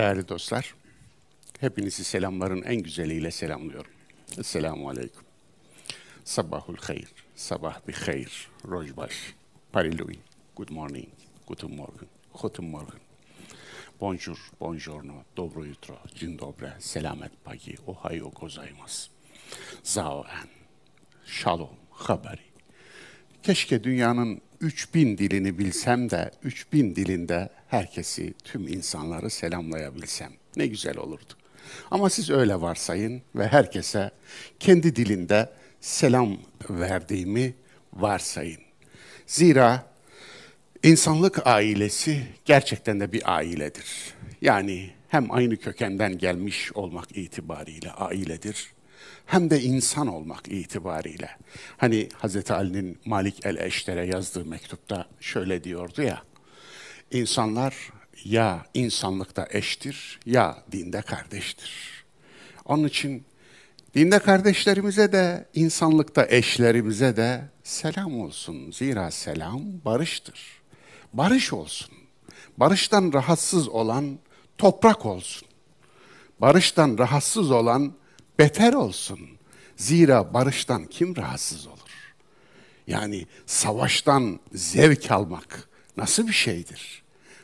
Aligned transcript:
Değerli 0.00 0.28
dostlar, 0.28 0.74
hepinizi 1.60 2.04
selamların 2.04 2.62
en 2.62 2.76
güzeliyle 2.76 3.30
selamlıyorum. 3.30 3.90
Esselamu 4.38 4.88
Aleyküm. 4.88 5.22
Sabahul 6.24 6.76
hayır, 6.76 7.08
sabah 7.36 7.88
bir 7.88 7.92
hayır, 7.92 8.50
rojbaş, 8.68 9.14
parilui, 9.72 10.18
good 10.56 10.70
morning, 10.70 11.08
guten 11.46 11.70
morgen, 11.70 12.08
guten 12.42 12.64
morgen. 12.64 13.00
Bonjour, 14.00 14.50
buongiorno, 14.60 15.24
dobro 15.36 15.64
jutro, 15.64 15.98
dzień 16.14 16.38
dobre, 16.38 16.72
selamet 16.78 17.44
pagi, 17.44 17.76
ohayo 17.86 18.30
gozaimasu. 18.30 19.10
Zaoen, 19.82 20.48
shalom, 21.26 21.76
habari. 21.90 22.46
Keşke 23.42 23.84
dünyanın 23.84 24.40
3000 24.60 25.18
dilini 25.18 25.58
bilsem 25.58 26.10
de 26.10 26.30
3000 26.42 26.96
dilinde 26.96 27.48
herkesi, 27.68 28.34
tüm 28.44 28.68
insanları 28.68 29.30
selamlayabilsem. 29.30 30.32
Ne 30.56 30.66
güzel 30.66 30.96
olurdu. 30.96 31.32
Ama 31.90 32.10
siz 32.10 32.30
öyle 32.30 32.60
varsayın 32.60 33.22
ve 33.34 33.46
herkese 33.46 34.10
kendi 34.60 34.96
dilinde 34.96 35.50
selam 35.80 36.38
verdiğimi 36.70 37.54
varsayın. 37.92 38.60
Zira 39.26 39.86
insanlık 40.82 41.46
ailesi 41.46 42.22
gerçekten 42.44 43.00
de 43.00 43.12
bir 43.12 43.36
ailedir. 43.36 44.14
Yani 44.42 44.90
hem 45.08 45.32
aynı 45.32 45.56
kökenden 45.56 46.18
gelmiş 46.18 46.72
olmak 46.72 47.16
itibariyle 47.16 47.90
ailedir 47.92 48.72
hem 49.30 49.50
de 49.50 49.60
insan 49.62 50.06
olmak 50.06 50.48
itibariyle. 50.48 51.30
Hani 51.76 52.08
Hz. 52.22 52.50
Ali'nin 52.50 52.98
Malik 53.04 53.46
el-Eşter'e 53.46 54.06
yazdığı 54.06 54.44
mektupta 54.44 55.06
şöyle 55.20 55.64
diyordu 55.64 56.02
ya, 56.02 56.22
insanlar 57.10 57.74
ya 58.24 58.66
insanlıkta 58.74 59.48
eştir 59.50 60.20
ya 60.26 60.64
dinde 60.72 61.02
kardeştir. 61.02 62.04
Onun 62.64 62.84
için 62.84 63.24
dinde 63.94 64.18
kardeşlerimize 64.18 65.12
de 65.12 65.48
insanlıkta 65.54 66.26
eşlerimize 66.28 67.16
de 67.16 67.44
selam 67.62 68.20
olsun. 68.20 68.70
Zira 68.70 69.10
selam 69.10 69.62
barıştır. 69.84 70.60
Barış 71.12 71.52
olsun. 71.52 71.90
Barıştan 72.56 73.12
rahatsız 73.12 73.68
olan 73.68 74.18
toprak 74.58 75.06
olsun. 75.06 75.48
Barıştan 76.40 76.98
rahatsız 76.98 77.50
olan 77.50 77.99
beter 78.40 78.72
olsun. 78.72 79.20
Zira 79.76 80.34
barıştan 80.34 80.84
kim 80.84 81.16
rahatsız 81.16 81.66
olur? 81.66 82.14
Yani 82.86 83.26
savaştan 83.46 84.40
zevk 84.52 85.10
almak 85.10 85.68
nasıl 85.96 86.28
bir 86.28 86.32
şeydir? 86.32 87.02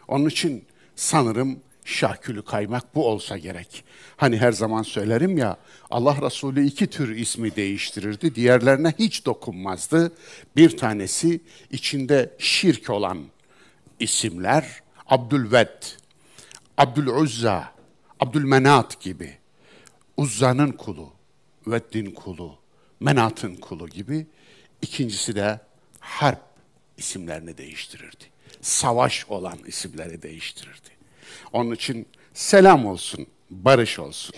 Onun 0.09 0.29
için 0.29 0.65
sanırım 0.97 1.61
şahkülü 1.85 2.45
kaymak 2.45 2.95
bu 2.95 3.09
olsa 3.09 3.39
gerek. 3.39 3.85
Hani 4.17 4.39
her 4.39 4.53
zaman 4.53 4.83
söylerim 4.83 5.39
ya 5.39 5.57
Allah 5.91 6.17
Resulü 6.23 6.67
iki 6.67 6.87
tür 6.87 7.17
ismi 7.17 7.57
değiştirirdi. 7.57 8.35
Diğerlerine 8.35 8.95
hiç 8.99 9.27
dokunmazdı. 9.27 10.13
Bir 10.57 10.77
tanesi 10.77 11.41
içinde 11.71 12.35
şirk 12.39 12.91
olan 12.91 13.25
isimler 14.01 14.83
Abdülved, 15.07 15.83
Abdüluzza, 16.79 17.73
Abdülmenat 18.21 19.01
gibi. 19.01 19.46
Uzza'nın 20.17 20.73
kulu, 20.73 21.13
Veddin 21.67 22.11
kulu, 22.11 22.59
Menat'ın 23.01 23.57
kulu 23.57 23.89
gibi. 23.89 24.27
İkincisi 24.83 25.37
de 25.37 25.61
Harp 26.01 26.43
isimlerini 26.97 27.59
değiştirirdi. 27.59 28.25
Savaş 28.61 29.27
olan 29.29 29.59
isimleri 29.67 30.23
değiştirirdi. 30.23 30.89
Onun 31.53 31.75
için 31.75 32.07
selam 32.35 32.87
olsun, 32.87 33.27
barış 33.51 33.99
olsun. 33.99 34.35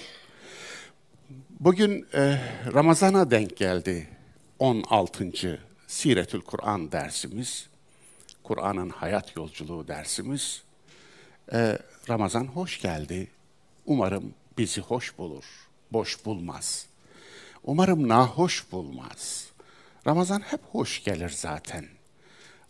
Bugün 1.60 2.06
e, 2.14 2.40
Ramazan'a 2.74 3.30
denk 3.30 3.56
geldi 3.56 4.08
16. 4.58 5.60
Siretül 5.86 6.40
Kur'an 6.40 6.92
dersimiz. 6.92 7.68
Kur'an'ın 8.42 8.90
hayat 8.90 9.36
yolculuğu 9.36 9.88
dersimiz. 9.88 10.62
E, 11.52 11.78
Ramazan 12.08 12.44
hoş 12.44 12.80
geldi. 12.80 13.28
Umarım 13.86 14.34
bizi 14.58 14.80
hoş 14.80 15.18
bulur, 15.18 15.44
boş 15.92 16.24
bulmaz. 16.24 16.86
Umarım 17.64 18.08
nahoş 18.08 18.72
bulmaz. 18.72 19.48
Ramazan 20.06 20.40
hep 20.40 20.60
hoş 20.72 21.04
gelir 21.04 21.28
zaten. 21.28 21.84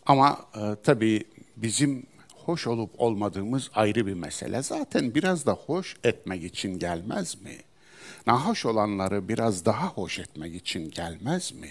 Ama 0.05 0.45
e, 0.55 0.75
tabii 0.83 1.23
bizim 1.57 2.05
hoş 2.33 2.67
olup 2.67 2.89
olmadığımız 2.97 3.69
ayrı 3.75 4.05
bir 4.07 4.13
mesele. 4.13 4.63
Zaten 4.63 5.15
biraz 5.15 5.45
da 5.45 5.53
hoş 5.53 5.95
etmek 6.03 6.43
için 6.43 6.79
gelmez 6.79 7.41
mi? 7.41 7.57
Nahoş 8.27 8.65
olanları 8.65 9.27
biraz 9.29 9.65
daha 9.65 9.87
hoş 9.87 10.19
etmek 10.19 10.55
için 10.55 10.91
gelmez 10.91 11.53
mi? 11.53 11.69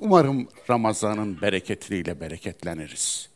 Umarım 0.00 0.48
Ramazan'ın 0.70 1.40
bereketiyle 1.40 2.20
bereketleniriz. 2.20 3.28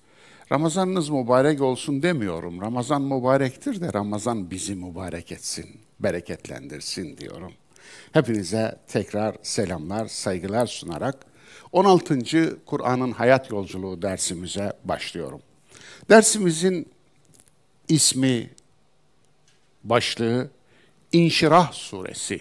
Ramazanınız 0.53 1.09
mübarek 1.09 1.61
olsun 1.61 2.03
demiyorum. 2.03 2.61
Ramazan 2.61 3.03
mübarektir 3.03 3.81
de 3.81 3.93
Ramazan 3.93 4.51
bizi 4.51 4.75
mübarek 4.75 5.33
etsin, 5.33 5.81
bereketlendirsin 6.01 7.17
diyorum. 7.17 7.53
Hepinize 8.13 8.79
tekrar 8.89 9.37
selamlar, 9.43 10.07
saygılar 10.07 10.67
sunarak 10.67 11.27
16. 11.73 12.65
Kur'an'ın 12.67 13.13
hayat 13.13 13.51
yolculuğu 13.51 14.03
dersimize 14.03 14.73
başlıyorum. 14.85 15.43
Dersimizin 16.11 16.89
ismi, 17.89 18.51
başlığı 19.85 20.51
İnşirah 21.13 21.73
Suresi. 21.73 22.41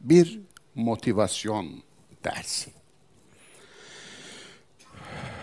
Bir 0.00 0.40
motivasyon 0.74 1.82
dersi. 2.24 2.70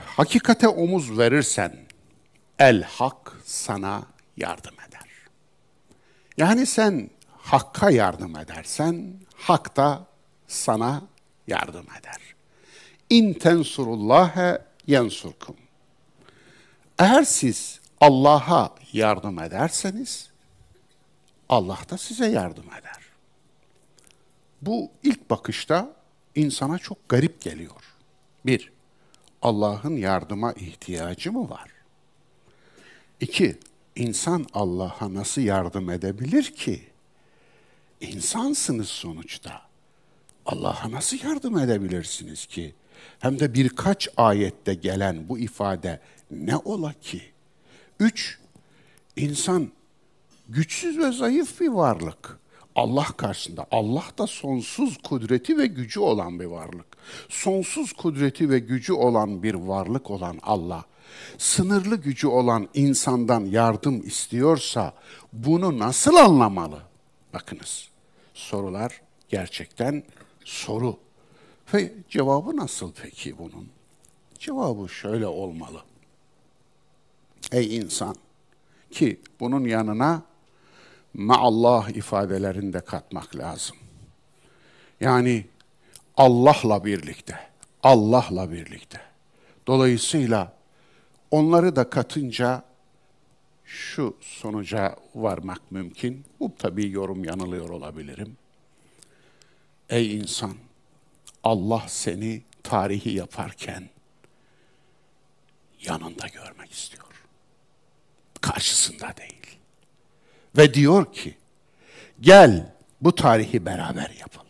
Hakikate 0.06 0.68
omuz 0.68 1.18
verirsen 1.18 1.78
el 2.60 2.84
hak 2.84 3.38
sana 3.46 4.04
yardım. 4.38 4.81
Yani 6.42 6.66
sen 6.66 7.10
hakka 7.38 7.90
yardım 7.90 8.38
edersen 8.38 9.14
hak 9.36 9.78
da 9.78 10.08
sana 10.48 11.02
yardım 11.48 11.86
eder. 12.00 12.22
İn 13.10 13.34
tensurullâhe 13.34 14.62
yensurkum. 14.88 15.56
Eğer 17.00 17.24
siz 17.24 17.80
Allah'a 18.00 18.76
yardım 18.94 19.40
ederseniz 19.40 20.30
Allah 21.50 21.80
da 21.90 21.98
size 21.98 22.28
yardım 22.28 22.66
eder. 22.66 23.02
Bu 24.62 24.92
ilk 25.04 25.30
bakışta 25.30 25.94
insana 26.36 26.78
çok 26.78 27.10
garip 27.10 27.42
geliyor. 27.42 27.96
Bir, 28.46 28.72
Allah'ın 29.42 29.96
yardıma 29.98 30.54
ihtiyacı 30.54 31.32
mı 31.32 31.50
var? 31.50 31.70
İki, 33.20 33.60
insan 33.96 34.46
Allah'a 34.54 35.14
nasıl 35.14 35.42
yardım 35.42 35.90
edebilir 35.90 36.44
ki? 36.44 36.82
İnsansınız 38.02 38.90
sonuçta. 38.90 39.62
Allah'a 40.46 40.92
nasıl 40.92 41.18
yardım 41.24 41.58
edebilirsiniz 41.58 42.46
ki? 42.46 42.74
Hem 43.20 43.40
de 43.40 43.54
birkaç 43.54 44.10
ayette 44.18 44.74
gelen 44.74 45.30
bu 45.30 45.40
ifade 45.40 46.00
ne 46.32 46.56
ola 46.58 46.94
ki? 46.94 47.22
Üç, 48.00 48.40
insan 49.16 49.72
güçsüz 50.50 50.98
ve 50.98 51.12
zayıf 51.12 51.62
bir 51.62 51.68
varlık. 51.68 52.40
Allah 52.76 53.08
karşısında. 53.18 53.66
Allah 53.72 54.06
da 54.18 54.28
sonsuz 54.28 54.98
kudreti 54.98 55.58
ve 55.58 55.66
gücü 55.66 56.00
olan 56.00 56.40
bir 56.40 56.46
varlık. 56.46 56.86
Sonsuz 57.30 57.94
kudreti 57.94 58.50
ve 58.50 58.60
gücü 58.60 58.94
olan 58.94 59.44
bir 59.44 59.54
varlık 59.54 60.12
olan 60.12 60.40
Allah, 60.44 60.86
sınırlı 61.38 61.96
gücü 61.96 62.28
olan 62.28 62.70
insandan 62.74 63.46
yardım 63.46 64.08
istiyorsa 64.08 64.94
bunu 65.34 65.80
nasıl 65.80 66.16
anlamalı? 66.16 66.82
Bakınız, 67.34 67.90
sorular 68.34 69.02
gerçekten 69.30 70.04
soru. 70.46 70.98
Ve 71.74 71.94
cevabı 72.10 72.58
nasıl 72.58 72.92
peki 73.02 73.38
bunun? 73.38 73.70
Cevabı 74.40 74.90
şöyle 74.90 75.28
olmalı. 75.28 75.82
Ey 77.52 77.78
insan 77.78 78.16
ki 78.92 79.22
bunun 79.40 79.66
yanına 79.66 80.22
maallah 81.14 81.90
ifadelerini 81.90 82.74
de 82.74 82.80
katmak 82.80 83.36
lazım. 83.36 83.78
Yani 85.00 85.46
Allah'la 86.18 86.86
birlikte, 86.86 87.40
Allah'la 87.84 88.52
birlikte. 88.52 89.02
Dolayısıyla 89.68 90.54
onları 91.32 91.76
da 91.76 91.90
katınca 91.90 92.64
şu 93.66 94.18
sonuca 94.22 94.96
varmak 95.16 95.72
mümkün. 95.72 96.26
Bu 96.40 96.52
tabii 96.60 96.92
yorum 96.92 97.24
yanılıyor 97.24 97.70
olabilirim. 97.70 98.38
Ey 99.90 100.18
insan, 100.18 100.54
Allah 101.44 101.86
seni 101.88 102.42
tarihi 102.64 103.10
yaparken 103.10 103.90
yanında 105.82 106.28
görmek 106.28 106.72
istiyor. 106.72 107.08
Karşısında 108.42 109.14
değil. 109.18 109.58
Ve 110.58 110.74
diyor 110.74 111.14
ki, 111.14 111.38
gel 112.22 112.74
bu 113.02 113.16
tarihi 113.16 113.66
beraber 113.66 114.10
yapalım. 114.20 114.48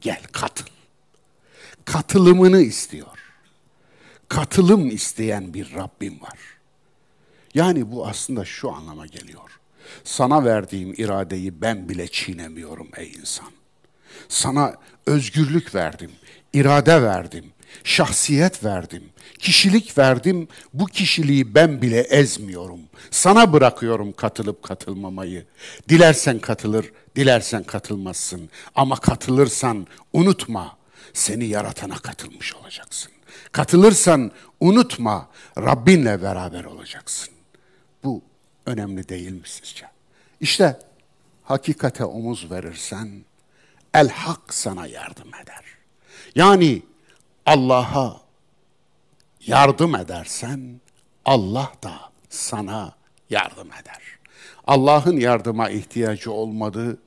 Gel 0.00 0.22
katıl. 0.32 0.66
Katılımını 1.84 2.60
istiyor. 2.60 3.15
Katılım 4.28 4.90
isteyen 4.90 5.54
bir 5.54 5.74
Rabbim 5.74 6.20
var. 6.22 6.38
Yani 7.54 7.92
bu 7.92 8.06
aslında 8.06 8.44
şu 8.44 8.72
anlama 8.72 9.06
geliyor. 9.06 9.60
Sana 10.04 10.44
verdiğim 10.44 10.94
iradeyi 10.96 11.60
ben 11.60 11.88
bile 11.88 12.08
çiğnemiyorum 12.08 12.88
ey 12.96 13.12
insan. 13.12 13.48
Sana 14.28 14.74
özgürlük 15.06 15.74
verdim, 15.74 16.10
irade 16.52 17.02
verdim, 17.02 17.44
şahsiyet 17.84 18.64
verdim, 18.64 19.02
kişilik 19.38 19.98
verdim. 19.98 20.48
Bu 20.74 20.86
kişiliği 20.86 21.54
ben 21.54 21.82
bile 21.82 22.00
ezmiyorum. 22.00 22.80
Sana 23.10 23.52
bırakıyorum 23.52 24.12
katılıp 24.12 24.62
katılmamayı. 24.62 25.46
Dilersen 25.88 26.38
katılır, 26.38 26.92
dilersen 27.16 27.64
katılmazsın. 27.64 28.50
Ama 28.74 28.96
katılırsan 28.96 29.86
unutma, 30.12 30.76
seni 31.12 31.44
yaratana 31.44 31.94
katılmış 31.98 32.54
olacaksın. 32.54 33.15
Katılırsan 33.52 34.30
unutma, 34.60 35.28
Rabbinle 35.58 36.22
beraber 36.22 36.64
olacaksın. 36.64 37.34
Bu 38.04 38.22
önemli 38.66 39.08
değil 39.08 39.32
mi 39.32 39.48
sizce? 39.48 39.86
İşte 40.40 40.78
hakikate 41.44 42.04
omuz 42.04 42.50
verirsen, 42.50 43.24
el 43.94 44.08
hak 44.08 44.54
sana 44.54 44.86
yardım 44.86 45.28
eder. 45.28 45.64
Yani 46.34 46.82
Allah'a 47.46 48.20
yardım 49.46 49.94
edersen 49.94 50.80
Allah 51.24 51.72
da 51.82 51.92
sana 52.28 52.94
yardım 53.30 53.68
eder. 53.68 54.02
Allah'ın 54.66 55.16
yardıma 55.16 55.70
ihtiyacı 55.70 56.32
olmadığı 56.32 56.98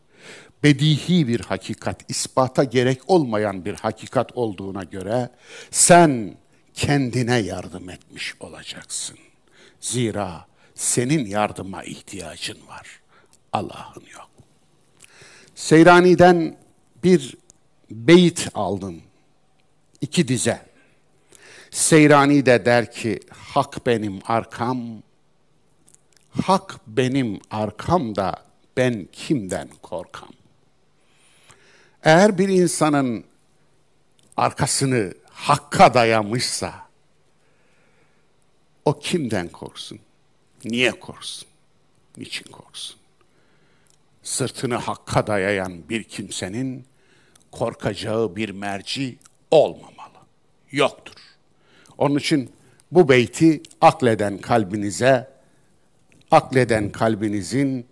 bedihi 0.63 1.27
bir 1.27 1.39
hakikat, 1.39 2.11
ispata 2.11 2.63
gerek 2.63 3.01
olmayan 3.07 3.65
bir 3.65 3.73
hakikat 3.73 4.31
olduğuna 4.37 4.83
göre 4.83 5.29
sen 5.71 6.37
kendine 6.73 7.37
yardım 7.37 7.89
etmiş 7.89 8.35
olacaksın. 8.39 9.17
Zira 9.81 10.45
senin 10.75 11.25
yardıma 11.25 11.83
ihtiyacın 11.83 12.67
var. 12.67 12.99
Allah'ın 13.53 14.03
yok. 14.13 14.29
Seyrani'den 15.55 16.57
bir 17.03 17.37
beyit 17.91 18.47
aldım. 18.53 19.01
İki 20.01 20.27
dize. 20.27 20.69
Seyrani 21.71 22.45
de 22.45 22.65
der 22.65 22.91
ki, 22.91 23.19
hak 23.29 23.85
benim 23.85 24.19
arkam, 24.25 25.03
hak 26.41 26.79
benim 26.87 27.39
arkam 27.51 28.15
da 28.15 28.35
ben 28.77 29.07
kimden 29.11 29.69
korkam? 29.81 30.38
Eğer 32.03 32.37
bir 32.37 32.49
insanın 32.49 33.23
arkasını 34.37 35.13
hakka 35.29 35.93
dayamışsa, 35.93 36.73
o 38.85 38.99
kimden 38.99 39.47
korksun? 39.47 39.99
Niye 40.65 40.91
korksun? 40.91 41.49
Niçin 42.17 42.51
korksun? 42.51 42.99
Sırtını 44.23 44.75
hakka 44.75 45.27
dayayan 45.27 45.89
bir 45.89 46.03
kimsenin 46.03 46.85
korkacağı 47.51 48.35
bir 48.35 48.49
merci 48.49 49.17
olmamalı. 49.51 50.19
Yoktur. 50.71 51.15
Onun 51.97 52.17
için 52.17 52.51
bu 52.91 53.09
beyti 53.09 53.63
akleden 53.81 54.37
kalbinize, 54.37 55.29
akleden 56.31 56.91
kalbinizin 56.91 57.85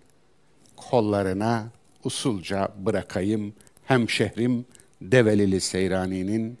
kollarına 0.76 1.68
usulca 2.04 2.68
bırakayım. 2.76 3.54
Hemşehrim 3.88 4.66
Develili 5.02 5.60
Seyrani'nin 5.60 6.58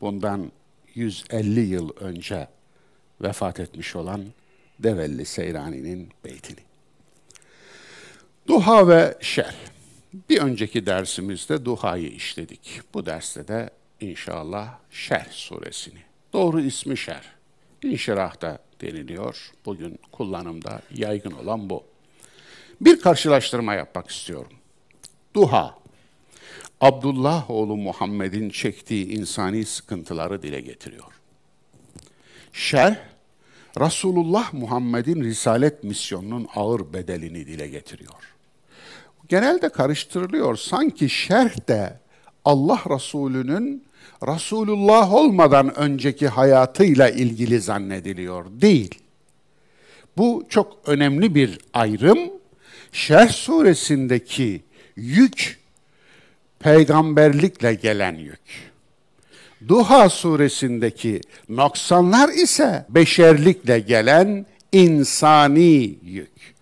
bundan 0.00 0.52
150 0.94 1.60
yıl 1.60 1.96
önce 1.96 2.48
vefat 3.20 3.60
etmiş 3.60 3.96
olan 3.96 4.24
Develli 4.78 5.24
Seyrani'nin 5.24 6.08
beytini. 6.24 6.58
Duha 8.46 8.88
ve 8.88 9.18
şer. 9.20 9.54
Bir 10.28 10.40
önceki 10.40 10.86
dersimizde 10.86 11.64
duhayı 11.64 12.08
işledik. 12.08 12.80
Bu 12.94 13.06
derste 13.06 13.48
de 13.48 13.70
inşallah 14.00 14.78
şer 14.90 15.26
suresini. 15.30 16.00
Doğru 16.32 16.60
ismi 16.60 16.96
şer. 16.96 17.22
İnşirah 17.82 18.40
da 18.40 18.58
deniliyor. 18.80 19.52
Bugün 19.66 19.98
kullanımda 20.12 20.82
yaygın 20.94 21.32
olan 21.32 21.70
bu. 21.70 21.84
Bir 22.80 23.00
karşılaştırma 23.00 23.74
yapmak 23.74 24.10
istiyorum. 24.10 24.52
Duha, 25.34 25.83
Abdullah 26.84 27.50
oğlu 27.50 27.76
Muhammed'in 27.76 28.50
çektiği 28.50 29.08
insani 29.08 29.64
sıkıntıları 29.64 30.42
dile 30.42 30.60
getiriyor. 30.60 31.12
Şer, 32.52 32.98
Resulullah 33.80 34.52
Muhammed'in 34.52 35.24
risalet 35.24 35.84
misyonunun 35.84 36.48
ağır 36.54 36.92
bedelini 36.92 37.46
dile 37.46 37.68
getiriyor. 37.68 38.34
Genelde 39.28 39.68
karıştırılıyor. 39.68 40.56
Sanki 40.56 41.08
şerh 41.08 41.68
de 41.68 42.00
Allah 42.44 42.80
Resulü'nün 42.90 43.84
Resulullah 44.26 45.14
olmadan 45.14 45.78
önceki 45.78 46.28
hayatıyla 46.28 47.10
ilgili 47.10 47.60
zannediliyor. 47.60 48.44
Değil. 48.50 48.94
Bu 50.16 50.46
çok 50.48 50.78
önemli 50.86 51.34
bir 51.34 51.58
ayrım. 51.72 52.18
Şerh 52.92 53.30
suresindeki 53.30 54.62
yük 54.96 55.63
peygamberlikle 56.64 57.74
gelen 57.74 58.14
yük. 58.14 58.72
Duha 59.68 60.08
suresindeki 60.08 61.20
noksanlar 61.48 62.28
ise 62.28 62.86
beşerlikle 62.88 63.80
gelen 63.80 64.46
insani 64.72 65.98
yük. 66.02 66.54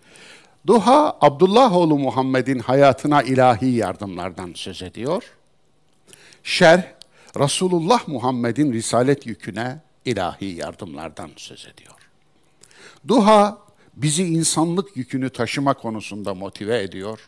Duha 0.67 1.17
Abdullah 1.21 1.73
oğlu 1.73 1.99
Muhammed'in 1.99 2.59
hayatına 2.59 3.21
ilahi 3.21 3.69
yardımlardan 3.69 4.51
söz 4.55 4.81
ediyor. 4.83 5.23
Şerh 6.43 6.83
Resulullah 7.39 8.07
Muhammed'in 8.07 8.73
risalet 8.73 9.25
yüküne 9.25 9.77
ilahi 10.05 10.45
yardımlardan 10.45 11.29
söz 11.35 11.67
ediyor. 11.73 12.09
Duha 13.07 13.57
bizi 13.93 14.23
insanlık 14.23 14.97
yükünü 14.97 15.29
taşıma 15.29 15.73
konusunda 15.73 16.33
motive 16.33 16.83
ediyor. 16.83 17.19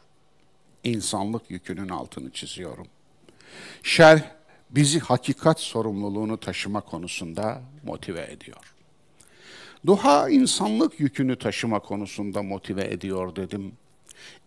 İnsanlık 0.86 1.52
yükünün 1.52 1.90
altını 1.90 2.32
çiziyorum. 2.32 2.88
Şerh 3.84 4.22
bizi 4.70 5.00
hakikat 5.00 5.60
sorumluluğunu 5.60 6.40
taşıma 6.40 6.82
konusunda 6.82 7.62
motive 7.84 8.32
ediyor. 8.32 8.74
Duha 9.86 10.30
insanlık 10.30 11.00
yükünü 11.00 11.40
taşıma 11.40 11.80
konusunda 11.80 12.44
motive 12.44 12.84
ediyor 12.84 13.36
dedim. 13.36 13.72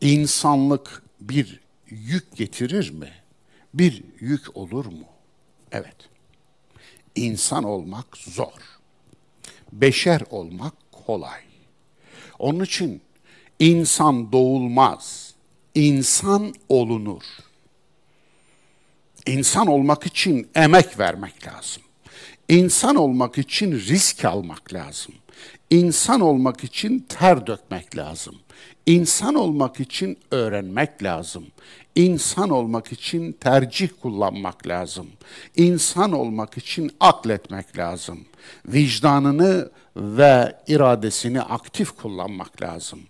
İnsanlık 0.01 1.03
bir 1.21 1.61
yük 1.91 2.37
getirir 2.37 2.91
mi? 2.91 3.11
Bir 3.75 4.03
yük 4.21 4.57
olur 4.57 4.87
mu? 4.87 5.05
Evet. 5.73 5.97
İnsan 7.15 7.65
olmak 7.65 8.17
zor. 8.17 8.79
Beşer 9.73 10.23
olmak 10.31 10.75
kolay. 10.93 11.41
Onun 12.39 12.65
için 12.65 13.01
insan 13.59 14.33
doğulmaz. 14.33 15.28
İnsan 15.75 16.55
olunur. 16.69 17.23
İnsan 19.27 19.67
olmak 19.67 20.07
için 20.07 20.49
emek 20.55 20.99
vermek 20.99 21.47
lazım. 21.47 21.83
İnsan 22.49 22.97
olmak 22.97 23.39
için 23.39 23.73
risk 23.73 24.25
almak 24.25 24.75
lazım. 24.75 25.15
İnsan 25.71 26.21
olmak 26.21 26.65
için 26.65 27.07
ter 27.09 27.47
dökmek 27.47 27.97
lazım. 27.97 28.35
İnsan 28.87 29.35
olmak 29.35 29.81
için 29.81 30.19
öğrenmek 30.31 31.03
lazım. 31.03 31.47
İnsan 31.95 32.51
olmak 32.51 32.93
için 32.93 33.33
tercih 33.33 33.89
kullanmak 34.03 34.67
lazım. 34.67 35.07
İnsan 35.57 36.13
olmak 36.13 36.59
için 36.59 36.91
akletmek 37.01 37.79
lazım. 37.79 38.25
Vicdanını 38.67 39.71
ve 39.97 40.57
iradesini 40.67 41.43
aktif 41.43 41.91
kullanmak 41.93 42.63
lazım. 42.63 43.01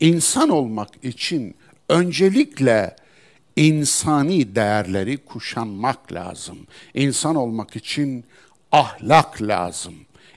İnsan 0.00 0.48
olmak 0.48 1.04
için 1.04 1.54
öncelikle 1.88 2.96
insani 3.56 4.54
değerleri 4.54 5.16
kuşanmak 5.16 6.12
lazım. 6.12 6.58
İnsan 6.94 7.34
olmak 7.34 7.76
için 7.76 8.24
ahlak 8.72 9.42
lazım. 9.42 9.94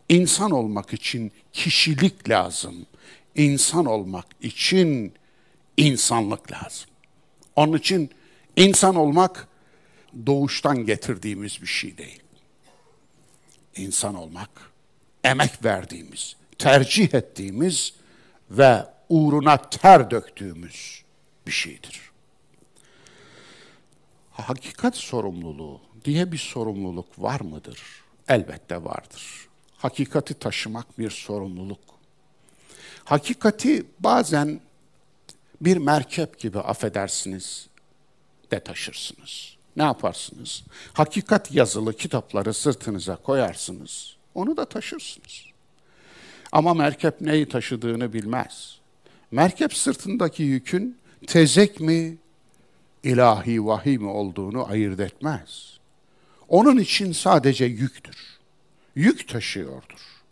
İnsan 0.10 0.52
olmak 0.52 0.94
için 0.94 1.32
kişilik 1.54 2.30
lazım. 2.30 2.86
İnsan 3.36 3.86
olmak 3.86 4.26
için 4.42 5.14
insanlık 5.78 6.52
lazım. 6.52 6.90
Onun 7.56 7.78
için 7.78 8.10
insan 8.56 8.96
olmak 8.96 9.48
doğuştan 10.26 10.86
getirdiğimiz 10.86 11.62
bir 11.62 11.68
şey 11.68 11.98
değil. 11.98 12.22
İnsan 13.76 14.16
olmak 14.16 14.50
emek 15.24 15.66
verdiğimiz, 15.66 16.36
tercih 16.58 17.14
ettiğimiz 17.14 17.94
ve 18.52 18.86
uğruna 19.10 19.58
ter 19.58 20.12
döktüğümüz 20.12 21.01
bir 21.48 21.52
şeydir. 21.52 22.02
Hakikat 24.32 24.96
sorumluluğu 24.96 25.82
diye 26.06 26.32
bir 26.32 26.38
sorumluluk 26.38 27.22
var 27.22 27.42
mıdır? 27.42 27.82
Elbette 28.28 28.84
vardır. 28.84 29.48
Hakikati 29.78 30.34
taşımak 30.34 31.00
bir 31.00 31.10
sorumluluk. 31.10 31.80
Hakikati 33.04 33.86
bazen 34.00 34.62
bir 35.62 35.78
merkep 35.78 36.40
gibi 36.40 36.60
affedersiniz 36.60 37.70
de 38.52 38.60
taşırsınız. 38.60 39.56
Ne 39.76 39.84
yaparsınız? 39.84 40.64
Hakikat 40.94 41.52
yazılı 41.52 41.94
kitapları 41.94 42.54
sırtınıza 42.54 43.16
koyarsınız. 43.16 44.16
Onu 44.36 44.58
da 44.58 44.66
taşırsınız. 44.66 45.46
Ama 46.52 46.74
merkep 46.74 47.22
neyi 47.22 47.50
taşıdığını 47.50 48.14
bilmez. 48.14 48.80
Merkep 49.32 49.74
sırtındaki 49.74 50.44
yükün 50.44 50.98
tezek 51.28 51.80
mi, 51.80 52.18
ilahi 53.04 53.66
vahiy 53.66 53.98
mi 53.98 54.08
olduğunu 54.08 54.70
ayırt 54.70 55.00
etmez. 55.00 55.78
Onun 56.48 56.78
için 56.78 57.12
sadece 57.12 57.66
yüktür. 57.66 58.18
Yük 58.96 59.28
taşıyordur. 59.28 60.24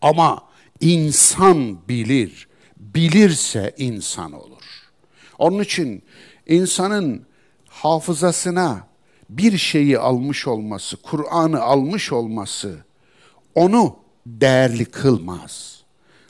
Ama 0.00 0.44
insan 0.80 1.88
bilir, 1.88 2.48
bilirse 2.76 3.74
insan 3.78 4.32
olur. 4.32 4.64
Onun 5.38 5.62
için 5.62 6.02
insanın 6.46 7.26
hafızasına 7.68 8.86
bir 9.30 9.58
şeyi 9.58 9.98
almış 9.98 10.46
olması, 10.46 10.96
Kur'an'ı 10.96 11.60
almış 11.60 12.12
olması 12.12 12.84
onu 13.54 13.96
değerli 14.26 14.84
kılmaz. 14.84 15.77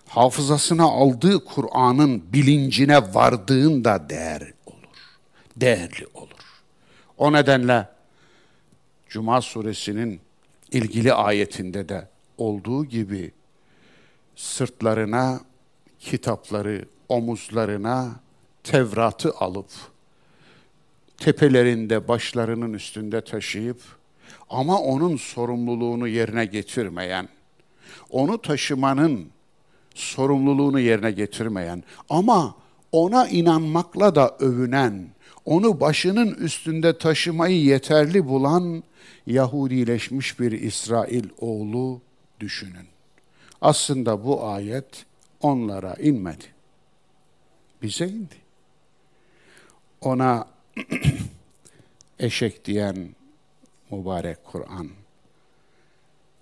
Hafızasına 0.09 0.85
aldığı 0.85 1.45
Kur'an'ın 1.45 2.33
bilincine 2.33 3.15
vardığında 3.15 4.09
değer 4.11 4.53
olur. 4.67 4.77
Değerli 5.57 6.07
olur. 6.15 6.63
O 7.19 7.33
nedenle 7.33 7.89
Cuma 9.09 9.41
suresinin 9.41 10.21
ilgili 10.73 11.13
ayetinde 11.13 11.89
de 11.89 12.09
olduğu 12.39 12.85
gibi 12.85 13.33
sırtlarına 14.37 15.41
kitapları, 16.01 16.85
omuzlarına 17.09 18.21
Tevrat'ı 18.65 19.33
alıp 19.37 19.71
tepelerinde 21.17 22.09
başlarının 22.09 22.73
üstünde 22.73 23.21
taşıyıp 23.21 23.81
ama 24.51 24.81
onun 24.81 25.17
sorumluluğunu 25.17 26.09
yerine 26.09 26.45
getirmeyen, 26.45 27.29
onu 28.11 28.43
taşımanın 28.43 29.31
sorumluluğunu 29.99 30.81
yerine 30.81 31.11
getirmeyen 31.11 31.83
ama 32.09 32.55
ona 32.93 33.29
inanmakla 33.29 34.15
da 34.15 34.37
övünen, 34.41 35.09
onu 35.45 35.81
başının 35.81 36.35
üstünde 36.35 36.99
taşımayı 36.99 37.65
yeterli 37.65 38.29
bulan 38.29 38.83
Yahudileşmiş 39.27 40.41
bir 40.41 40.53
İsrail 40.53 41.25
oğlu 41.39 42.01
düşünün. 42.41 42.87
Aslında 43.61 44.25
bu 44.25 44.47
ayet 44.47 45.07
onlara 45.41 45.95
inmedi. 45.95 46.45
Bize 47.83 48.07
indi. 48.07 48.35
Ona 50.01 50.47
eşek 52.19 52.65
diyen 52.65 53.09
mübarek 53.91 54.45
Kur'an. 54.45 54.89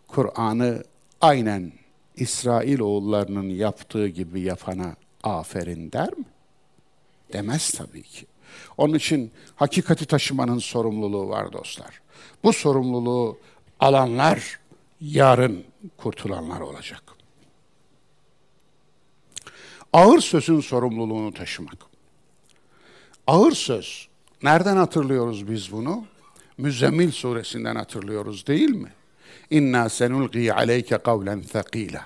Kur'an'ı 0.08 0.84
aynen 1.20 1.72
İsrail 2.16 2.80
oğullarının 2.80 3.49
yaptığı 3.49 4.08
gibi 4.08 4.40
yapana 4.40 4.96
aferin 5.23 5.92
der 5.92 6.18
mi? 6.18 6.25
Demez 7.32 7.70
tabii 7.70 8.02
ki. 8.02 8.26
Onun 8.76 8.94
için 8.94 9.32
hakikati 9.56 10.06
taşımanın 10.06 10.58
sorumluluğu 10.58 11.28
var 11.28 11.52
dostlar. 11.52 12.00
Bu 12.44 12.52
sorumluluğu 12.52 13.38
alanlar 13.80 14.61
yarın 15.00 15.64
kurtulanlar 15.96 16.61
olacak. 16.61 17.02
Ağır 19.92 20.20
sözün 20.20 20.61
sorumluluğunu 20.61 21.35
taşımak. 21.35 21.78
Ağır 23.26 23.52
söz, 23.52 24.08
nereden 24.42 24.76
hatırlıyoruz 24.76 25.50
biz 25.50 25.73
bunu? 25.73 26.04
Müzzemmil 26.58 27.11
suresinden 27.11 27.76
hatırlıyoruz 27.76 28.46
değil 28.46 28.70
mi? 28.70 28.92
İnna 29.50 29.88
senulgi 29.88 30.52
aleyke 30.52 30.98
kavlen 30.98 31.42
thakila. 31.42 32.02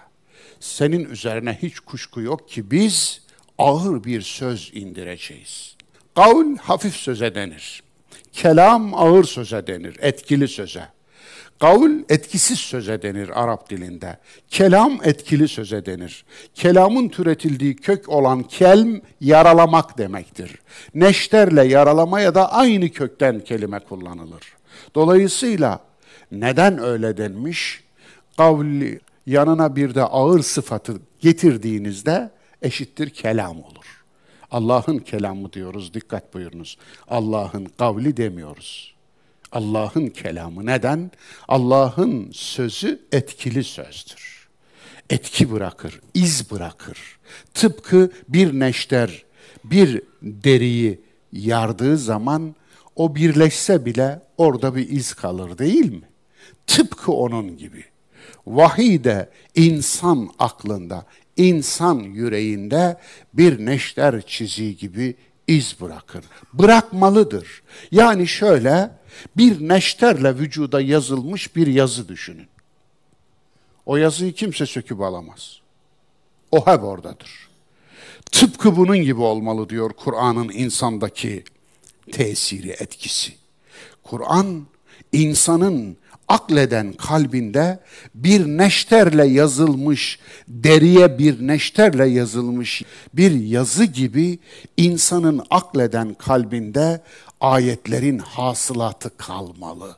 Senin 0.61 1.05
üzerine 1.05 1.59
hiç 1.63 1.81
kuşku 1.81 2.21
yok 2.21 2.49
ki 2.49 2.71
biz 2.71 3.21
ağır 3.59 4.05
bir 4.05 4.23
söz 4.23 4.71
indireceğiz. 4.75 5.77
Kavl 6.15 6.57
hafif 6.57 6.95
söze 6.95 7.35
denir. 7.35 7.83
Kelam 8.33 8.95
ağır 8.95 9.25
söze 9.25 9.67
denir, 9.67 9.97
etkili 10.01 10.49
söze. 10.49 10.89
Kavl 11.61 11.91
etkisiz 12.09 12.59
söze 12.59 13.03
denir 13.03 13.43
Arap 13.43 13.71
dilinde. 13.71 14.19
Kelam 14.49 15.01
etkili 15.05 15.49
söze 15.49 15.87
denir. 15.87 16.25
Kelamın 16.55 17.09
türetildiği 17.09 17.77
kök 17.77 18.09
olan 18.09 18.43
kelm 18.43 19.01
yaralamak 19.21 19.99
demektir. 19.99 20.59
Neşterle 20.95 21.65
yaralamaya 21.65 22.35
da 22.35 22.53
aynı 22.53 22.89
kökten 22.89 23.41
kelime 23.41 23.79
kullanılır. 23.79 24.43
Dolayısıyla 24.95 25.90
neden 26.33 26.79
öyle 26.79 27.17
denmiş? 27.17 27.85
Kavli 28.37 29.01
yanına 29.27 29.77
bir 29.77 29.95
de 29.95 30.03
ağır 30.03 30.43
sıfatı 30.43 31.01
getirdiğinizde 31.21 32.31
eşittir 32.63 33.11
kelam 33.11 33.57
olur. 33.57 34.05
Allah'ın 34.51 34.99
kelamı 34.99 35.53
diyoruz, 35.53 35.95
dikkat 35.95 36.35
buyurunuz. 36.35 36.79
Allah'ın 37.09 37.65
kavli 37.79 38.17
demiyoruz. 38.17 38.95
Allah'ın 39.53 40.07
kelamı. 40.07 40.67
Neden? 40.67 41.11
Allah'ın 41.49 42.31
sözü 42.33 43.01
etkili 43.13 43.65
sözdür. 43.65 44.49
Etki 45.11 45.53
bırakır, 45.53 46.01
iz 46.15 46.51
bırakır. 46.51 46.99
Tıpkı 47.55 48.11
bir 48.29 48.61
neşter 48.61 49.25
bir 49.65 50.03
deriyi 50.23 51.01
yardığı 51.33 51.99
zaman 51.99 52.55
o 52.97 53.15
birleşse 53.15 53.85
bile 53.85 54.23
orada 54.37 54.77
bir 54.77 54.89
iz 54.89 55.15
kalır 55.15 55.59
değil 55.59 55.93
mi? 55.93 56.10
Tıpkı 56.71 57.13
onun 57.13 57.57
gibi. 57.57 57.85
Vahiy 58.47 59.05
de 59.05 59.31
insan 59.55 60.31
aklında, 60.39 61.07
insan 61.37 61.99
yüreğinde 61.99 62.97
bir 63.35 63.67
neşter 63.67 64.23
çiziği 64.27 64.77
gibi 64.77 65.15
iz 65.47 65.77
bırakır. 65.81 66.25
Bırakmalıdır. 66.53 67.63
Yani 67.91 68.27
şöyle 68.27 68.91
bir 69.37 69.69
neşterle 69.69 70.39
vücuda 70.39 70.81
yazılmış 70.81 71.57
bir 71.57 71.67
yazı 71.67 72.09
düşünün. 72.09 72.49
O 73.87 73.97
yazıyı 73.97 74.33
kimse 74.33 74.67
söküp 74.67 75.01
alamaz. 75.01 75.61
O 76.53 76.67
hep 76.67 76.85
oradadır. 76.85 77.49
Tıpkı 78.33 78.77
bunun 78.77 78.99
gibi 78.99 79.21
olmalı 79.21 79.69
diyor 79.69 79.91
Kur'an'ın 79.93 80.49
insandaki 80.49 81.45
tesiri, 82.13 82.71
etkisi. 82.71 83.33
Kur'an 84.03 84.67
insanın 85.13 85.97
akleden 86.31 86.93
kalbinde 86.93 87.81
bir 88.15 88.47
neşterle 88.47 89.27
yazılmış, 89.27 90.19
deriye 90.49 91.19
bir 91.19 91.47
neşterle 91.47 92.09
yazılmış 92.09 92.83
bir 93.15 93.33
yazı 93.33 93.85
gibi 93.85 94.39
insanın 94.77 95.43
akleden 95.51 96.15
kalbinde 96.15 97.03
ayetlerin 97.41 98.19
hasılatı 98.19 99.17
kalmalı. 99.17 99.97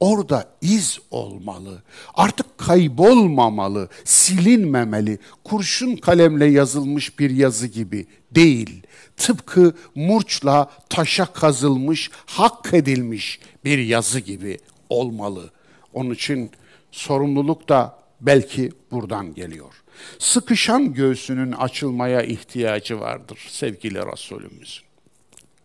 Orada 0.00 0.48
iz 0.60 0.98
olmalı. 1.10 1.82
Artık 2.14 2.58
kaybolmamalı, 2.58 3.88
silinmemeli. 4.04 5.18
Kurşun 5.44 5.96
kalemle 5.96 6.46
yazılmış 6.46 7.18
bir 7.18 7.30
yazı 7.30 7.66
gibi 7.66 8.06
değil. 8.30 8.82
Tıpkı 9.16 9.74
murçla 9.94 10.70
taşa 10.88 11.26
kazılmış, 11.26 12.10
hak 12.26 12.74
edilmiş 12.74 13.40
bir 13.64 13.78
yazı 13.78 14.20
gibi 14.20 14.58
olmalı. 14.88 15.50
Onun 15.92 16.10
için 16.10 16.50
sorumluluk 16.90 17.68
da 17.68 17.98
belki 18.20 18.72
buradan 18.90 19.34
geliyor. 19.34 19.82
Sıkışan 20.18 20.94
göğsünün 20.94 21.52
açılmaya 21.52 22.22
ihtiyacı 22.22 23.00
vardır 23.00 23.46
sevgili 23.48 23.98
Resulümüzün. 24.12 24.84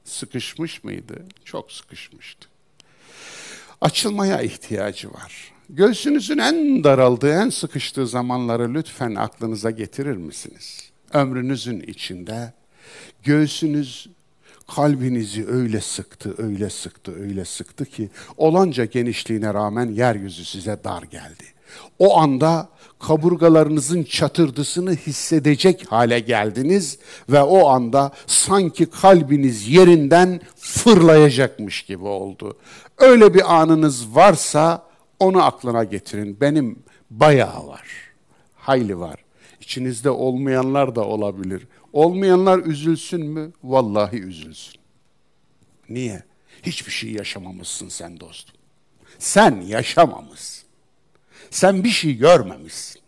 Sıkışmış 0.04 0.84
mıydı? 0.84 1.26
Çok 1.46 1.72
sıkışmıştı. 1.72 2.48
Açılmaya 3.82 4.42
ihtiyacı 4.42 5.14
var. 5.14 5.54
Göğsünüzün 5.70 6.38
en 6.38 6.84
daraldığı, 6.84 7.34
en 7.34 7.50
sıkıştığı 7.50 8.08
zamanları 8.08 8.74
lütfen 8.74 9.16
aklınıza 9.16 9.72
getirir 9.72 10.18
misiniz? 10.18 10.92
Ömrünüzün 11.14 11.80
içinde 11.80 12.54
göğsünüz 13.24 14.10
kalbinizi 14.76 15.48
öyle 15.48 15.82
sıktı, 15.82 16.36
öyle 16.38 16.70
sıktı, 16.70 17.16
öyle 17.20 17.46
sıktı 17.46 17.86
ki 17.86 18.10
olanca 18.38 18.86
genişliğine 18.86 19.54
rağmen 19.54 19.90
yeryüzü 19.90 20.46
size 20.46 20.80
dar 20.84 21.04
geldi. 21.04 21.44
O 22.00 22.18
anda 22.18 22.70
kaburgalarınızın 23.00 24.04
çatırdısını 24.04 24.96
hissedecek 24.96 25.92
hale 25.92 26.20
geldiniz 26.20 27.00
ve 27.30 27.42
o 27.42 27.68
anda 27.68 28.12
sanki 28.28 28.86
kalbiniz 28.86 29.68
yerinden 29.68 30.42
fırlayacakmış 30.56 31.82
gibi 31.82 32.06
oldu. 32.06 32.58
Öyle 32.98 33.34
bir 33.34 33.62
anınız 33.62 34.16
varsa 34.16 34.84
onu 35.20 35.44
aklına 35.44 35.84
getirin. 35.84 36.38
Benim 36.42 36.80
bayağı 37.12 37.68
var. 37.68 37.88
Hayli 38.56 39.00
var. 39.00 39.16
İçinizde 39.62 40.10
olmayanlar 40.10 40.96
da 40.96 41.06
olabilir. 41.06 41.68
Olmayanlar 41.98 42.60
üzülsün 42.60 43.26
mü? 43.26 43.52
Vallahi 43.64 44.18
üzülsün. 44.18 44.82
Niye? 45.90 46.24
Hiçbir 46.64 46.92
şey 46.92 47.12
yaşamamışsın 47.12 47.90
sen 47.90 48.20
dostum. 48.20 48.56
Sen 49.20 49.62
yaşamamışsın. 49.62 50.68
Sen 51.52 51.84
bir 51.84 51.90
şey 51.90 52.18
görmemişsin. 52.18 53.02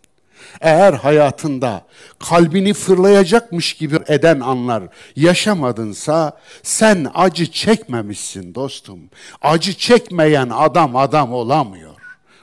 Eğer 0.61 0.93
hayatında 0.93 1.85
kalbini 2.19 2.73
fırlayacakmış 2.73 3.73
gibi 3.73 3.99
eden 4.07 4.39
anlar 4.39 4.83
yaşamadınsa 5.15 6.39
sen 6.63 7.11
acı 7.13 7.51
çekmemişsin 7.51 8.55
dostum. 8.55 8.99
Acı 9.41 9.73
çekmeyen 9.73 10.49
adam 10.49 10.95
adam 10.95 11.33
olamıyor. 11.33 11.95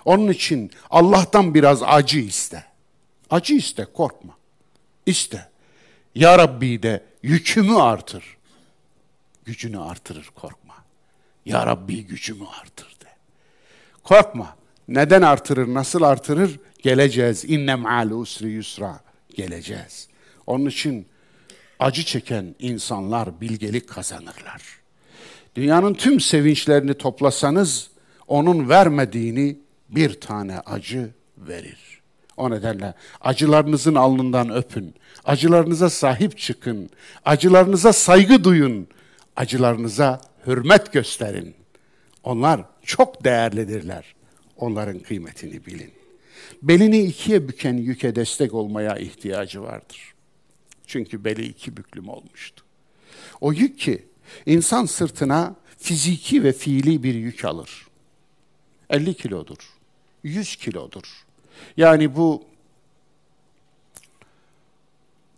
Onun 0.05 0.29
için 0.29 0.71
Allah'tan 0.91 1.55
biraz 1.55 1.83
acı 1.83 2.19
iste. 2.19 2.65
Acı 3.31 3.55
iste, 3.55 3.87
korkma. 3.95 4.37
İste. 5.07 5.56
Ya 6.17 6.39
Rabbi 6.39 6.83
de 6.83 7.03
yükümü 7.23 7.77
artır. 7.77 8.37
Gücünü 9.45 9.79
artırır, 9.79 10.31
korkma. 10.35 10.75
Ya 11.47 11.67
Rabbi 11.67 12.07
gücümü 12.07 12.45
artır 12.63 12.87
de. 12.87 13.09
Korkma. 14.03 14.57
Neden 14.89 15.23
artırır, 15.23 15.75
nasıl 15.75 16.03
artırır? 16.03 16.61
Geleceğiz. 16.83 17.45
İnne 17.45 17.75
ma'al 17.75 18.11
usri 18.11 18.49
yusra. 18.49 19.01
Geleceğiz. 19.35 20.09
Onun 20.47 20.67
için 20.67 21.07
acı 21.79 22.05
çeken 22.05 22.55
insanlar 22.59 23.41
bilgelik 23.41 23.89
kazanırlar. 23.89 24.63
Dünyanın 25.57 25.95
tüm 25.95 26.21
sevinçlerini 26.21 26.95
toplasanız 26.95 27.91
onun 28.29 28.69
vermediğini 28.69 29.59
bir 29.89 30.21
tane 30.21 30.61
acı 30.61 31.11
verir. 31.39 32.01
O 32.37 32.51
nedenle 32.51 32.95
acılarınızın 33.21 33.95
alnından 33.95 34.51
öpün. 34.51 34.95
Acılarınıza 35.27 35.91
sahip 35.91 36.39
çıkın. 36.39 36.91
Acılarınıza 37.25 37.93
saygı 37.93 38.45
duyun. 38.45 38.89
Acılarınıza 39.37 40.21
hürmet 40.47 40.93
gösterin. 40.93 41.55
Onlar 42.25 42.61
çok 42.83 43.25
değerlidirler. 43.25 44.15
Onların 44.57 44.99
kıymetini 44.99 45.67
bilin. 45.67 45.93
Belini 46.63 47.03
ikiye 47.03 47.49
büken 47.49 47.77
yüke 47.77 48.17
destek 48.17 48.55
olmaya 48.55 48.97
ihtiyacı 48.97 49.63
vardır. 49.63 50.15
Çünkü 50.87 51.25
beli 51.25 51.47
iki 51.47 51.77
büklüm 51.77 52.09
olmuştu. 52.09 52.65
O 53.41 53.53
yük 53.53 53.79
ki 53.79 54.07
insan 54.47 54.87
sırtına 54.87 55.57
fiziki 55.79 56.45
ve 56.45 56.53
fiili 56.53 57.03
bir 57.03 57.15
yük 57.15 57.45
alır. 57.45 57.87
50 58.91 59.15
kilodur, 59.15 59.59
100 60.23 60.57
kilodur. 60.57 61.25
Yani 61.77 62.17
bu 62.17 62.45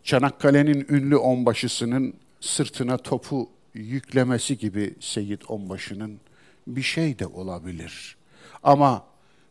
Çanakkale'nin 0.09 0.87
ünlü 0.89 1.17
onbaşısının 1.17 2.15
sırtına 2.41 2.99
topu 2.99 3.51
yüklemesi 3.75 4.59
gibi 4.59 4.95
Seyit 5.01 5.51
Onbaşı'nın 5.51 6.21
bir 6.67 6.83
şey 6.83 7.19
de 7.19 7.27
olabilir. 7.27 8.17
Ama 8.63 9.05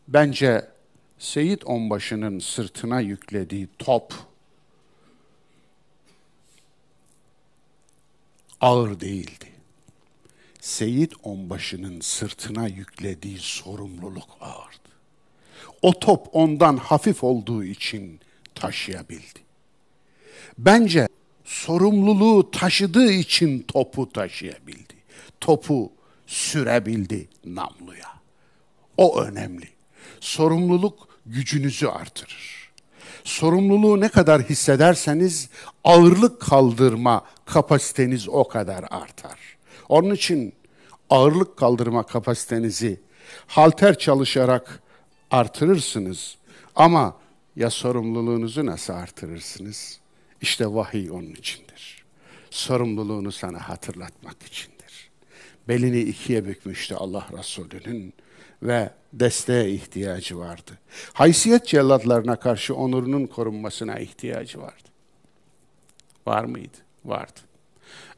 bence 0.08 0.68
Seyit 1.18 1.64
Onbaşı'nın 1.66 2.38
sırtına 2.38 3.00
yüklediği 3.00 3.68
top 3.78 4.14
ağır 8.60 9.00
değildi. 9.00 9.48
Seyit 10.60 11.12
Onbaşı'nın 11.22 12.00
sırtına 12.00 12.68
yüklediği 12.68 13.38
sorumluluk 13.38 14.28
ağırdı. 14.40 14.88
O 15.82 15.98
top 15.98 16.26
ondan 16.32 16.76
hafif 16.76 17.24
olduğu 17.24 17.64
için 17.64 18.20
taşıyabildi. 18.54 19.47
Bence 20.58 21.08
sorumluluğu 21.44 22.50
taşıdığı 22.50 23.12
için 23.12 23.62
topu 23.62 24.12
taşıyabildi. 24.12 24.94
Topu 25.40 25.92
sürebildi 26.26 27.28
namluya. 27.44 28.08
O 28.96 29.20
önemli. 29.20 29.68
Sorumluluk 30.20 31.08
gücünüzü 31.26 31.86
artırır. 31.86 32.72
Sorumluluğu 33.24 34.00
ne 34.00 34.08
kadar 34.08 34.42
hissederseniz 34.42 35.48
ağırlık 35.84 36.40
kaldırma 36.40 37.24
kapasiteniz 37.44 38.28
o 38.28 38.48
kadar 38.48 38.84
artar. 38.90 39.38
Onun 39.88 40.14
için 40.14 40.52
ağırlık 41.10 41.56
kaldırma 41.56 42.02
kapasitenizi 42.02 43.00
halter 43.46 43.98
çalışarak 43.98 44.82
artırırsınız. 45.30 46.36
Ama 46.76 47.16
ya 47.56 47.70
sorumluluğunuzu 47.70 48.66
nasıl 48.66 48.92
artırırsınız? 48.92 50.00
İşte 50.42 50.74
vahiy 50.74 51.10
onun 51.10 51.30
içindir. 51.30 52.04
Sorumluluğunu 52.50 53.32
sana 53.32 53.68
hatırlatmak 53.68 54.42
içindir. 54.42 55.10
Belini 55.68 56.00
ikiye 56.00 56.44
bükmüştü 56.44 56.94
Allah 56.94 57.26
Resulü'nün 57.38 58.14
ve 58.62 58.90
desteğe 59.12 59.70
ihtiyacı 59.70 60.38
vardı. 60.38 60.78
Haysiyet 61.12 61.66
cellatlarına 61.66 62.36
karşı 62.36 62.74
onurunun 62.74 63.26
korunmasına 63.26 63.98
ihtiyacı 63.98 64.60
vardı. 64.60 64.88
Var 66.26 66.44
mıydı? 66.44 66.76
Vardı. 67.04 67.40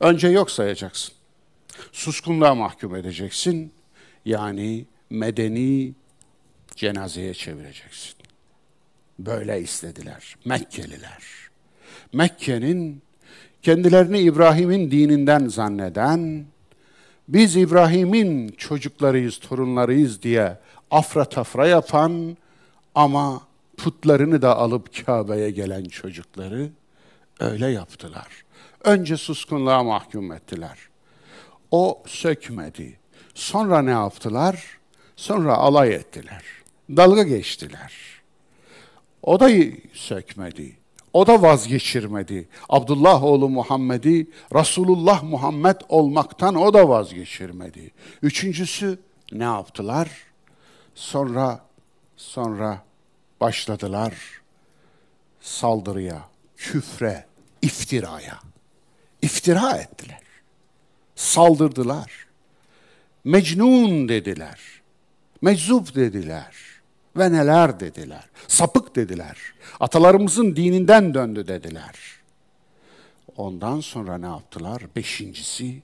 Önce 0.00 0.28
yok 0.28 0.50
sayacaksın. 0.50 1.14
Suskunluğa 1.92 2.54
mahkum 2.54 2.96
edeceksin. 2.96 3.72
Yani 4.24 4.86
medeni 5.10 5.94
cenazeye 6.76 7.34
çevireceksin. 7.34 8.14
Böyle 9.18 9.60
istediler 9.60 10.36
Mekkeliler. 10.44 11.49
Mekke'nin 12.12 13.02
kendilerini 13.62 14.18
İbrahim'in 14.18 14.90
dininden 14.90 15.48
zanneden, 15.48 16.44
biz 17.28 17.56
İbrahim'in 17.56 18.48
çocuklarıyız, 18.48 19.38
torunlarıyız 19.38 20.22
diye 20.22 20.58
afra 20.90 21.24
tafra 21.24 21.66
yapan 21.66 22.36
ama 22.94 23.42
putlarını 23.76 24.42
da 24.42 24.56
alıp 24.56 25.06
Kabe'ye 25.06 25.50
gelen 25.50 25.84
çocukları 25.84 26.70
öyle 27.40 27.66
yaptılar. 27.66 28.44
Önce 28.84 29.16
suskunluğa 29.16 29.82
mahkum 29.82 30.32
ettiler. 30.32 30.78
O 31.70 32.02
sökmedi. 32.06 32.98
Sonra 33.34 33.82
ne 33.82 33.90
yaptılar? 33.90 34.78
Sonra 35.16 35.54
alay 35.54 35.94
ettiler. 35.94 36.42
Dalga 36.96 37.22
geçtiler. 37.22 37.92
O 39.22 39.40
da 39.40 39.50
sökmedi. 39.92 40.79
O 41.12 41.26
da 41.26 41.42
vazgeçirmedi. 41.42 42.48
Abdullah 42.68 43.22
oğlu 43.24 43.48
Muhammed'i 43.48 44.26
Resulullah 44.54 45.22
Muhammed 45.22 45.76
olmaktan 45.88 46.54
o 46.54 46.74
da 46.74 46.88
vazgeçirmedi. 46.88 47.90
Üçüncüsü 48.22 48.98
ne 49.32 49.44
yaptılar? 49.44 50.10
Sonra 50.94 51.60
sonra 52.16 52.82
başladılar 53.40 54.40
saldırıya, 55.40 56.28
küfre, 56.56 57.26
iftiraya. 57.62 58.38
İftira 59.22 59.76
ettiler. 59.76 60.22
Saldırdılar. 61.14 62.26
Mecnun 63.24 64.08
dediler. 64.08 64.60
Meczup 65.42 65.94
dediler. 65.94 66.56
Ve 67.16 67.32
neler 67.32 67.80
dediler. 67.80 68.24
Sapık 68.48 68.96
dediler. 68.96 69.38
Atalarımızın 69.80 70.56
dininden 70.56 71.14
döndü 71.14 71.48
dediler. 71.48 71.94
Ondan 73.36 73.80
sonra 73.80 74.18
ne 74.18 74.26
yaptılar? 74.26 74.82
Beşincisi, 74.96 75.82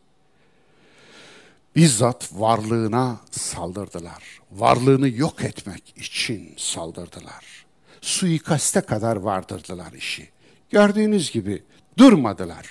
bizzat 1.77 2.31
varlığına 2.33 3.21
saldırdılar. 3.31 4.41
Varlığını 4.53 5.09
yok 5.09 5.45
etmek 5.45 5.95
için 5.97 6.55
saldırdılar. 6.57 7.67
Suikaste 8.01 8.81
kadar 8.81 9.17
vardırdılar 9.17 9.93
işi. 9.93 10.31
Gördüğünüz 10.71 11.31
gibi 11.31 11.62
durmadılar. 11.99 12.67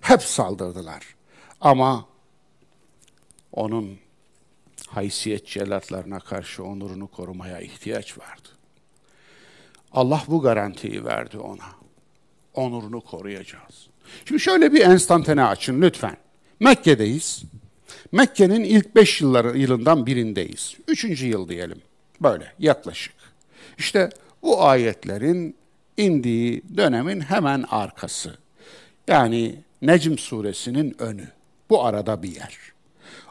Hep 0.00 0.22
saldırdılar. 0.22 1.14
Ama 1.60 2.06
onun 3.52 3.98
haysiyet 4.94 5.46
celatlarına 5.46 6.20
karşı 6.20 6.64
onurunu 6.64 7.06
korumaya 7.06 7.60
ihtiyaç 7.60 8.18
vardı. 8.18 8.48
Allah 9.92 10.22
bu 10.28 10.42
garantiyi 10.42 11.04
verdi 11.04 11.38
ona. 11.38 11.68
Onurunu 12.54 13.00
koruyacağız. 13.00 13.88
Şimdi 14.24 14.40
şöyle 14.40 14.72
bir 14.72 14.80
enstantane 14.80 15.44
açın 15.44 15.82
lütfen. 15.82 16.16
Mekke'deyiz. 16.60 17.42
Mekke'nin 18.12 18.64
ilk 18.64 18.96
beş 18.96 19.20
yılları, 19.20 19.58
yılından 19.58 20.06
birindeyiz. 20.06 20.76
Üçüncü 20.88 21.26
yıl 21.26 21.48
diyelim. 21.48 21.82
Böyle 22.20 22.52
yaklaşık. 22.58 23.14
İşte 23.78 24.10
bu 24.42 24.64
ayetlerin 24.64 25.56
indiği 25.96 26.62
dönemin 26.76 27.20
hemen 27.20 27.64
arkası. 27.70 28.36
Yani 29.08 29.62
Necm 29.82 30.16
suresinin 30.16 30.96
önü. 30.98 31.28
Bu 31.70 31.84
arada 31.84 32.22
bir 32.22 32.36
yer. 32.36 32.58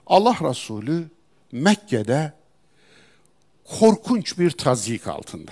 Allah 0.08 0.36
Resulü 0.50 1.06
Mekke'de 1.52 2.34
korkunç 3.80 4.40
bir 4.40 4.52
tazyik 4.52 5.08
altında. 5.08 5.52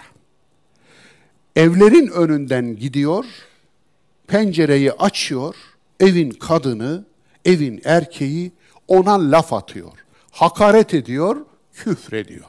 Evlerin 1.55 2.07
önünden 2.07 2.75
gidiyor, 2.75 3.25
pencereyi 4.27 4.91
açıyor, 4.91 5.55
evin 5.99 6.29
kadını, 6.29 7.05
evin 7.45 7.81
erkeği 7.83 8.51
ona 8.87 9.31
laf 9.31 9.53
atıyor, 9.53 9.91
hakaret 10.31 10.93
ediyor, 10.93 11.45
küfrediyor. 11.73 12.45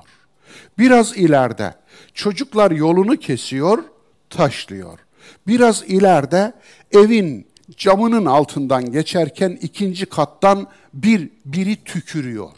Biraz 0.79 1.17
ileride 1.17 1.75
çocuklar 2.15 2.71
yolunu 2.71 3.17
kesiyor, 3.17 3.85
taşlıyor. 4.31 4.99
Biraz 5.47 5.83
ileride 5.87 6.53
evin 6.93 7.47
camının 7.77 8.27
altından 8.27 8.93
geçerken 8.93 9.59
ikinci 9.63 10.07
kattan 10.07 10.67
bir 10.95 11.31
biri 11.45 11.85
tükürüyor. 11.85 12.51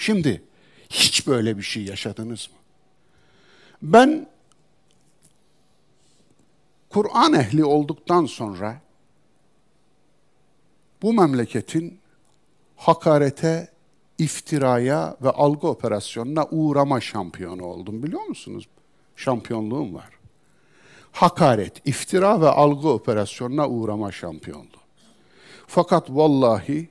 Şimdi 0.00 0.42
hiç 0.90 1.26
böyle 1.26 1.58
bir 1.58 1.62
şey 1.62 1.84
yaşadınız 1.84 2.48
mı? 2.50 2.56
Ben 3.82 4.28
Kur'an 6.88 7.32
ehli 7.32 7.64
olduktan 7.64 8.26
sonra 8.26 8.80
bu 11.02 11.12
memleketin 11.12 11.98
hakarete, 12.76 13.68
iftiraya 14.18 15.16
ve 15.22 15.30
algı 15.30 15.68
operasyonuna 15.68 16.46
uğrama 16.50 17.00
şampiyonu 17.00 17.64
oldum 17.64 18.02
biliyor 18.02 18.22
musunuz? 18.22 18.68
Şampiyonluğum 19.16 19.94
var. 19.94 20.10
Hakaret, 21.12 21.86
iftira 21.86 22.40
ve 22.40 22.48
algı 22.48 22.88
operasyonuna 22.88 23.68
uğrama 23.68 24.12
şampiyonluğu. 24.12 24.80
Fakat 25.66 26.10
vallahi 26.10 26.88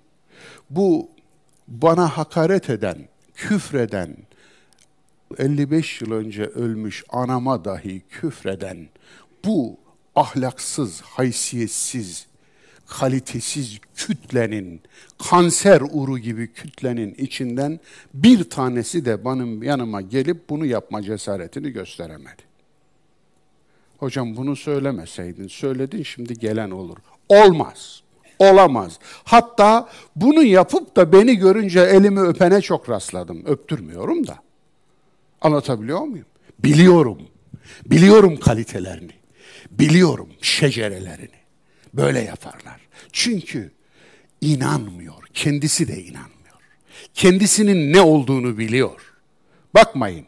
bu 0.70 1.10
bana 1.70 2.08
hakaret 2.18 2.70
eden, 2.70 2.98
küfreden, 3.36 4.18
55 5.38 6.02
yıl 6.02 6.12
önce 6.12 6.44
ölmüş 6.44 7.04
anama 7.10 7.66
dahi 7.66 8.02
küfreden 8.10 8.90
bu 9.46 9.78
ahlaksız, 10.16 11.02
haysiyetsiz, 11.02 12.28
kalitesiz 12.88 13.80
kütlenin, 13.96 14.82
kanser 15.30 15.82
uru 15.92 16.20
gibi 16.20 16.54
kütlenin 16.54 17.14
içinden 17.14 17.80
bir 18.14 18.50
tanesi 18.50 19.06
de 19.06 19.26
benim 19.26 19.64
yanıma 19.64 20.02
gelip 20.02 20.50
bunu 20.50 20.66
yapma 20.66 21.02
cesaretini 21.04 21.70
gösteremedi. 21.70 22.50
Hocam 23.98 24.36
bunu 24.36 24.56
söylemeseydin, 24.56 25.48
söyledin 25.48 26.04
şimdi 26.04 26.40
gelen 26.40 26.72
olur. 26.72 26.98
Olmaz, 27.30 28.04
olamaz. 28.40 29.00
Hatta 29.24 29.90
bunu 30.16 30.44
yapıp 30.44 30.96
da 30.96 31.14
beni 31.14 31.36
görünce 31.36 31.80
elimi 31.80 32.20
öpene 32.20 32.62
çok 32.62 32.90
rastladım. 32.90 33.44
Öptürmüyorum 33.46 34.28
da. 34.28 34.40
Anlatabiliyor 35.42 36.02
muyum? 36.02 36.26
Biliyorum. 36.60 37.22
Biliyorum 37.86 38.38
kalitelerini. 38.40 39.12
Biliyorum 39.72 40.30
şecerelerini. 40.42 41.40
Böyle 41.94 42.20
yaparlar. 42.20 42.88
Çünkü 43.12 43.72
inanmıyor. 44.42 45.24
Kendisi 45.34 45.88
de 45.88 46.04
inanmıyor. 46.04 46.30
Kendisinin 47.14 47.94
ne 47.94 48.02
olduğunu 48.02 48.58
biliyor. 48.58 49.14
Bakmayın. 49.74 50.26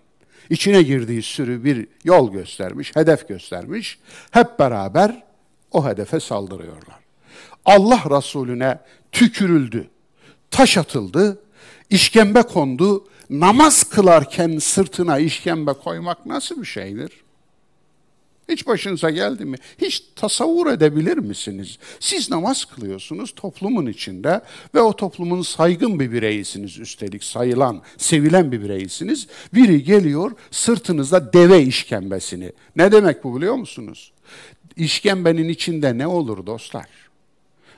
İçine 0.49 0.81
girdiği 0.81 1.21
sürü 1.21 1.63
bir 1.63 1.87
yol 2.03 2.31
göstermiş, 2.31 2.95
hedef 2.95 3.27
göstermiş. 3.27 3.99
Hep 4.31 4.59
beraber 4.59 5.23
o 5.71 5.87
hedefe 5.87 6.19
saldırıyorlar. 6.19 7.00
Allah 7.65 8.03
Resulüne 8.17 8.79
tükürüldü, 9.11 9.89
taş 10.51 10.77
atıldı, 10.77 11.43
işkembe 11.89 12.41
kondu. 12.41 13.07
Namaz 13.29 13.83
kılarken 13.83 14.57
sırtına 14.57 15.19
işkembe 15.19 15.73
koymak 15.73 16.25
nasıl 16.25 16.61
bir 16.61 16.65
şeydir? 16.65 17.11
Hiç 18.49 18.67
başınıza 18.67 19.09
geldi 19.09 19.45
mi? 19.45 19.57
Hiç 19.81 20.03
tasavvur 20.15 20.67
edebilir 20.67 21.17
misiniz? 21.17 21.77
Siz 21.99 22.31
namaz 22.31 22.65
kılıyorsunuz 22.65 23.33
toplumun 23.35 23.85
içinde 23.85 24.41
ve 24.75 24.81
o 24.81 24.95
toplumun 24.95 25.41
saygın 25.41 25.99
bir 25.99 26.11
bireysiniz 26.11 26.79
üstelik 26.79 27.23
sayılan, 27.23 27.81
sevilen 27.97 28.51
bir 28.51 28.61
bireysiniz. 28.61 29.27
Biri 29.53 29.83
geliyor 29.83 30.31
sırtınızda 30.51 31.33
deve 31.33 31.61
işkembesini. 31.61 32.51
Ne 32.75 32.91
demek 32.91 33.23
bu 33.23 33.37
biliyor 33.37 33.55
musunuz? 33.55 34.11
İşkembenin 34.75 35.49
içinde 35.49 35.97
ne 35.97 36.07
olur 36.07 36.45
dostlar? 36.45 36.87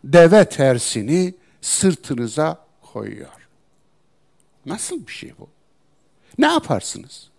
Deve 0.04 0.50
tersini 0.50 1.34
sırtınıza 1.62 2.66
koyuyor. 2.82 3.48
Nasıl 4.66 5.08
bir 5.08 5.12
şey 5.12 5.34
bu? 5.40 5.48
Ne 6.38 6.46
yaparsınız? 6.46 7.30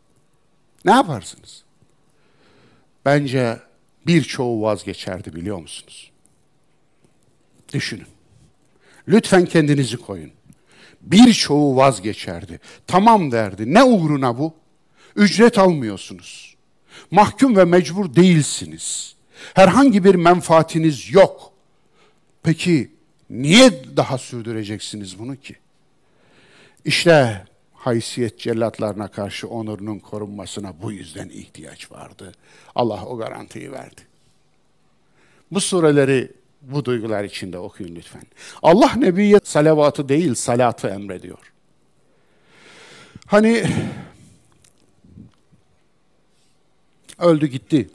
Ne 0.85 0.93
yaparsınız? 0.93 1.65
bence 3.05 3.61
birçoğu 4.07 4.63
vazgeçerdi 4.63 5.35
biliyor 5.35 5.59
musunuz? 5.59 6.11
Düşünün. 7.73 8.07
Lütfen 9.09 9.45
kendinizi 9.45 9.97
koyun. 9.97 10.33
Birçoğu 11.01 11.77
vazgeçerdi. 11.77 12.61
Tamam 12.87 13.33
derdi. 13.33 13.75
Ne 13.75 13.83
uğruna 13.85 14.39
bu? 14.39 14.55
Ücret 15.17 15.59
almıyorsunuz. 15.59 16.57
Mahkum 17.11 17.57
ve 17.57 17.65
mecbur 17.65 18.15
değilsiniz. 18.15 19.17
Herhangi 19.55 20.05
bir 20.05 20.15
menfaatiniz 20.15 21.13
yok. 21.13 21.53
Peki 22.45 22.91
niye 23.31 23.97
daha 23.97 24.19
sürdüreceksiniz 24.19 25.19
bunu 25.19 25.37
ki? 25.37 25.57
İşte 26.85 27.45
haysiyet 27.73 28.39
cellatlarına 28.39 29.09
karşı 29.09 29.49
onurunun 29.49 29.99
korunmasına 29.99 30.83
bu 30.83 30.93
yüzden 30.93 31.29
ihtiyaç 31.29 31.93
vardı. 31.93 32.33
Allah 32.75 33.07
o 33.07 33.17
garantiyi 33.17 33.73
verdi. 33.73 34.01
Bu 35.51 35.61
sureleri 35.61 36.33
bu 36.63 36.85
duygular 36.85 37.25
içinde 37.25 37.59
okuyun 37.59 37.97
lütfen. 37.97 38.23
Allah 38.63 38.93
Nebi'ye 38.97 39.41
salavatı 39.45 40.09
değil 40.09 40.35
salatı 40.35 40.89
emrediyor. 40.89 41.53
Hani 43.27 43.65
öldü 47.19 47.47
gitti. 47.47 47.91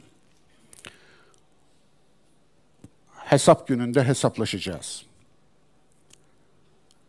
Hesap 3.30 3.68
gününde 3.68 4.04
hesaplaşacağız 4.04 5.04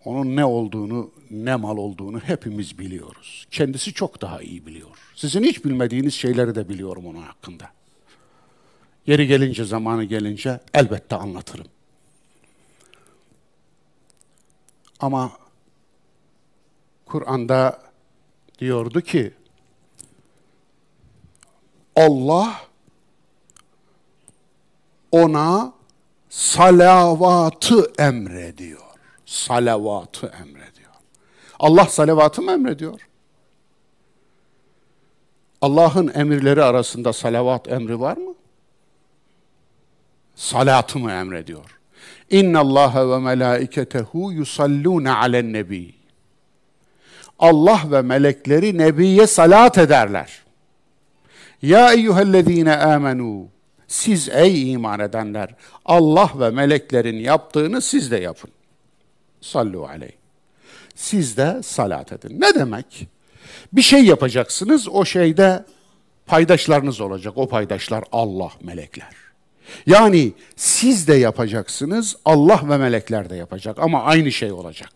onun 0.05 0.35
ne 0.35 0.45
olduğunu, 0.45 1.11
ne 1.31 1.55
mal 1.55 1.77
olduğunu 1.77 2.19
hepimiz 2.19 2.79
biliyoruz. 2.79 3.47
Kendisi 3.51 3.93
çok 3.93 4.21
daha 4.21 4.41
iyi 4.41 4.65
biliyor. 4.65 4.89
Sizin 5.15 5.43
hiç 5.43 5.65
bilmediğiniz 5.65 6.13
şeyleri 6.13 6.55
de 6.55 6.69
biliyorum 6.69 7.05
onun 7.05 7.21
hakkında. 7.21 7.71
Yeri 9.07 9.27
gelince, 9.27 9.65
zamanı 9.65 10.03
gelince 10.03 10.59
elbette 10.73 11.15
anlatırım. 11.15 11.67
Ama 14.99 15.31
Kur'an'da 17.05 17.81
diyordu 18.59 19.01
ki 19.01 19.33
Allah 21.95 22.61
ona 25.11 25.80
salavatı 26.31 27.91
emrediyor 27.99 28.91
salavatı 29.31 30.27
emrediyor. 30.27 30.91
Allah 31.59 31.85
salavatı 31.85 32.41
mı 32.41 32.51
emrediyor? 32.51 32.99
Allah'ın 35.61 36.11
emirleri 36.15 36.63
arasında 36.63 37.13
salavat 37.13 37.71
emri 37.71 37.99
var 37.99 38.17
mı? 38.17 38.33
Salatı 40.35 40.99
mı 40.99 41.11
emrediyor? 41.11 41.79
İnna 42.29 42.59
Allah 42.59 43.09
ve 43.09 43.19
melaiketehu 43.19 44.31
yusallun 44.31 45.05
alen 45.05 45.53
nebi. 45.53 45.95
Allah 47.39 47.81
ve 47.91 48.01
melekleri 48.01 48.77
nebiye 48.77 49.27
salat 49.27 49.77
ederler. 49.77 50.41
Ya 51.61 51.93
eyyühellezine 51.93 52.77
amenu. 52.77 53.47
Siz 53.91 54.29
ey 54.29 54.71
iman 54.71 54.99
edenler 54.99 55.55
Allah 55.85 56.31
ve 56.35 56.49
meleklerin 56.49 57.15
yaptığını 57.19 57.81
siz 57.81 58.11
de 58.11 58.17
yapın. 58.17 58.49
Sallu 59.41 59.85
aleyh. 59.85 60.11
Siz 60.95 61.37
de 61.37 61.63
salat 61.63 62.11
edin. 62.11 62.41
Ne 62.41 62.55
demek? 62.55 63.07
Bir 63.73 63.81
şey 63.81 64.05
yapacaksınız, 64.05 64.87
o 64.87 65.05
şeyde 65.05 65.65
paydaşlarınız 66.25 67.01
olacak. 67.01 67.33
O 67.35 67.49
paydaşlar 67.49 68.03
Allah, 68.11 68.51
melekler. 68.61 69.13
Yani 69.85 70.33
siz 70.55 71.07
de 71.07 71.15
yapacaksınız, 71.15 72.15
Allah 72.25 72.61
ve 72.63 72.77
melekler 72.77 73.29
de 73.29 73.35
yapacak 73.35 73.79
ama 73.79 74.03
aynı 74.03 74.31
şey 74.31 74.51
olacak. 74.51 74.91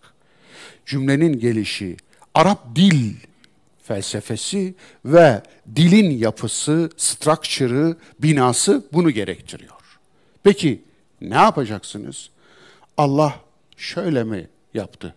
Cümlenin 0.86 1.39
gelişi, 1.39 1.97
Arap 2.34 2.75
dil 2.75 3.13
felsefesi 3.86 4.76
ve 5.06 5.41
dilin 5.76 6.17
yapısı, 6.17 6.89
structure'ı, 6.98 7.98
binası 8.19 8.84
bunu 8.93 9.12
gerektiriyor. 9.12 10.00
Peki 10.43 10.84
ne 11.21 11.36
yapacaksınız? 11.36 12.30
Allah 12.98 13.36
şöyle 13.78 14.24
mi 14.24 14.50
yaptı? 14.74 15.15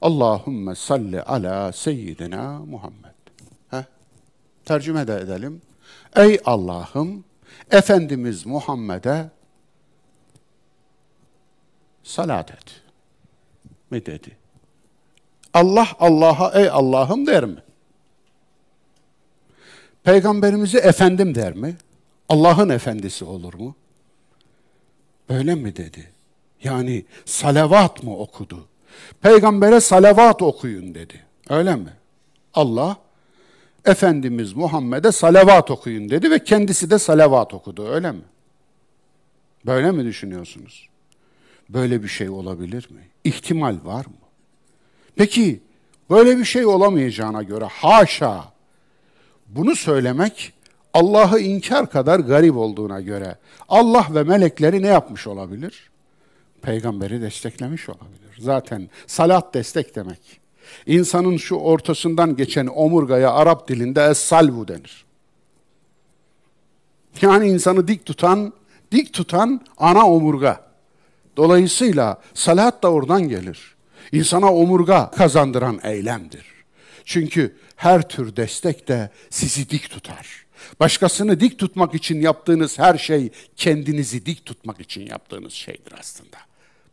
Allahümme 0.00 0.74
salli 0.74 1.22
ala 1.22 1.72
seyyidina 1.72 2.58
Muhammed. 2.58 3.16
Heh. 3.70 3.84
Tercüme 4.64 5.08
de 5.08 5.16
edelim. 5.16 5.62
Ey 6.16 6.40
Allah'ım 6.44 7.24
Efendimiz 7.70 8.46
Muhammed'e 8.46 9.30
salat 12.02 12.50
et 12.50 12.82
mi 13.90 14.06
dedi. 14.06 14.36
Allah 15.54 15.88
Allah'a 15.98 16.60
ey 16.60 16.70
Allah'ım 16.70 17.26
der 17.26 17.44
mi? 17.44 17.65
Peygamberimizi 20.06 20.78
efendim 20.78 21.34
der 21.34 21.54
mi? 21.54 21.76
Allah'ın 22.28 22.68
efendisi 22.68 23.24
olur 23.24 23.54
mu? 23.54 23.74
Böyle 25.28 25.54
mi 25.54 25.76
dedi? 25.76 26.10
Yani 26.64 27.04
salavat 27.24 28.02
mı 28.02 28.16
okudu? 28.16 28.68
Peygambere 29.20 29.80
salavat 29.80 30.42
okuyun 30.42 30.94
dedi. 30.94 31.24
Öyle 31.48 31.76
mi? 31.76 31.92
Allah 32.54 32.96
Efendimiz 33.84 34.52
Muhammed'e 34.52 35.12
salavat 35.12 35.70
okuyun 35.70 36.08
dedi 36.10 36.30
ve 36.30 36.44
kendisi 36.44 36.90
de 36.90 36.98
salavat 36.98 37.54
okudu. 37.54 37.88
Öyle 37.88 38.12
mi? 38.12 38.22
Böyle 39.66 39.92
mi 39.92 40.04
düşünüyorsunuz? 40.04 40.88
Böyle 41.68 42.02
bir 42.02 42.08
şey 42.08 42.28
olabilir 42.28 42.88
mi? 42.90 43.08
İhtimal 43.24 43.76
var 43.84 44.06
mı? 44.06 44.26
Peki 45.16 45.60
böyle 46.10 46.38
bir 46.38 46.44
şey 46.44 46.66
olamayacağına 46.66 47.42
göre 47.42 47.64
haşa 47.64 48.55
bunu 49.48 49.76
söylemek 49.76 50.52
Allah'ı 50.94 51.40
inkar 51.40 51.90
kadar 51.90 52.20
garip 52.20 52.56
olduğuna 52.56 53.00
göre 53.00 53.36
Allah 53.68 54.06
ve 54.10 54.22
melekleri 54.22 54.82
ne 54.82 54.86
yapmış 54.86 55.26
olabilir? 55.26 55.90
Peygamberi 56.62 57.20
desteklemiş 57.20 57.88
olabilir. 57.88 58.38
Zaten 58.38 58.88
salat 59.06 59.54
destek 59.54 59.96
demek. 59.96 60.40
İnsanın 60.86 61.36
şu 61.36 61.54
ortasından 61.54 62.36
geçen 62.36 62.66
omurgaya 62.66 63.32
Arap 63.32 63.68
dilinde 63.68 64.04
es-salvu 64.04 64.68
denir. 64.68 65.04
Yani 67.22 67.48
insanı 67.48 67.88
dik 67.88 68.06
tutan, 68.06 68.52
dik 68.92 69.12
tutan 69.12 69.60
ana 69.78 70.06
omurga. 70.06 70.60
Dolayısıyla 71.36 72.20
salat 72.34 72.82
da 72.82 72.92
oradan 72.92 73.28
gelir. 73.28 73.76
İnsana 74.12 74.54
omurga 74.54 75.10
kazandıran 75.10 75.80
eylemdir. 75.82 76.55
Çünkü 77.06 77.56
her 77.76 78.08
tür 78.08 78.36
destek 78.36 78.88
de 78.88 79.10
sizi 79.30 79.70
dik 79.70 79.90
tutar. 79.90 80.46
Başkasını 80.80 81.40
dik 81.40 81.58
tutmak 81.58 81.94
için 81.94 82.20
yaptığınız 82.20 82.78
her 82.78 82.98
şey 82.98 83.30
kendinizi 83.56 84.26
dik 84.26 84.46
tutmak 84.46 84.80
için 84.80 85.06
yaptığınız 85.06 85.52
şeydir 85.52 85.94
aslında. 86.00 86.36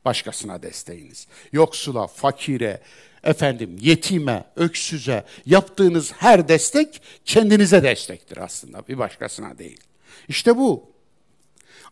Başkasına 0.06 0.64
desteğiniz. 0.64 1.28
Yoksula, 1.52 2.08
fakire, 2.08 2.82
efendim 3.24 3.78
yetime, 3.82 4.46
öksüze 4.56 5.26
yaptığınız 5.46 6.14
her 6.14 6.48
destek 6.48 7.02
kendinize 7.26 7.84
destektir 7.84 8.38
aslında 8.38 8.88
bir 8.88 8.98
başkasına 8.98 9.58
değil. 9.58 9.80
İşte 10.28 10.58
bu 10.58 10.92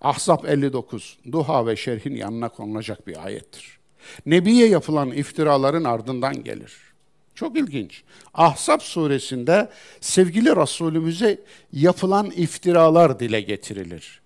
Ahzab 0.02 0.44
59 0.46 1.18
duha 1.32 1.68
ve 1.68 1.76
şerhin 1.76 2.16
yanına 2.16 2.50
konulacak 2.50 3.08
bir 3.08 3.26
ayettir. 3.26 3.80
Nebiye 4.26 4.68
yapılan 4.68 5.12
iftiraların 5.12 5.84
ardından 5.84 6.44
gelir. 6.44 6.91
Çok 7.36 7.58
ilginç. 7.58 8.04
Ahzab 8.34 8.80
suresinde 8.80 9.70
sevgili 10.02 10.56
Resulümüze 10.56 11.42
yapılan 11.74 12.32
iftiralar 12.32 13.20
dile 13.20 13.42
getirilir. 13.42 14.22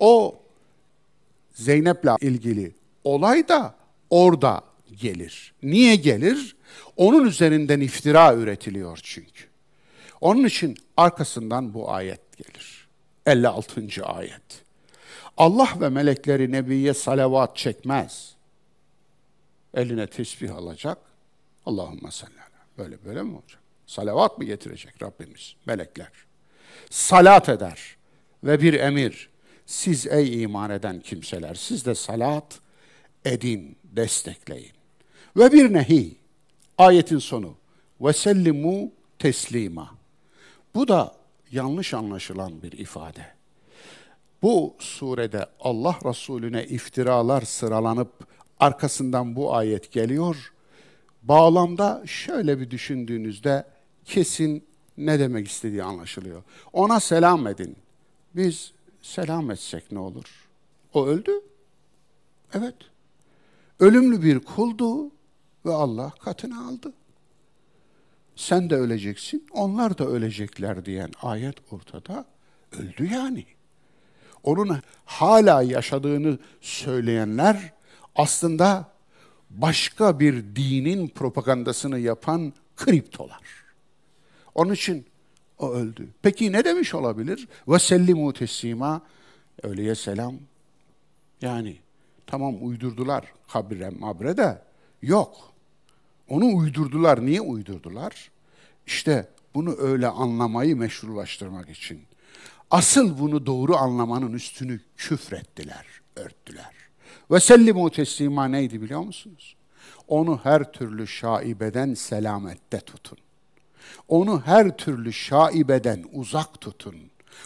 O 0.00 0.40
Zeynep'le 1.54 2.16
ilgili 2.20 2.74
olay 3.04 3.48
da 3.48 3.74
orada 4.10 4.62
gelir. 5.00 5.54
Niye 5.62 5.96
gelir? 5.96 6.56
Onun 6.96 7.24
üzerinden 7.24 7.80
iftira 7.80 8.34
üretiliyor 8.34 9.00
çünkü. 9.02 9.44
Onun 10.20 10.44
için 10.44 10.76
arkasından 10.96 11.74
bu 11.74 11.90
ayet 11.90 12.36
gelir. 12.36 12.88
56. 13.26 14.04
ayet. 14.04 14.64
Allah 15.36 15.68
ve 15.80 15.88
melekleri 15.88 16.52
Nebiye 16.52 16.94
salavat 16.94 17.56
çekmez. 17.56 18.34
Eline 19.74 20.06
tesbih 20.06 20.54
alacak. 20.54 20.98
Allahümme 21.66 22.10
salli 22.10 22.45
Böyle 22.78 23.04
böyle 23.04 23.22
mi 23.22 23.36
olacak? 23.36 23.60
Salavat 23.86 24.38
mı 24.38 24.44
getirecek 24.44 25.02
Rabbimiz? 25.02 25.56
Melekler. 25.66 26.10
Salat 26.90 27.48
eder 27.48 27.96
ve 28.44 28.62
bir 28.62 28.74
emir. 28.74 29.30
Siz 29.66 30.06
ey 30.06 30.42
iman 30.42 30.70
eden 30.70 31.00
kimseler, 31.00 31.54
siz 31.54 31.86
de 31.86 31.94
salat 31.94 32.60
edin, 33.24 33.76
destekleyin. 33.84 34.72
Ve 35.36 35.52
bir 35.52 35.72
nehi, 35.72 36.16
ayetin 36.78 37.18
sonu. 37.18 37.54
Ve 38.00 38.12
sellimu 38.12 38.92
teslima. 39.18 39.94
Bu 40.74 40.88
da 40.88 41.14
yanlış 41.52 41.94
anlaşılan 41.94 42.62
bir 42.62 42.72
ifade. 42.72 43.26
Bu 44.42 44.76
surede 44.78 45.46
Allah 45.60 45.98
Resulüne 46.04 46.64
iftiralar 46.64 47.42
sıralanıp 47.42 48.12
arkasından 48.60 49.36
bu 49.36 49.54
ayet 49.54 49.92
geliyor. 49.92 50.52
Bağlamda 51.28 52.02
şöyle 52.06 52.60
bir 52.60 52.70
düşündüğünüzde 52.70 53.66
kesin 54.04 54.64
ne 54.96 55.18
demek 55.18 55.48
istediği 55.48 55.82
anlaşılıyor. 55.82 56.42
Ona 56.72 57.00
selam 57.00 57.46
edin. 57.46 57.76
Biz 58.34 58.72
selam 59.02 59.50
etsek 59.50 59.92
ne 59.92 59.98
olur? 59.98 60.48
O 60.94 61.06
öldü. 61.06 61.32
Evet. 62.54 62.74
Ölümlü 63.80 64.22
bir 64.22 64.38
kuldu 64.38 65.10
ve 65.66 65.72
Allah 65.72 66.10
katını 66.10 66.66
aldı. 66.68 66.92
Sen 68.36 68.70
de 68.70 68.76
öleceksin, 68.76 69.46
onlar 69.52 69.98
da 69.98 70.04
ölecekler 70.04 70.84
diyen 70.84 71.10
ayet 71.22 71.72
ortada. 71.72 72.24
Öldü 72.72 73.12
yani. 73.12 73.46
Onun 74.42 74.80
hala 75.04 75.62
yaşadığını 75.62 76.38
söyleyenler 76.60 77.72
aslında 78.14 78.95
başka 79.50 80.20
bir 80.20 80.56
dinin 80.56 81.08
propagandasını 81.08 81.98
yapan 81.98 82.52
kriptolar. 82.76 83.42
Onun 84.54 84.72
için 84.74 85.06
o 85.58 85.72
öldü. 85.72 86.08
Peki 86.22 86.52
ne 86.52 86.64
demiş 86.64 86.94
olabilir? 86.94 87.48
Ve 87.68 87.78
sellimu 87.78 88.32
teslima. 88.32 89.02
Ölüye 89.62 89.94
selam. 89.94 90.34
Yani 91.42 91.76
tamam 92.26 92.54
uydurdular 92.60 93.24
kabre 93.52 93.90
mabre 93.90 94.36
de 94.36 94.62
yok. 95.02 95.52
Onu 96.28 96.56
uydurdular. 96.56 97.26
Niye 97.26 97.40
uydurdular? 97.40 98.30
İşte 98.86 99.28
bunu 99.54 99.76
öyle 99.78 100.08
anlamayı 100.08 100.76
meşrulaştırmak 100.76 101.68
için. 101.70 102.02
Asıl 102.70 103.18
bunu 103.18 103.46
doğru 103.46 103.76
anlamanın 103.76 104.32
üstünü 104.32 104.80
küfrettiler, 104.96 105.86
örttüler. 106.16 106.75
Ve 107.30 107.40
sellimu 107.40 107.90
teslima 107.90 108.48
neydi 108.48 108.82
biliyor 108.82 109.00
musunuz? 109.00 109.56
Onu 110.08 110.40
her 110.42 110.72
türlü 110.72 111.06
şaibeden 111.06 111.94
selamette 111.94 112.80
tutun. 112.80 113.18
Onu 114.08 114.42
her 114.44 114.76
türlü 114.76 115.12
şaibeden 115.12 116.04
uzak 116.12 116.60
tutun. 116.60 116.94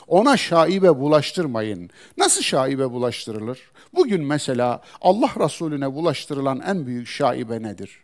Ona 0.06 0.36
şaibe 0.36 0.98
bulaştırmayın. 0.98 1.90
Nasıl 2.16 2.42
şaibe 2.42 2.90
bulaştırılır? 2.90 3.60
Bugün 3.94 4.24
mesela 4.24 4.82
Allah 5.00 5.30
Resulüne 5.38 5.94
bulaştırılan 5.94 6.60
en 6.60 6.86
büyük 6.86 7.08
şaibe 7.08 7.62
nedir? 7.62 8.00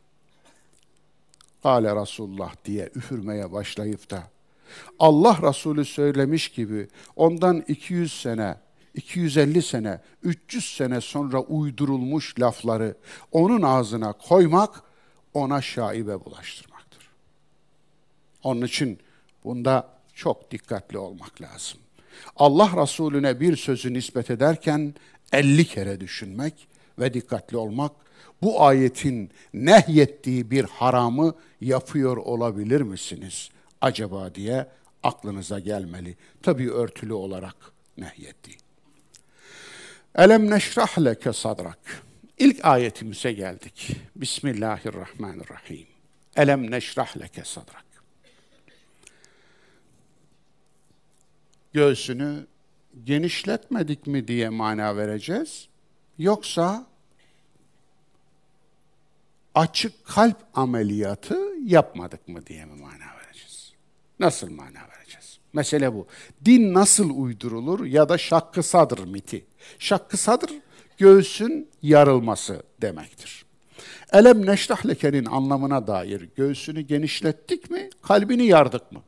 Kale 1.63 1.97
Resulullah 2.01 2.55
diye 2.65 2.91
üfürmeye 2.95 3.53
başlayıp 3.53 4.11
da 4.11 4.23
Allah 4.99 5.39
Resulü 5.43 5.85
söylemiş 5.85 6.49
gibi 6.49 6.89
ondan 7.17 7.65
200 7.69 8.21
sene, 8.21 8.57
250 8.97 9.63
sene, 9.63 10.01
300 10.23 10.77
sene 10.77 11.01
sonra 11.01 11.41
uydurulmuş 11.41 12.41
lafları 12.41 12.95
onun 13.33 13.63
ağzına 13.63 14.13
koymak 14.13 14.83
ona 15.35 15.63
şaibe 15.63 16.25
bulaştırmaktır. 16.25 17.09
Onun 18.43 18.63
için 18.63 18.99
bunda 19.45 19.89
çok 20.15 20.51
dikkatli 20.51 20.99
olmak 20.99 21.43
lazım. 21.43 21.79
Allah 22.37 22.83
Resulüne 22.83 23.41
bir 23.41 23.57
sözü 23.57 23.95
nispet 23.95 24.31
ederken 24.31 24.95
50 25.33 25.65
kere 25.65 26.01
düşünmek 26.01 26.69
ve 26.99 27.15
dikkatli 27.15 27.57
olmak 27.57 27.93
bu 28.43 28.63
ayetin 28.63 29.31
nehyettiği 29.55 30.51
bir 30.51 30.65
haramı 30.65 31.35
yapıyor 31.61 32.17
olabilir 32.17 32.81
misiniz 32.81 33.51
acaba 33.81 34.35
diye 34.35 34.67
aklınıza 35.03 35.59
gelmeli. 35.59 36.17
Tabii 36.43 36.71
örtülü 36.71 37.13
olarak 37.13 37.57
nehyettiği. 37.99 38.66
Elem 40.17 40.51
neşrah 40.51 40.99
leke 41.05 41.33
sadrak. 41.33 41.79
İlk 42.39 42.65
ayetimize 42.65 43.33
geldik. 43.33 43.97
Bismillahirrahmanirrahim. 44.17 45.87
Elem 46.37 46.71
neşrah 46.71 47.17
leke 47.21 47.45
sadrak. 47.45 47.85
Göğsünü 51.73 52.47
genişletmedik 53.05 54.07
mi 54.07 54.29
diye 54.29 54.49
mana 54.49 54.97
vereceğiz. 54.97 55.69
Yoksa 56.19 56.87
açık 59.55 60.07
kalp 60.07 60.39
ameliyatı 60.55 61.39
yapmadık 61.65 62.29
mı 62.29 62.47
diye 62.47 62.65
mi 62.65 62.81
mana 62.81 63.17
vereceğiz? 63.17 63.73
Nasıl 64.21 64.51
mana 64.51 64.65
vereceğiz? 64.69 64.96
Mesele 65.57 65.95
bu. 65.95 66.07
Din 66.45 66.75
nasıl 66.75 67.11
uydurulur 67.11 67.85
ya 67.85 68.09
da 68.09 68.19
şakkı 68.19 68.63
sadır 68.63 69.05
miti. 69.05 69.47
Şakkı 69.79 70.17
sadır 70.17 70.51
göğsün 70.99 71.69
yarılması 71.83 72.63
demektir. 72.83 73.47
Elem 74.13 74.47
neşrah 74.47 74.87
lekenin 74.87 75.25
anlamına 75.25 75.87
dair 75.87 76.29
göğsünü 76.37 76.81
genişlettik 76.81 77.71
mi, 77.71 77.91
kalbini 78.03 78.47
yardık 78.47 78.93
mı? 78.93 79.03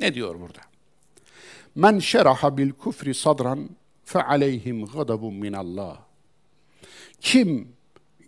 Ne 0.00 0.14
diyor 0.14 0.40
burada? 0.40 0.60
Men 1.74 1.98
şeraha 1.98 2.58
bil 2.58 2.72
kufri 2.72 3.14
sadran 3.14 3.70
fe 4.04 4.22
aleyhim 4.22 4.86
gadabun 4.86 5.34
minallah. 5.34 5.98
Kim 7.20 7.68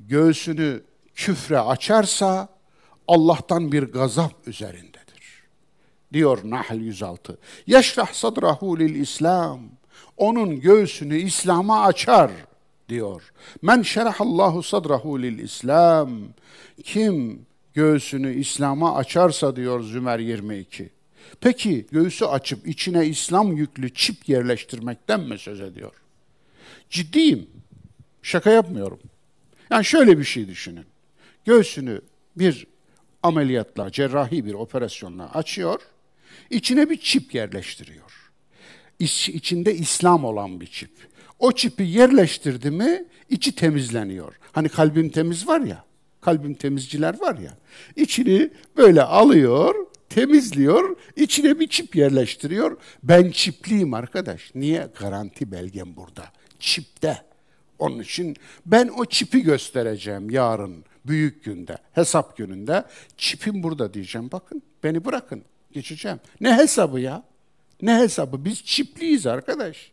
göğsünü 0.00 0.82
küfre 1.14 1.60
açarsa 1.60 2.48
Allah'tan 3.08 3.72
bir 3.72 3.82
gazap 3.82 4.48
üzerindedir. 4.48 4.97
Diyor 6.12 6.38
Nahl 6.44 6.80
106. 6.80 7.38
Yeşrah 7.66 8.12
sadrahu 8.12 8.78
lil 8.78 8.94
İslam. 8.94 9.60
Onun 10.16 10.60
göğsünü 10.60 11.18
İslam'a 11.18 11.84
açar 11.84 12.30
diyor. 12.88 13.32
Men 13.62 13.82
şerahallahu 13.82 14.62
sadrahu 14.62 15.22
lil 15.22 15.38
İslam. 15.38 16.10
Kim 16.84 17.46
göğsünü 17.74 18.34
İslam'a 18.34 18.96
açarsa 18.96 19.56
diyor 19.56 19.82
Zümer 19.82 20.18
22. 20.18 20.90
Peki 21.40 21.86
göğsü 21.90 22.24
açıp 22.24 22.68
içine 22.68 23.06
İslam 23.06 23.52
yüklü 23.52 23.94
çip 23.94 24.28
yerleştirmekten 24.28 25.20
mi 25.20 25.38
söz 25.38 25.60
ediyor? 25.60 25.92
Ciddiyim. 26.90 27.50
Şaka 28.22 28.50
yapmıyorum. 28.50 28.98
Yani 29.70 29.84
şöyle 29.84 30.18
bir 30.18 30.24
şey 30.24 30.48
düşünün. 30.48 30.86
Göğsünü 31.44 32.00
bir 32.36 32.66
ameliyatla, 33.22 33.92
cerrahi 33.92 34.44
bir 34.44 34.54
operasyonla 34.54 35.34
açıyor, 35.34 35.80
içine 36.50 36.90
bir 36.90 36.96
çip 36.96 37.34
yerleştiriyor. 37.34 38.32
İç, 38.98 39.28
içinde 39.28 39.74
İslam 39.74 40.24
olan 40.24 40.60
bir 40.60 40.66
çip. 40.66 40.90
O 41.38 41.52
çipi 41.52 41.82
yerleştirdi 41.82 42.70
mi 42.70 43.04
içi 43.30 43.54
temizleniyor. 43.54 44.34
Hani 44.52 44.68
kalbim 44.68 45.08
temiz 45.08 45.48
var 45.48 45.60
ya, 45.60 45.84
kalbim 46.20 46.54
temizciler 46.54 47.20
var 47.20 47.38
ya. 47.38 47.56
İçini 47.96 48.50
böyle 48.76 49.02
alıyor, 49.02 49.74
temizliyor, 50.08 50.96
içine 51.16 51.60
bir 51.60 51.68
çip 51.68 51.96
yerleştiriyor. 51.96 52.76
Ben 53.02 53.30
çipliyim 53.30 53.94
arkadaş. 53.94 54.54
Niye? 54.54 54.88
Garanti 54.98 55.52
belgem 55.52 55.96
burada. 55.96 56.24
Çipte. 56.58 57.22
Onun 57.78 58.00
için 58.00 58.36
ben 58.66 58.88
o 58.88 59.04
çipi 59.04 59.42
göstereceğim 59.42 60.30
yarın 60.30 60.84
büyük 61.06 61.44
günde, 61.44 61.78
hesap 61.92 62.36
gününde. 62.36 62.84
Çipim 63.16 63.62
burada 63.62 63.94
diyeceğim. 63.94 64.28
Bakın 64.32 64.62
beni 64.84 65.04
bırakın. 65.04 65.44
Geçeceğim. 65.72 66.20
Ne 66.40 66.56
hesabı 66.56 67.00
ya? 67.00 67.22
Ne 67.82 67.96
hesabı? 67.98 68.44
Biz 68.44 68.64
çipliyiz 68.64 69.26
arkadaş. 69.26 69.92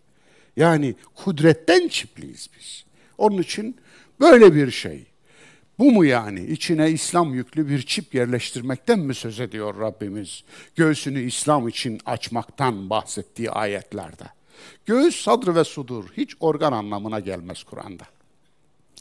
Yani 0.58 0.96
kudretten 1.16 1.88
çipliyiz 1.88 2.50
biz. 2.60 2.86
Onun 3.18 3.38
için 3.38 3.78
böyle 4.20 4.56
bir 4.56 4.72
şey. 4.72 5.06
Bu 5.80 5.92
mu 5.92 6.06
yani? 6.06 6.46
İçine 6.46 6.92
İslam 6.92 7.34
yüklü 7.34 7.70
bir 7.70 7.82
çip 7.82 8.16
yerleştirmekten 8.16 9.00
mi 9.00 9.16
söz 9.16 9.40
ediyor 9.40 9.80
Rabbimiz? 9.80 10.44
Göğsünü 10.76 11.22
İslam 11.22 11.68
için 11.68 12.00
açmaktan 12.06 12.90
bahsettiği 12.90 13.52
ayetlerde. 13.52 14.24
Göğüs, 14.86 15.24
sadr 15.24 15.56
ve 15.56 15.64
sudur 15.64 16.06
hiç 16.18 16.36
organ 16.40 16.72
anlamına 16.72 17.20
gelmez 17.20 17.64
Kur'an'da. 17.64 18.04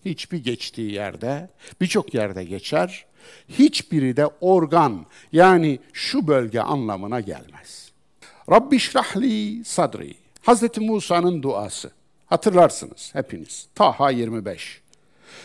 Hiçbir 0.04 0.38
geçtiği 0.38 0.92
yerde, 0.92 1.50
birçok 1.80 2.14
yerde 2.14 2.44
geçer. 2.44 3.06
Hiçbiri 3.48 4.16
de 4.16 4.26
organ 4.40 5.06
yani 5.32 5.78
şu 5.92 6.26
bölge 6.26 6.60
anlamına 6.60 7.20
gelmez. 7.20 7.92
Rabbi 8.50 8.78
şrahli 8.78 9.64
sadri. 9.64 10.14
Hazreti 10.42 10.80
Musa'nın 10.80 11.42
duası. 11.42 11.90
Hatırlarsınız 12.26 13.10
hepiniz. 13.12 13.66
Taha 13.74 14.10
25. 14.10 14.80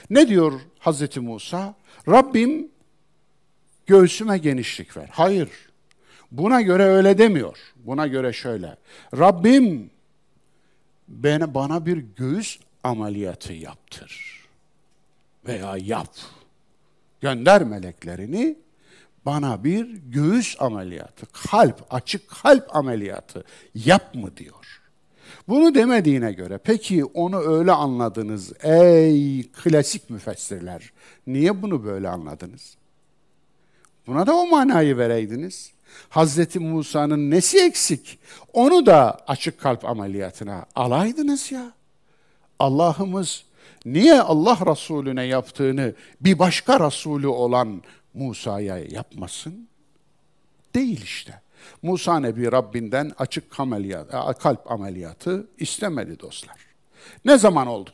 Ne 0.09 0.27
diyor 0.27 0.61
Hazreti 0.79 1.19
Musa? 1.19 1.75
Rabbim 2.07 2.67
göğsüme 3.87 4.37
genişlik 4.37 4.97
ver. 4.97 5.09
Hayır. 5.11 5.49
Buna 6.31 6.61
göre 6.61 6.83
öyle 6.83 7.17
demiyor. 7.17 7.57
Buna 7.75 8.07
göre 8.07 8.33
şöyle. 8.33 8.77
Rabbim 9.17 9.89
bana, 11.07 11.53
bana 11.53 11.85
bir 11.85 11.97
göğüs 11.97 12.59
ameliyatı 12.83 13.53
yaptır. 13.53 14.39
Veya 15.47 15.77
yap. 15.77 16.09
Gönder 17.21 17.63
meleklerini 17.63 18.57
bana 19.25 19.63
bir 19.63 19.85
göğüs 19.95 20.55
ameliyatı, 20.59 21.25
kalp, 21.49 21.93
açık 21.93 22.29
kalp 22.29 22.75
ameliyatı 22.75 23.43
yap 23.75 24.15
mı 24.15 24.37
diyor. 24.37 24.81
Bunu 25.47 25.75
demediğine 25.75 26.31
göre 26.31 26.59
peki 26.63 27.05
onu 27.05 27.37
öyle 27.37 27.71
anladınız 27.71 28.53
ey 28.63 29.43
klasik 29.51 30.09
müfessirler. 30.09 30.91
Niye 31.27 31.61
bunu 31.61 31.83
böyle 31.83 32.09
anladınız? 32.09 32.77
Buna 34.07 34.27
da 34.27 34.35
o 34.35 34.47
manayı 34.47 34.97
vereydiniz. 34.97 35.71
Hazreti 36.09 36.59
Musa'nın 36.59 37.31
nesi 37.31 37.59
eksik? 37.59 38.19
Onu 38.53 38.85
da 38.85 39.19
açık 39.27 39.59
kalp 39.59 39.85
ameliyatına 39.85 40.65
alaydınız 40.75 41.51
ya. 41.51 41.73
Allah'ımız 42.59 43.43
niye 43.85 44.21
Allah 44.21 44.57
Resulüne 44.71 45.23
yaptığını 45.23 45.93
bir 46.21 46.39
başka 46.39 46.87
Resulü 46.87 47.27
olan 47.27 47.83
Musa'ya 48.13 48.77
yapmasın? 48.77 49.69
Değil 50.75 51.01
işte. 51.03 51.41
Musa 51.81 52.19
Nebi 52.19 52.51
Rabbinden 52.51 53.11
açık 53.17 53.59
ameliyat, 53.59 54.13
e, 54.13 54.33
kalp 54.33 54.71
ameliyatı 54.71 55.47
istemedi 55.57 56.19
dostlar. 56.19 56.57
Ne 57.25 57.37
zaman 57.37 57.67
oldu? 57.67 57.89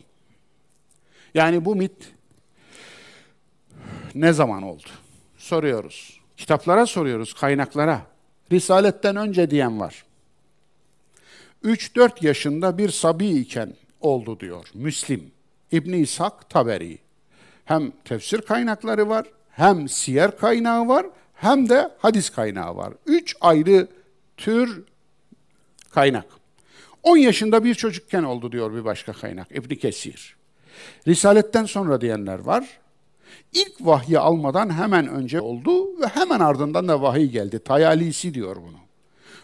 Yani 1.34 1.65
bu 1.65 1.76
mit 1.76 2.13
ne 4.15 4.34
zaman 4.34 4.63
oldu? 4.63 4.89
Soruyoruz. 5.38 6.19
Kitaplara 6.38 6.86
soruyoruz, 6.86 7.34
kaynaklara. 7.34 8.02
Risaletten 8.52 9.15
önce 9.15 9.52
diyen 9.52 9.80
var. 9.80 10.06
3-4 11.63 12.26
yaşında 12.26 12.78
bir 12.78 12.89
sabi 12.89 13.28
iken 13.28 13.74
oldu 14.02 14.39
diyor 14.39 14.67
Müslim, 14.74 15.32
İbni 15.71 15.97
İshak 15.97 16.49
Taberi. 16.49 16.97
Hem 17.65 17.91
tefsir 17.91 18.41
kaynakları 18.41 19.10
var, 19.10 19.25
hem 19.51 19.89
siyer 19.89 20.38
kaynağı 20.38 20.88
var, 20.88 21.06
hem 21.34 21.69
de 21.69 21.91
hadis 21.97 22.30
kaynağı 22.30 22.75
var. 22.75 22.93
Üç 23.06 23.36
ayrı 23.41 23.88
tür 24.38 24.84
kaynak. 25.89 26.25
10 27.04 27.17
yaşında 27.17 27.63
bir 27.63 27.75
çocukken 27.75 28.23
oldu 28.23 28.51
diyor 28.51 28.73
bir 28.73 28.86
başka 28.86 29.13
kaynak 29.13 29.51
İbn 29.51 29.75
Kesir. 29.75 30.36
Risaletten 31.08 31.65
sonra 31.65 32.01
diyenler 32.01 32.39
var. 32.39 32.80
İlk 33.54 33.73
vahyi 33.80 34.19
almadan 34.19 34.73
hemen 34.73 35.08
önce 35.08 35.41
oldu 35.41 36.01
ve 36.01 36.08
hemen 36.08 36.39
ardından 36.39 36.88
da 36.88 37.01
vahiy 37.01 37.30
geldi. 37.30 37.59
Tayalisi 37.59 38.34
diyor 38.34 38.55
bunu. 38.55 38.78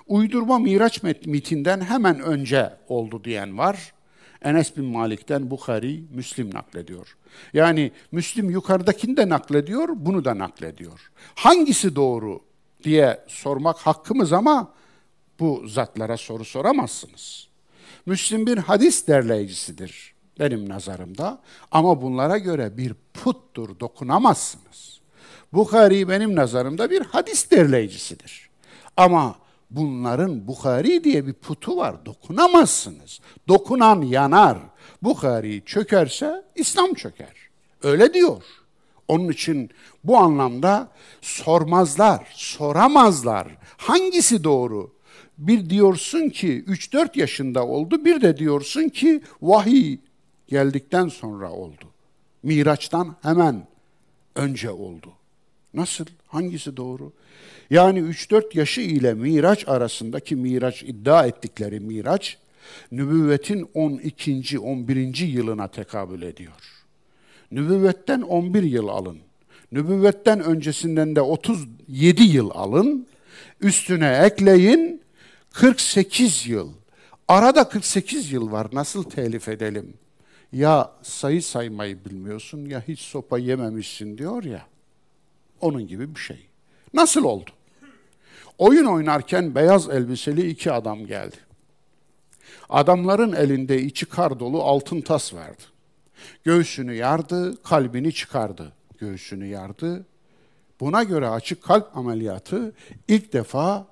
Uydurma 0.08 0.60
Miraç 0.60 1.04
mitinden 1.26 1.82
hemen 1.82 2.20
önce 2.20 2.74
oldu 2.88 3.24
diyen 3.24 3.58
var. 3.58 3.94
Enes 4.42 4.78
bin 4.78 4.86
Malik'ten 4.86 5.52
Bukhari, 5.52 6.04
Müslim 6.14 6.54
naklediyor. 6.54 7.18
Yani 7.54 7.92
Müslim 8.12 8.50
yukarıdakini 8.50 9.18
de 9.18 9.30
naklediyor, 9.30 9.90
bunu 9.96 10.26
da 10.26 10.38
naklediyor. 10.38 11.12
Hangisi 11.36 11.96
doğru 11.96 12.42
diye 12.84 13.24
sormak 13.28 13.78
hakkımız 13.78 14.34
ama 14.34 14.74
bu 15.40 15.68
zatlara 15.68 16.18
soru 16.18 16.46
soramazsınız. 16.46 17.48
Müslim 18.06 18.48
bir 18.48 18.58
hadis 18.58 19.08
derleyicisidir 19.08 20.14
benim 20.40 20.70
nazarımda 20.70 21.42
ama 21.72 22.02
bunlara 22.02 22.38
göre 22.38 22.78
bir 22.78 22.94
puttur, 23.14 23.80
dokunamazsınız. 23.80 25.00
Bukhari 25.54 26.10
benim 26.10 26.36
nazarımda 26.36 26.90
bir 26.90 27.02
hadis 27.02 27.52
derleyicisidir. 27.52 28.50
Ama 28.98 29.36
bunların 29.72 30.48
Bukhari 30.48 31.04
diye 31.04 31.28
bir 31.28 31.34
putu 31.34 31.78
var, 31.78 32.06
dokunamazsınız. 32.06 33.20
Dokunan 33.48 34.02
yanar. 34.02 34.58
Bukhari 35.04 35.64
çökerse 35.66 36.46
İslam 36.56 36.94
çöker. 36.94 37.34
Öyle 37.84 38.14
diyor. 38.14 38.44
Onun 39.08 39.30
için 39.30 39.70
bu 40.04 40.18
anlamda 40.18 40.92
sormazlar, 41.22 42.28
soramazlar. 42.36 43.58
Hangisi 43.78 44.44
doğru? 44.44 44.92
bir 45.42 45.70
diyorsun 45.70 46.30
ki 46.30 46.64
3-4 46.68 47.20
yaşında 47.20 47.68
oldu, 47.68 48.06
bir 48.06 48.22
de 48.22 48.38
diyorsun 48.38 48.90
ki 48.90 49.22
vahiy 49.42 49.98
geldikten 50.48 51.08
sonra 51.08 51.52
oldu. 51.52 51.86
Miraç'tan 52.44 53.16
hemen 53.22 53.68
önce 54.36 54.70
oldu. 54.72 55.14
Nasıl? 55.74 56.06
Hangisi 56.28 56.78
doğru? 56.78 57.14
Yani 57.72 58.00
3-4 58.00 58.58
yaşı 58.58 58.82
ile 58.82 59.14
Miraç 59.14 59.68
arasındaki 59.68 60.36
Miraç 60.36 60.84
iddia 60.84 61.26
ettikleri 61.26 61.80
Miraç 61.80 62.38
nübüvvetin 62.92 63.70
12. 63.74 64.60
11. 64.60 65.18
yılına 65.18 65.68
tekabül 65.68 66.22
ediyor. 66.22 66.54
Nübüvvetten 67.52 68.22
11 68.22 68.64
yıl 68.64 68.88
alın. 68.88 69.18
Nübüvvetten 69.72 70.40
öncesinden 70.40 71.16
de 71.16 71.22
37 71.22 72.24
yıl 72.24 72.50
alın. 72.54 73.08
Üstüne 73.62 74.22
ekleyin 74.26 75.02
48 75.54 76.48
yıl. 76.48 76.70
Arada 77.28 77.70
48 77.70 78.32
yıl 78.32 78.52
var. 78.52 78.68
Nasıl 78.74 79.04
telif 79.04 79.48
edelim? 79.48 79.94
Ya 80.54 80.92
sayı 81.02 81.44
saymayı 81.44 82.06
bilmiyorsun 82.06 82.66
ya 82.66 82.84
hiç 82.88 83.00
sopa 83.00 83.40
yememişsin 83.40 84.18
diyor 84.18 84.44
ya. 84.44 84.66
Onun 85.62 85.88
gibi 85.88 86.16
bir 86.16 86.20
şey. 86.20 86.48
Nasıl 86.94 87.24
oldu? 87.24 87.52
Oyun 88.62 88.86
oynarken 88.86 89.56
beyaz 89.56 89.90
elbiseli 89.90 90.50
iki 90.50 90.72
adam 90.72 91.06
geldi. 91.06 91.36
Adamların 92.70 93.34
elinde 93.34 93.82
içi 93.82 94.06
kar 94.06 94.40
dolu 94.40 94.64
altın 94.64 95.02
tas 95.02 95.34
verdi. 95.34 95.64
Göğsünü 96.44 96.94
yardı, 96.94 97.64
kalbini 97.64 98.14
çıkardı. 98.14 98.74
Göğsünü 99.00 99.46
yardı. 99.46 100.06
Buna 100.80 101.04
göre 101.04 101.28
açık 101.28 101.64
kalp 101.64 101.98
ameliyatı 101.98 102.74
ilk 103.08 103.34
defa 103.34 103.88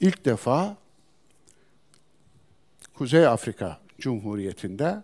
ilk 0.00 0.24
defa 0.24 0.76
Kuzey 2.94 3.26
Afrika 3.26 3.80
Cumhuriyeti'nde 3.98 5.02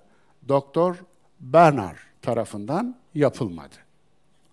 Doktor 0.48 0.96
Bernard 1.40 1.96
tarafından 2.22 2.96
yapılmadı. 3.14 3.74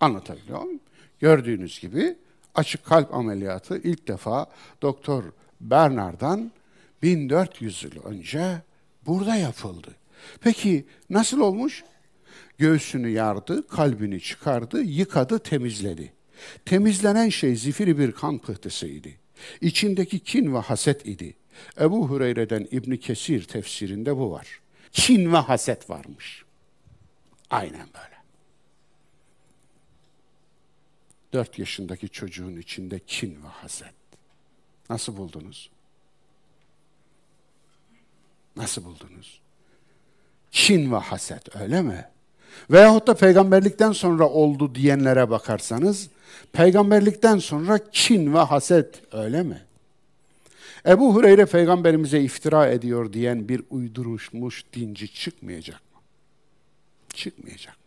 Anlatabiliyor 0.00 0.62
muyum? 0.62 0.80
Gördüğünüz 1.20 1.80
gibi 1.80 2.16
açık 2.54 2.84
kalp 2.84 3.14
ameliyatı 3.14 3.78
ilk 3.78 4.08
defa 4.08 4.46
Doktor 4.82 5.24
Bernard'dan 5.60 6.52
1400 7.02 7.84
yıl 7.84 8.02
önce 8.04 8.62
burada 9.06 9.36
yapıldı. 9.36 9.88
Peki 10.40 10.86
nasıl 11.10 11.40
olmuş? 11.40 11.84
Göğsünü 12.58 13.08
yardı, 13.08 13.68
kalbini 13.68 14.20
çıkardı, 14.20 14.82
yıkadı, 14.82 15.38
temizledi. 15.38 16.12
Temizlenen 16.64 17.28
şey 17.28 17.56
zifiri 17.56 17.98
bir 17.98 18.12
kan 18.12 18.38
pıhtısıydı. 18.38 19.08
İçindeki 19.60 20.18
kin 20.18 20.54
ve 20.54 20.58
haset 20.58 21.06
idi. 21.06 21.34
Ebu 21.80 22.08
Hureyre'den 22.08 22.68
İbni 22.70 23.00
Kesir 23.00 23.44
tefsirinde 23.44 24.16
bu 24.16 24.30
var. 24.30 24.60
Kin 24.92 25.32
ve 25.32 25.36
haset 25.36 25.90
varmış. 25.90 26.44
Aynen 27.50 27.88
böyle. 27.94 28.11
Dört 31.32 31.58
yaşındaki 31.58 32.08
çocuğun 32.08 32.56
içinde 32.56 32.98
kin 32.98 33.42
ve 33.44 33.48
haset. 33.48 33.94
Nasıl 34.90 35.16
buldunuz? 35.16 35.70
Nasıl 38.56 38.84
buldunuz? 38.84 39.40
Kin 40.50 40.92
ve 40.92 40.96
haset 40.96 41.56
öyle 41.56 41.82
mi? 41.82 42.04
Veyahut 42.70 43.06
da 43.06 43.14
peygamberlikten 43.14 43.92
sonra 43.92 44.28
oldu 44.28 44.74
diyenlere 44.74 45.30
bakarsanız, 45.30 46.08
peygamberlikten 46.52 47.38
sonra 47.38 47.90
kin 47.92 48.34
ve 48.34 48.38
haset 48.38 49.14
öyle 49.14 49.42
mi? 49.42 49.62
Ebu 50.86 51.14
Hureyre 51.14 51.46
peygamberimize 51.46 52.20
iftira 52.20 52.66
ediyor 52.66 53.12
diyen 53.12 53.48
bir 53.48 53.62
uyduruşmuş 53.70 54.64
dinci 54.72 55.14
çıkmayacak 55.14 55.80
mı? 55.94 56.00
Çıkmayacak? 57.14 57.81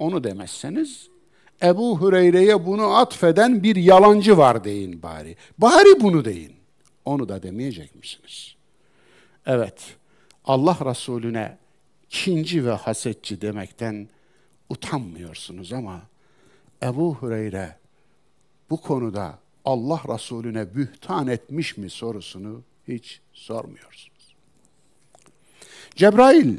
Onu 0.00 0.24
demezseniz 0.24 1.08
Ebu 1.62 1.98
Hureyre'ye 1.98 2.66
bunu 2.66 2.96
atfeden 2.96 3.62
bir 3.62 3.76
yalancı 3.76 4.38
var 4.38 4.64
deyin 4.64 5.02
bari. 5.02 5.36
Bari 5.58 6.00
bunu 6.00 6.24
deyin. 6.24 6.52
Onu 7.04 7.28
da 7.28 7.42
demeyecek 7.42 7.94
misiniz? 7.94 8.54
Evet, 9.46 9.96
Allah 10.44 10.78
Resulüne 10.84 11.58
kinci 12.08 12.66
ve 12.66 12.70
hasetçi 12.70 13.40
demekten 13.40 14.08
utanmıyorsunuz 14.68 15.72
ama 15.72 16.02
Ebu 16.82 17.14
Hureyre 17.14 17.76
bu 18.70 18.80
konuda 18.80 19.38
Allah 19.64 20.00
Resulüne 20.14 20.74
bühtan 20.74 21.26
etmiş 21.26 21.76
mi 21.76 21.90
sorusunu 21.90 22.62
hiç 22.88 23.20
sormuyorsunuz. 23.32 24.34
Cebrail 25.96 26.58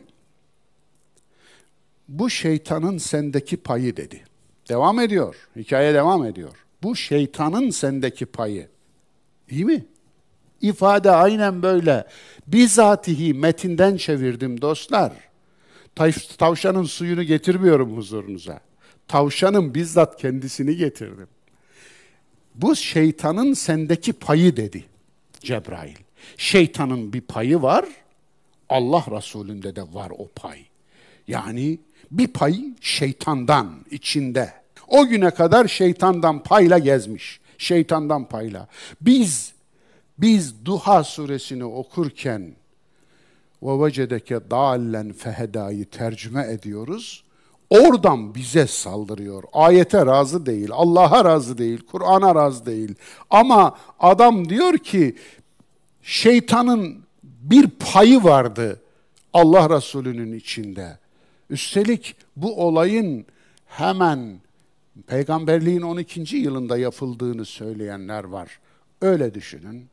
bu 2.12 2.30
şeytanın 2.30 2.97
sendeki 2.97 3.57
payı 3.57 3.97
dedi. 3.97 4.24
Devam 4.70 4.99
ediyor. 4.99 5.36
Hikaye 5.55 5.93
devam 5.93 6.26
ediyor. 6.26 6.66
Bu 6.84 6.95
şeytanın 6.95 7.70
sendeki 7.70 8.26
payı. 8.26 8.70
İyi 9.49 9.66
mi? 9.66 9.86
İfade 10.62 11.12
aynen 11.12 11.62
böyle. 11.62 12.07
Bizatihi 12.47 13.34
metinden 13.34 13.97
çevirdim 13.97 14.62
dostlar. 14.62 15.14
Tavşanın 16.38 16.84
suyunu 16.84 17.24
getirmiyorum 17.24 17.97
huzurunuza. 17.97 18.59
Tavşanın 19.07 19.76
bizzat 19.76 20.22
kendisini 20.22 20.76
getirdim. 20.76 21.28
Bu 22.55 22.76
şeytanın 22.76 23.53
sendeki 23.53 24.14
payı 24.14 24.57
dedi 24.57 24.86
Cebrail. 25.39 25.95
Şeytanın 26.38 27.14
bir 27.14 27.22
payı 27.22 27.62
var, 27.62 27.86
Allah 28.70 29.05
Resulü'nde 29.12 29.76
de 29.76 29.82
var 29.82 30.12
o 30.18 30.28
pay. 30.28 30.59
Yani 31.28 31.80
bir 32.12 32.28
pay 32.28 32.64
şeytandan 32.82 33.86
içinde. 33.91 34.53
O 34.88 35.07
güne 35.07 35.32
kadar 35.32 35.68
şeytandan 35.68 36.43
payla 36.43 36.80
gezmiş. 36.80 37.39
Şeytandan 37.57 38.26
payla. 38.26 38.68
Biz 39.01 39.53
biz 40.18 40.66
Duha 40.66 41.03
suresini 41.03 41.66
okurken 41.66 42.55
ve 43.64 43.86
vecedeke 43.86 44.39
dallen 44.51 45.14
fehedayı 45.14 45.86
tercüme 45.86 46.47
ediyoruz. 46.51 47.24
Oradan 47.70 48.36
bize 48.36 48.68
saldırıyor. 48.68 49.43
Ayete 49.53 50.05
razı 50.05 50.45
değil, 50.45 50.70
Allah'a 50.72 51.26
razı 51.26 51.57
değil, 51.57 51.82
Kur'an'a 51.91 52.36
razı 52.36 52.66
değil. 52.66 52.95
Ama 53.30 53.78
adam 53.99 54.49
diyor 54.49 54.78
ki 54.78 55.16
şeytanın 56.01 57.03
bir 57.24 57.70
payı 57.70 58.24
vardı 58.24 58.82
Allah 59.34 59.78
Resulü'nün 59.78 60.34
içinde. 60.34 61.00
Üstelik 61.51 62.15
bu 62.35 62.65
olayın 62.67 63.25
hemen 63.65 64.39
peygamberliğin 65.07 65.81
12. 65.81 66.37
yılında 66.37 66.77
yapıldığını 66.77 67.45
söyleyenler 67.45 68.23
var. 68.23 68.59
Öyle 69.01 69.33
düşünün. 69.33 69.87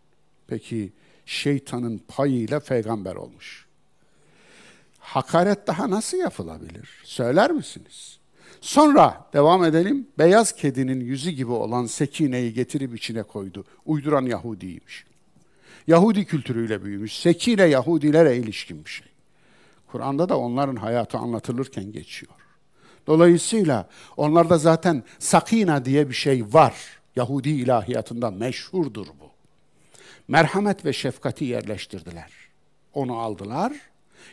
Peki 0.46 0.92
şeytanın 1.26 2.00
payıyla 2.08 2.60
peygamber 2.60 3.14
olmuş. 3.14 3.66
Hakaret 4.98 5.66
daha 5.66 5.90
nasıl 5.90 6.18
yapılabilir? 6.18 6.88
Söyler 7.04 7.50
misiniz? 7.50 8.18
Sonra 8.60 9.28
devam 9.32 9.64
edelim. 9.64 10.06
Beyaz 10.18 10.52
kedinin 10.52 11.00
yüzü 11.00 11.30
gibi 11.30 11.52
olan 11.52 11.86
Sekine'yi 11.86 12.52
getirip 12.52 12.96
içine 12.96 13.22
koydu. 13.22 13.64
Uyduran 13.86 14.26
Yahudiymiş. 14.26 15.04
Yahudi 15.86 16.24
kültürüyle 16.24 16.84
büyümüş. 16.84 17.18
Sekine 17.18 17.62
Yahudilere 17.62 18.36
ilişkin. 18.36 18.84
Kur'an'da 19.92 20.28
da 20.28 20.38
onların 20.38 20.76
hayatı 20.76 21.18
anlatılırken 21.18 21.92
geçiyor. 21.92 22.32
Dolayısıyla 23.06 23.88
onlarda 24.16 24.58
zaten 24.58 25.02
sakina 25.18 25.84
diye 25.84 26.08
bir 26.08 26.14
şey 26.14 26.44
var. 26.52 26.74
Yahudi 27.16 27.50
ilahiyatında 27.50 28.30
meşhurdur 28.30 29.06
bu. 29.06 29.30
Merhamet 30.28 30.84
ve 30.84 30.92
şefkati 30.92 31.44
yerleştirdiler. 31.44 32.32
Onu 32.94 33.18
aldılar. 33.18 33.72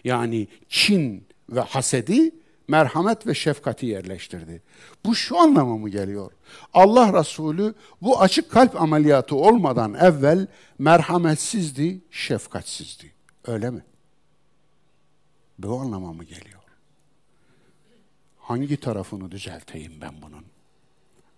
Yani 0.03 0.47
Çin 0.70 1.28
ve 1.49 1.60
hasedi 1.60 2.32
merhamet 2.68 3.28
ve 3.28 3.34
şefkati 3.34 3.86
yerleştirdi. 3.86 4.62
Bu 5.06 5.16
şu 5.16 5.39
anlama 5.39 5.78
mı 5.78 5.89
geliyor? 5.89 6.32
Allah 6.74 7.20
Resulü 7.20 7.74
bu 8.01 8.22
açık 8.22 8.51
kalp 8.51 8.82
ameliyatı 8.82 9.36
olmadan 9.36 9.93
evvel 9.93 10.47
merhametsizdi, 10.80 12.01
şefkatsizdi. 12.12 13.12
Öyle 13.47 13.70
mi? 13.70 13.84
Bu 15.60 15.80
anlama 15.80 16.14
mı 16.14 16.24
geliyor? 16.24 16.62
Hangi 18.39 18.78
tarafını 18.78 19.32
düzelteyim 19.32 19.93
ben 20.01 20.14
bunun? 20.22 20.45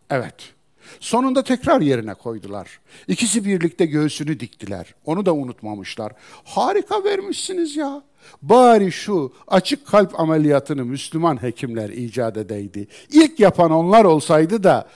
Evet. 0.09 0.53
Sonunda 0.99 1.43
tekrar 1.43 1.81
yerine 1.81 2.13
koydular. 2.13 2.79
İkisi 3.07 3.45
birlikte 3.45 3.85
göğsünü 3.85 4.39
diktiler. 4.39 4.95
Onu 5.05 5.25
da 5.25 5.33
unutmamışlar. 5.33 6.13
Harika 6.43 7.03
vermişsiniz 7.03 7.75
ya. 7.75 8.03
Bari 8.41 8.91
şu 8.91 9.33
açık 9.47 9.87
kalp 9.87 10.19
ameliyatını 10.19 10.85
Müslüman 10.85 11.41
hekimler 11.41 11.89
icat 11.89 12.37
edeydi. 12.37 12.87
İlk 13.11 13.39
yapan 13.39 13.71
onlar 13.71 14.05
olsaydı 14.05 14.63
da 14.63 14.87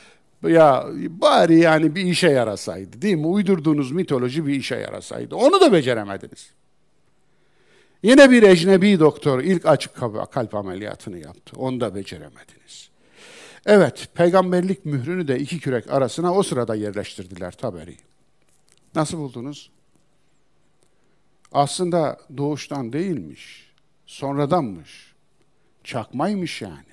Ya 0.44 0.86
bari 1.10 1.60
yani 1.60 1.96
bir 1.96 2.06
işe 2.06 2.30
yarasaydı 2.30 3.02
değil 3.02 3.16
mi? 3.16 3.28
Uydurduğunuz 3.28 3.92
mitoloji 3.92 4.48
bir 4.48 4.54
işe 4.54 4.76
yarasaydı. 4.76 5.36
Onu 5.36 5.62
da 5.62 5.74
beceremediniz. 5.74 6.52
Yine 8.04 8.32
bir 8.32 8.44
ecnebi 8.44 9.00
doktor 9.00 9.44
ilk 9.44 9.66
açık 9.66 9.96
kalp 10.32 10.56
ameliyatını 10.56 11.18
yaptı. 11.18 11.56
Onu 11.56 11.82
da 11.82 11.96
beceremediniz. 11.96 12.90
Evet, 13.66 14.10
peygamberlik 14.14 14.86
mührünü 14.86 15.28
de 15.28 15.40
iki 15.40 15.60
kürek 15.60 15.92
arasına 15.92 16.34
o 16.34 16.44
sırada 16.44 16.76
yerleştirdiler 16.76 17.52
Taberi. 17.52 17.98
Nasıl 18.96 19.18
buldunuz? 19.18 19.72
Aslında 21.52 22.20
doğuştan 22.38 22.94
değilmiş, 22.94 23.72
sonradanmış. 24.06 25.12
Çakmaymış 25.84 26.62
yani. 26.62 26.86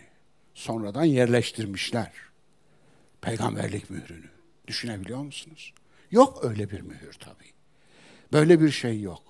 Sonradan 0.54 1.04
yerleştirmişler. 1.04 2.12
Peygamberlik 3.20 3.90
mührünü. 3.90 4.28
Düşünebiliyor 4.66 5.18
musunuz? 5.18 5.72
Yok 6.10 6.44
öyle 6.44 6.70
bir 6.70 6.80
mühür 6.80 7.12
tabii. 7.12 7.52
Böyle 8.32 8.60
bir 8.60 8.70
şey 8.70 9.00
yok. 9.00 9.22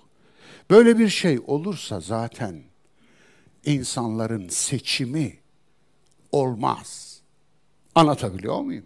Böyle 0.69 0.99
bir 0.99 1.09
şey 1.09 1.39
olursa 1.47 1.99
zaten 1.99 2.63
insanların 3.65 4.49
seçimi 4.49 5.37
olmaz. 6.31 7.19
Anlatabiliyor 7.95 8.59
muyum? 8.61 8.85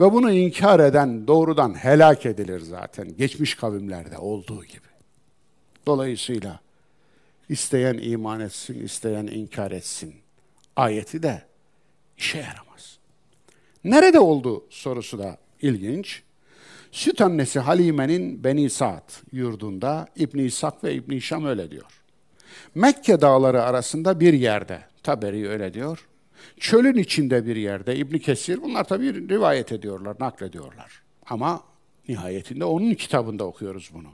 Ve 0.00 0.12
bunu 0.12 0.32
inkar 0.32 0.80
eden 0.80 1.26
doğrudan 1.26 1.74
helak 1.84 2.26
edilir 2.26 2.60
zaten. 2.60 3.16
Geçmiş 3.16 3.54
kavimlerde 3.54 4.18
olduğu 4.18 4.64
gibi. 4.64 4.88
Dolayısıyla 5.86 6.60
isteyen 7.48 7.98
iman 8.02 8.40
etsin, 8.40 8.84
isteyen 8.84 9.26
inkar 9.26 9.70
etsin. 9.70 10.14
Ayeti 10.76 11.22
de 11.22 11.42
işe 12.18 12.38
yaramaz. 12.38 12.98
Nerede 13.84 14.20
oldu 14.20 14.64
sorusu 14.70 15.18
da 15.18 15.38
ilginç. 15.62 16.22
Süt 16.92 17.20
annesi 17.20 17.60
Halime'nin 17.60 18.44
Beni 18.44 18.70
Sa'd 18.70 19.10
yurdunda 19.32 20.08
İbn 20.16 20.38
İshak 20.38 20.84
ve 20.84 20.94
İbn 20.94 21.18
Şam 21.18 21.44
öyle 21.46 21.70
diyor. 21.70 22.02
Mekke 22.74 23.20
dağları 23.20 23.62
arasında 23.62 24.20
bir 24.20 24.32
yerde, 24.32 24.80
Taberi 25.02 25.48
öyle 25.48 25.74
diyor. 25.74 26.08
Çölün 26.60 26.98
içinde 26.98 27.46
bir 27.46 27.56
yerde 27.56 27.96
İbn 27.96 28.18
Kesir, 28.18 28.62
bunlar 28.62 28.84
tabii 28.84 29.28
rivayet 29.28 29.72
ediyorlar, 29.72 30.16
naklediyorlar. 30.20 31.02
Ama 31.26 31.60
nihayetinde 32.08 32.64
onun 32.64 32.94
kitabında 32.94 33.44
okuyoruz 33.44 33.90
bunu. 33.94 34.08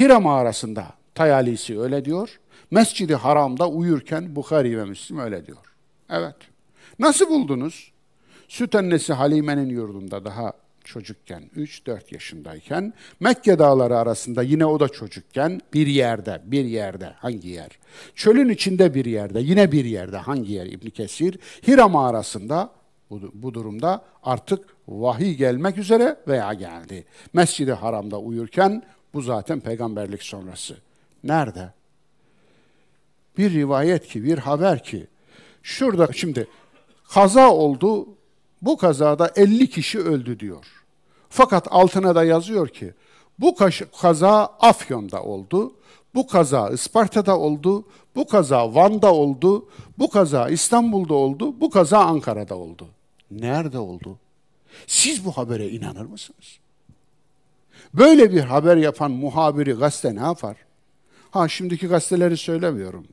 Hira 0.00 0.20
mağarasında 0.20 0.86
Tayalisi 1.14 1.80
öyle 1.80 2.04
diyor. 2.04 2.40
Mescidi 2.70 3.14
Haram'da 3.14 3.68
uyurken 3.68 4.36
Bukhari 4.36 4.78
ve 4.78 4.84
Müslim 4.84 5.18
öyle 5.18 5.46
diyor. 5.46 5.58
Evet. 6.10 6.36
Nasıl 6.98 7.28
buldunuz? 7.28 7.92
Süt 8.48 8.74
annesi 8.74 9.12
Halime'nin 9.12 9.68
yurdunda 9.68 10.24
daha 10.24 10.52
çocukken, 10.88 11.50
3-4 11.56 12.14
yaşındayken 12.14 12.94
Mekke 13.20 13.58
dağları 13.58 13.98
arasında 13.98 14.42
yine 14.42 14.66
o 14.66 14.80
da 14.80 14.88
çocukken 14.88 15.60
bir 15.74 15.86
yerde, 15.86 16.42
bir 16.44 16.64
yerde 16.64 17.06
hangi 17.06 17.48
yer? 17.48 17.78
Çölün 18.14 18.48
içinde 18.48 18.94
bir 18.94 19.04
yerde, 19.04 19.40
yine 19.40 19.72
bir 19.72 19.84
yerde 19.84 20.16
hangi 20.16 20.52
yer 20.52 20.66
İbn 20.66 20.88
Kesir? 20.88 21.38
Hira 21.68 21.88
mağarasında 21.88 22.70
bu, 23.10 23.20
bu 23.34 23.54
durumda 23.54 24.04
artık 24.22 24.76
vahiy 24.88 25.34
gelmek 25.34 25.78
üzere 25.78 26.16
veya 26.28 26.52
geldi. 26.52 27.04
Mescid-i 27.32 27.72
Haram'da 27.72 28.18
uyurken 28.18 28.82
bu 29.14 29.22
zaten 29.22 29.60
peygamberlik 29.60 30.22
sonrası. 30.22 30.76
Nerede? 31.24 31.72
Bir 33.38 33.52
rivayet 33.52 34.06
ki, 34.06 34.24
bir 34.24 34.38
haber 34.38 34.82
ki 34.82 35.06
şurada 35.62 36.12
şimdi 36.12 36.46
kaza 37.08 37.50
oldu. 37.52 38.08
Bu 38.62 38.76
kazada 38.76 39.32
50 39.36 39.70
kişi 39.70 39.98
öldü 39.98 40.40
diyor. 40.40 40.77
Fakat 41.30 41.66
altına 41.70 42.14
da 42.14 42.24
yazıyor 42.24 42.68
ki 42.68 42.94
bu 43.38 43.54
kaza 44.00 44.46
Afyon'da 44.60 45.22
oldu, 45.22 45.72
bu 46.14 46.26
kaza 46.26 46.70
Isparta'da 46.70 47.38
oldu, 47.38 47.84
bu 48.16 48.26
kaza 48.26 48.74
Van'da 48.74 49.14
oldu, 49.14 49.68
bu 49.98 50.10
kaza 50.10 50.48
İstanbul'da 50.48 51.14
oldu, 51.14 51.60
bu 51.60 51.70
kaza 51.70 51.98
Ankara'da 51.98 52.56
oldu. 52.56 52.88
Nerede 53.30 53.78
oldu? 53.78 54.18
Siz 54.86 55.24
bu 55.24 55.32
habere 55.32 55.68
inanır 55.68 56.06
mısınız? 56.06 56.58
Böyle 57.94 58.32
bir 58.32 58.40
haber 58.40 58.76
yapan 58.76 59.10
muhabiri 59.10 59.72
gazete 59.72 60.14
ne 60.16 60.20
yapar? 60.20 60.56
Ha 61.30 61.48
şimdiki 61.48 61.86
gazeteleri 61.86 62.36
söylemiyorum. 62.36 63.06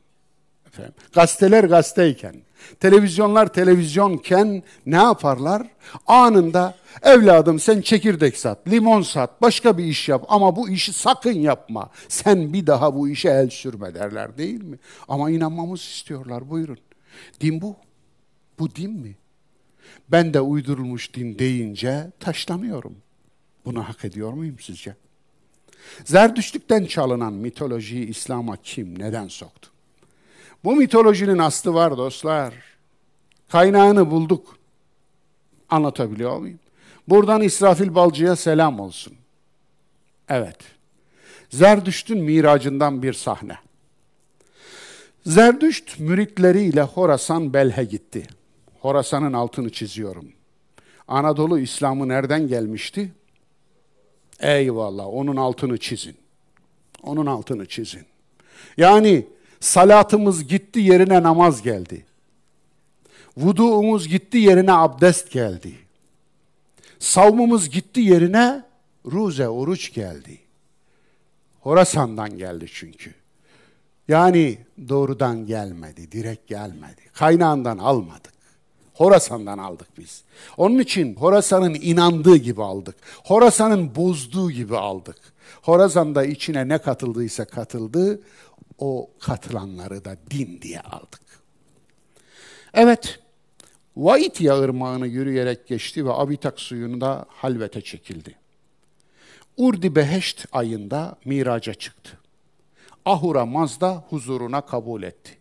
Efendim, 0.75 0.93
gazeteler 1.13 1.63
gazeteyken, 1.63 2.35
televizyonlar 2.79 3.53
televizyonken 3.53 4.63
ne 4.85 4.95
yaparlar? 4.95 5.67
Anında 6.07 6.75
evladım 7.03 7.59
sen 7.59 7.81
çekirdek 7.81 8.37
sat, 8.37 8.67
limon 8.67 9.01
sat, 9.01 9.41
başka 9.41 9.77
bir 9.77 9.83
iş 9.83 10.09
yap 10.09 10.25
ama 10.27 10.55
bu 10.55 10.69
işi 10.69 10.93
sakın 10.93 11.31
yapma. 11.31 11.89
Sen 12.09 12.53
bir 12.53 12.67
daha 12.67 12.95
bu 12.95 13.09
işe 13.09 13.29
el 13.29 13.49
sürme 13.49 13.93
derler 13.93 14.37
değil 14.37 14.63
mi? 14.63 14.79
Ama 15.07 15.31
inanmamız 15.31 15.81
istiyorlar 15.81 16.49
buyurun. 16.49 16.79
Din 17.41 17.61
bu. 17.61 17.75
Bu 18.59 18.75
din 18.75 18.91
mi? 18.91 19.15
Ben 20.09 20.33
de 20.33 20.41
uydurulmuş 20.41 21.13
din 21.13 21.39
deyince 21.39 22.11
taşlanıyorum. 22.19 22.95
Bunu 23.65 23.83
hak 23.83 24.05
ediyor 24.05 24.33
muyum 24.33 24.55
sizce? 24.59 24.95
Zerdüştlükten 26.05 26.85
çalınan 26.85 27.33
mitolojiyi 27.33 28.07
İslam'a 28.07 28.57
kim, 28.57 28.99
neden 28.99 29.27
soktu? 29.27 29.74
Bu 30.65 30.75
mitolojinin 30.75 31.37
aslı 31.37 31.73
var 31.73 31.97
dostlar. 31.97 32.53
Kaynağını 33.49 34.11
bulduk. 34.11 34.57
Anlatabiliyor 35.69 36.37
muyum? 36.37 36.59
Buradan 37.07 37.41
İsrafil 37.41 37.95
Balcı'ya 37.95 38.35
selam 38.35 38.79
olsun. 38.79 39.13
Evet. 40.29 40.57
Zerdüşt'ün 41.49 42.23
miracından 42.23 43.03
bir 43.03 43.13
sahne. 43.13 43.57
Zerdüşt 45.25 45.99
müritleriyle 45.99 46.81
Horasan 46.81 47.53
Belhe 47.53 47.83
gitti. 47.83 48.27
Horasan'ın 48.79 49.33
altını 49.33 49.71
çiziyorum. 49.71 50.31
Anadolu 51.07 51.59
İslam'ı 51.59 52.07
nereden 52.07 52.47
gelmişti? 52.47 53.11
Eyvallah 54.39 55.07
onun 55.07 55.35
altını 55.35 55.77
çizin. 55.77 56.15
Onun 57.03 57.25
altını 57.25 57.65
çizin. 57.65 58.05
Yani 58.77 59.34
salatımız 59.65 60.47
gitti 60.47 60.79
yerine 60.79 61.23
namaz 61.23 61.61
geldi. 61.61 62.05
Vuduumuz 63.37 64.07
gitti 64.07 64.37
yerine 64.37 64.73
abdest 64.73 65.31
geldi. 65.31 65.75
Savmumuz 66.99 67.69
gitti 67.69 68.01
yerine 68.01 68.63
ruze, 69.05 69.49
oruç 69.49 69.93
geldi. 69.93 70.39
Horasan'dan 71.59 72.37
geldi 72.37 72.65
çünkü. 72.73 73.13
Yani 74.07 74.57
doğrudan 74.89 75.45
gelmedi, 75.45 76.11
direkt 76.11 76.47
gelmedi. 76.47 77.01
Kaynağından 77.13 77.77
almadık. 77.77 78.33
Horasan'dan 78.93 79.57
aldık 79.57 79.87
biz. 79.97 80.23
Onun 80.57 80.79
için 80.79 81.15
Horasan'ın 81.15 81.73
inandığı 81.73 82.37
gibi 82.37 82.63
aldık. 82.63 82.95
Horasan'ın 83.23 83.95
bozduğu 83.95 84.51
gibi 84.51 84.77
aldık. 84.77 85.17
Horasan'da 85.61 86.25
içine 86.25 86.67
ne 86.67 86.77
katıldıysa 86.77 87.45
katıldı, 87.45 88.19
o 88.79 89.09
katılanları 89.19 90.05
da 90.05 90.17
din 90.31 90.61
diye 90.61 90.79
aldık. 90.79 91.21
Evet, 92.73 93.19
Vaitya 93.97 94.59
ırmağını 94.59 95.07
yürüyerek 95.07 95.67
geçti 95.67 96.05
ve 96.05 96.13
Abitak 96.13 96.59
suyunda 96.59 97.25
halvete 97.29 97.81
çekildi. 97.81 98.35
Urdi 99.57 99.95
Beheşt 99.95 100.45
ayında 100.51 101.15
miraca 101.25 101.73
çıktı. 101.73 102.17
Ahura 103.05 103.45
Mazda 103.45 104.03
huzuruna 104.09 104.61
kabul 104.61 105.03
etti. 105.03 105.37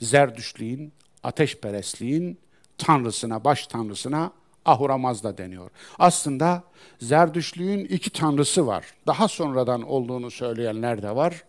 Zerdüşliğin, 0.00 0.92
ateşperestliğin 1.22 2.38
tanrısına, 2.78 3.44
baş 3.44 3.66
tanrısına 3.66 4.32
Ahura 4.64 4.98
Mazda 4.98 5.38
deniyor. 5.38 5.70
Aslında 5.98 6.64
Zerdüşlüğün 7.00 7.84
iki 7.84 8.10
tanrısı 8.10 8.66
var. 8.66 8.84
Daha 9.06 9.28
sonradan 9.28 9.82
olduğunu 9.82 10.30
söyleyenler 10.30 11.02
de 11.02 11.16
var. 11.16 11.44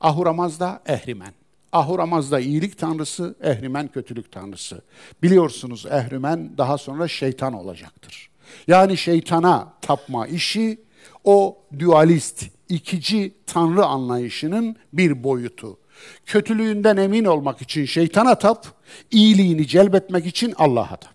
Ahura 0.00 0.32
Mazda, 0.32 0.82
Ehrimen. 0.86 1.32
Ahuramazda 1.72 2.40
iyilik 2.40 2.78
tanrısı, 2.78 3.36
Ehrimen 3.42 3.88
kötülük 3.88 4.32
tanrısı. 4.32 4.82
Biliyorsunuz 5.22 5.86
Ehrimen 5.86 6.58
daha 6.58 6.78
sonra 6.78 7.08
şeytan 7.08 7.52
olacaktır. 7.52 8.30
Yani 8.66 8.96
şeytana 8.96 9.72
tapma 9.80 10.26
işi 10.26 10.80
o 11.24 11.58
dualist, 11.78 12.46
ikici 12.68 13.34
tanrı 13.46 13.84
anlayışının 13.84 14.76
bir 14.92 15.24
boyutu. 15.24 15.78
Kötülüğünden 16.26 16.96
emin 16.96 17.24
olmak 17.24 17.62
için 17.62 17.84
şeytana 17.84 18.38
tap, 18.38 18.66
iyiliğini 19.10 19.66
celbetmek 19.66 20.26
için 20.26 20.54
Allah'a 20.58 20.96
tap. 20.96 21.14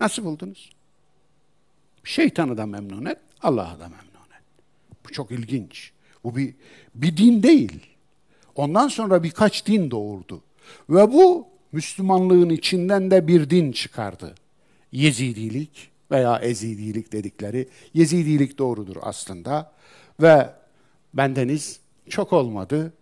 Nasıl 0.00 0.24
buldunuz? 0.24 0.70
Şeytanı 2.04 2.56
da 2.56 2.66
memnun 2.66 3.04
et, 3.04 3.18
Allah'a 3.42 3.80
da 3.80 3.88
memnun 3.88 4.30
et. 4.38 4.44
Bu 5.04 5.12
çok 5.12 5.30
ilginç. 5.30 5.92
Bu 6.24 6.36
bir, 6.36 6.54
bir 6.94 7.16
din 7.16 7.42
değil. 7.42 7.86
Ondan 8.54 8.88
sonra 8.88 9.22
birkaç 9.22 9.66
din 9.66 9.90
doğurdu. 9.90 10.42
Ve 10.90 11.12
bu 11.12 11.46
Müslümanlığın 11.72 12.50
içinden 12.50 13.10
de 13.10 13.26
bir 13.26 13.50
din 13.50 13.72
çıkardı. 13.72 14.34
Yezidilik, 14.92 15.90
veya 16.10 16.38
Ezidilik 16.38 17.12
dedikleri. 17.12 17.68
Yezidilik 17.94 18.58
doğrudur 18.58 18.96
aslında. 19.02 19.72
Ve 20.22 20.50
bendeniz 21.14 21.80
çok 22.08 22.32
olmadı. 22.32 22.92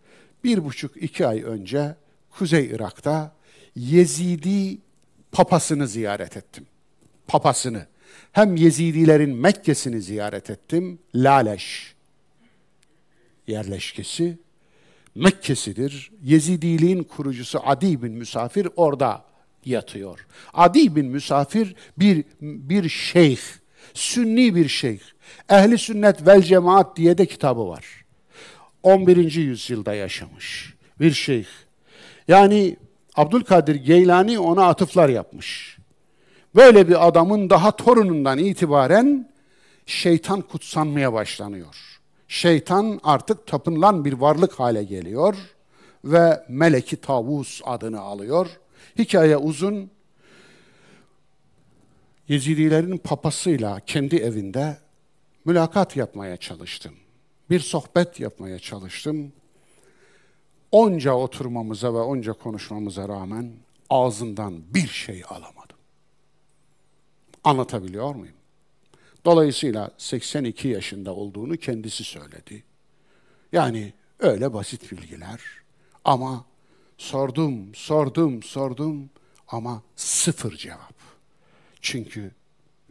Bir 0.45 0.65
buçuk 0.65 1.03
iki 1.03 1.27
ay 1.27 1.43
önce 1.43 1.95
Kuzey 2.31 2.67
Irak'ta 2.67 3.33
Yezidi 3.77 4.79
papasını 5.33 5.89
ziyaret 5.89 6.37
ettim. 6.37 6.67
Papasını. 7.27 7.87
Hem 8.33 8.57
Yezidilerin 8.57 9.37
Mekke'sini 9.37 10.03
ziyaret 10.03 10.51
ettim. 10.51 10.99
Laleş 11.15 11.95
yerleşkesi 13.49 14.39
Mekke'sidir. 15.15 16.11
Yezidiliğin 16.23 17.03
kurucusu 17.03 17.61
Adi 17.65 18.03
bin 18.03 18.13
Müsafir 18.13 18.69
orada 18.77 19.25
yatıyor. 19.65 20.27
Adi 20.55 20.97
bin 20.97 21.07
Müsafir 21.07 21.75
bir 21.99 22.25
bir 22.41 22.89
şeyh, 22.89 23.41
sünni 23.95 24.55
bir 24.55 24.69
şeyh. 24.69 25.01
Ehli 25.51 25.79
sünnet 25.79 26.27
vel 26.27 26.43
cemaat 26.43 26.97
diye 26.97 27.19
de 27.19 27.27
kitabı 27.27 27.69
var. 27.69 27.85
11. 28.83 29.35
yüzyılda 29.35 29.95
yaşamış 29.95 30.75
bir 31.01 31.13
şeyh. 31.13 31.47
Yani 32.29 32.77
Abdülkadir 33.17 33.75
Geylani 33.75 34.39
ona 34.39 34.67
atıflar 34.67 35.09
yapmış. 35.09 35.79
Böyle 36.55 36.89
bir 36.89 37.09
adamın 37.09 37.51
daha 37.51 37.77
torunundan 37.77 38.39
itibaren 38.39 39.33
şeytan 39.87 40.41
kutsanmaya 40.41 41.13
başlanıyor. 41.13 41.88
Şeytan 42.29 43.01
artık 43.03 43.47
tapınılan 43.47 44.05
bir 44.05 44.13
varlık 44.13 44.53
hale 44.53 44.85
geliyor 44.85 45.37
ve 46.05 46.45
Meleki 46.49 46.97
Tavus 46.97 47.61
adını 47.65 48.01
alıyor. 48.01 48.49
Hikaye 48.99 49.37
uzun. 49.37 49.91
Yezidilerin 52.29 52.99
papasıyla 52.99 53.81
kendi 53.81 54.17
evinde 54.17 54.79
mülakat 55.45 55.97
yapmaya 55.97 56.37
çalıştım. 56.37 56.95
Bir 57.51 57.61
sohbet 57.61 58.21
yapmaya 58.21 58.59
çalıştım. 58.59 59.33
Onca 60.73 61.13
oturmamıza 61.13 61.95
ve 61.95 61.99
onca 61.99 62.33
konuşmamıza 62.33 63.09
rağmen 63.09 63.53
ağzından 63.91 64.75
bir 64.75 64.89
şey 64.89 65.23
alamadım. 65.29 65.77
Anlatabiliyor 67.45 68.15
muyum? 68.15 68.38
Dolayısıyla 69.25 69.91
82 69.99 70.69
yaşında 70.69 71.15
olduğunu 71.15 71.57
kendisi 71.57 72.05
söyledi. 72.05 72.65
Yani 73.53 73.93
öyle 74.19 74.53
basit 74.53 74.93
bilgiler 74.93 75.41
ama 76.05 76.45
sordum, 76.99 77.75
sordum, 77.75 78.43
sordum 78.43 79.11
ama 79.49 79.83
sıfır 79.97 80.57
cevap. 80.57 80.95
Çünkü 81.81 82.31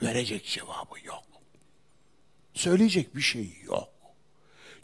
verecek 0.01 0.45
cevabı 0.45 1.05
yok. 1.05 1.23
Söyleyecek 2.53 3.15
bir 3.15 3.21
şey 3.21 3.53
yok. 3.65 3.89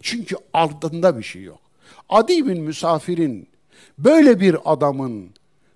Çünkü 0.01 0.35
ardında 0.53 1.17
bir 1.17 1.23
şey 1.23 1.43
yok. 1.43 1.61
Adi 2.09 2.47
bin 2.47 2.61
Müsafir'in 2.61 3.49
böyle 3.97 4.39
bir 4.39 4.57
adamın 4.65 5.31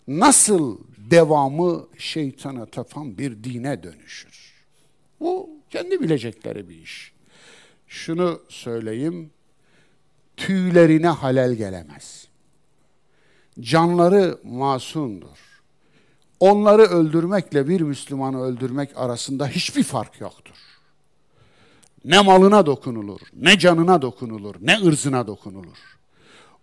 nasıl 0.07 0.77
devamı 0.97 1.87
şeytana 1.97 2.65
tapan 2.65 3.17
bir 3.17 3.43
dine 3.43 3.83
dönüşür? 3.83 4.53
Bu 5.19 5.49
kendi 5.69 6.01
bilecekleri 6.01 6.69
bir 6.69 6.75
iş. 6.75 7.13
Şunu 7.87 8.41
söyleyeyim, 8.49 9.31
tüylerine 10.37 11.07
halel 11.07 11.53
gelemez. 11.53 12.27
Canları 13.59 14.39
masumdur. 14.43 15.61
Onları 16.39 16.81
öldürmekle 16.81 17.67
bir 17.67 17.81
Müslümanı 17.81 18.41
öldürmek 18.41 18.97
arasında 18.97 19.47
hiçbir 19.47 19.83
fark 19.83 20.21
yoktur. 20.21 20.55
Ne 22.05 22.21
malına 22.21 22.65
dokunulur, 22.65 23.19
ne 23.33 23.59
canına 23.59 24.01
dokunulur, 24.01 24.55
ne 24.61 24.77
ırzına 24.79 25.27
dokunulur. 25.27 25.96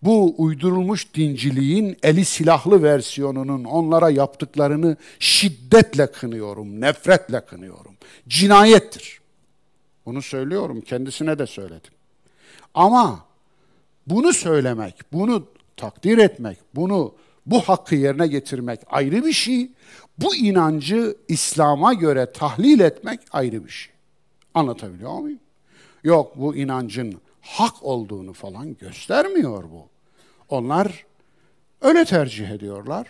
Bu 0.05 0.35
uydurulmuş 0.39 1.15
dinciliğin 1.15 1.97
eli 2.03 2.25
silahlı 2.25 2.83
versiyonunun 2.83 3.65
onlara 3.65 4.11
yaptıklarını 4.11 4.97
şiddetle 5.19 6.13
kınıyorum, 6.13 6.81
nefretle 6.81 7.41
kınıyorum. 7.41 7.95
Cinayettir. 8.29 9.21
Bunu 10.07 10.23
söylüyorum, 10.23 10.81
kendisine 10.81 11.39
de 11.39 11.47
söyledim. 11.47 11.93
Ama 12.75 13.25
bunu 14.07 14.33
söylemek, 14.33 14.95
bunu 15.13 15.47
takdir 15.77 16.19
etmek, 16.19 16.59
bunu 16.75 17.15
bu 17.47 17.61
hakkı 17.61 17.95
yerine 17.95 18.27
getirmek 18.27 18.81
ayrı 18.87 19.25
bir 19.25 19.33
şey. 19.33 19.71
Bu 20.19 20.35
inancı 20.35 21.17
İslam'a 21.29 21.95
göre 21.95 22.33
tahlil 22.33 22.81
etmek 22.81 23.21
ayrı 23.33 23.65
bir 23.65 23.71
şey. 23.71 23.93
Anlatabiliyor 24.55 25.19
muyum? 25.19 25.41
Yok 26.05 26.33
bu 26.37 26.57
inancın 26.57 27.21
hak 27.41 27.83
olduğunu 27.83 28.33
falan 28.33 28.77
göstermiyor 28.77 29.65
bu. 29.65 29.94
Onlar 30.55 31.07
öyle 31.81 32.05
tercih 32.05 32.51
ediyorlar. 32.51 33.09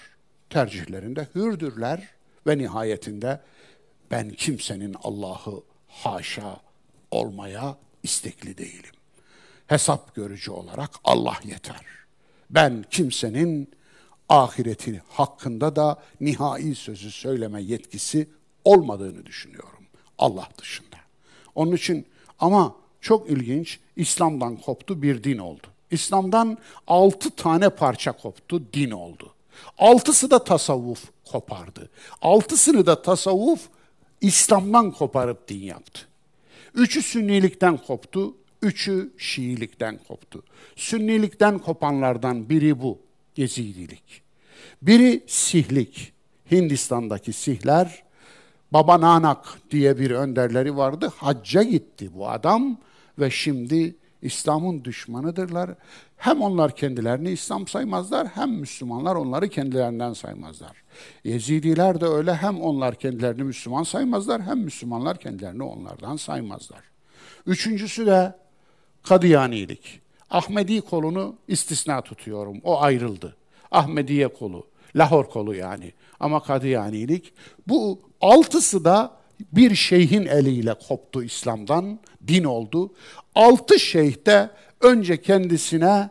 Tercihlerinde 0.51 1.28
hürdürler 1.34 2.09
ve 2.47 2.59
nihayetinde 2.59 3.40
ben 4.11 4.30
kimsenin 4.30 4.97
Allah'ı 5.03 5.62
haşa 5.88 6.57
olmaya 7.11 7.76
istekli 8.03 8.59
değilim. 8.59 8.95
Hesap 9.66 10.14
görücü 10.14 10.51
olarak 10.51 10.90
Allah 11.05 11.38
yeter. 11.45 11.86
Ben 12.51 12.84
kimsenin 12.90 13.70
ahireti 14.28 15.03
hakkında 15.09 15.76
da 15.76 16.03
nihai 16.20 16.74
sözü 16.74 17.11
söyleme 17.11 17.62
yetkisi 17.62 18.28
olmadığını 18.64 19.26
düşünüyorum 19.26 19.84
Allah 20.18 20.49
dışında. 20.59 20.97
Onun 21.55 21.72
için 21.72 22.07
ama 22.38 22.76
çok 23.01 23.30
ilginç 23.30 23.80
İslam'dan 23.97 24.57
koptu 24.57 25.03
bir 25.03 25.24
din 25.24 25.38
oldu. 25.38 25.74
İslam'dan 25.95 26.59
altı 26.86 27.30
tane 27.30 27.68
parça 27.68 28.12
koptu, 28.12 28.62
din 28.72 28.90
oldu. 28.90 29.34
Altısı 29.78 30.30
da 30.30 30.45
tasavvuf 30.45 31.05
kopardı. 31.24 31.90
Altısını 32.22 32.86
da 32.86 33.03
tasavvuf 33.03 33.61
İslam'dan 34.20 34.90
koparıp 34.90 35.49
din 35.49 35.62
yaptı. 35.62 36.01
Üçü 36.74 37.03
sünnilikten 37.03 37.76
koptu, 37.76 38.34
üçü 38.62 39.12
Şiilikten 39.18 39.99
koptu. 40.09 40.42
Sünnilikten 40.76 41.59
kopanlardan 41.59 42.49
biri 42.49 42.82
bu, 42.82 42.99
Gezidilik. 43.34 44.22
Biri 44.82 45.24
Sihlik, 45.26 46.12
Hindistan'daki 46.51 47.32
Sihler, 47.32 48.03
Baba 48.72 49.01
Nanak 49.01 49.59
diye 49.70 49.99
bir 49.99 50.11
önderleri 50.11 50.76
vardı. 50.76 51.12
Hacca 51.16 51.62
gitti 51.62 52.11
bu 52.14 52.28
adam 52.28 52.78
ve 53.18 53.30
şimdi 53.30 53.97
İslam'ın 54.25 54.85
düşmanıdırlar. 54.85 55.70
Hem 56.16 56.43
onlar 56.43 56.77
kendilerini 56.77 57.31
İslam 57.31 57.66
saymazlar 57.66 58.29
hem 58.29 58.51
Müslümanlar 58.51 59.16
onları 59.16 59.49
kendilerinden 59.49 60.12
saymazlar. 60.12 60.83
Yezidiler 61.25 62.01
de 62.01 62.07
öyle 62.07 62.35
hem 62.35 62.61
onlar 62.61 62.95
kendilerini 62.95 63.43
Müslüman 63.43 63.83
saymazlar 63.83 64.43
hem 64.43 64.59
Müslümanlar 64.59 65.18
kendilerini 65.18 65.62
onlardan 65.62 66.16
saymazlar. 66.16 66.81
Üçüncüsü 67.47 68.07
de 68.07 68.35
Kadıyanilik. 69.03 70.01
Ahmedi 70.31 70.81
kolunu 70.81 71.37
istisna 71.49 72.01
tutuyorum. 72.01 72.61
O 72.64 72.83
ayrıldı. 72.83 73.37
Ahmediye 73.70 74.29
kolu, 74.29 74.66
Lahor 74.97 75.25
kolu 75.25 75.55
yani. 75.55 75.93
Ama 76.20 76.43
Kadıyanilik. 76.43 77.33
Bu 77.68 78.01
altısı 78.20 78.85
da 78.85 79.16
bir 79.53 79.75
şeyhin 79.75 80.27
eliyle 80.27 80.75
koptu 80.89 81.22
İslam'dan, 81.22 81.99
din 82.29 82.45
oldu. 82.45 82.95
Altı 83.35 83.81
şeyh 83.81 84.27
de 84.27 84.51
önce 84.81 85.22
kendisine 85.22 86.11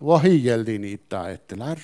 vahiy 0.00 0.40
geldiğini 0.40 0.88
iddia 0.88 1.30
ettiler. 1.30 1.78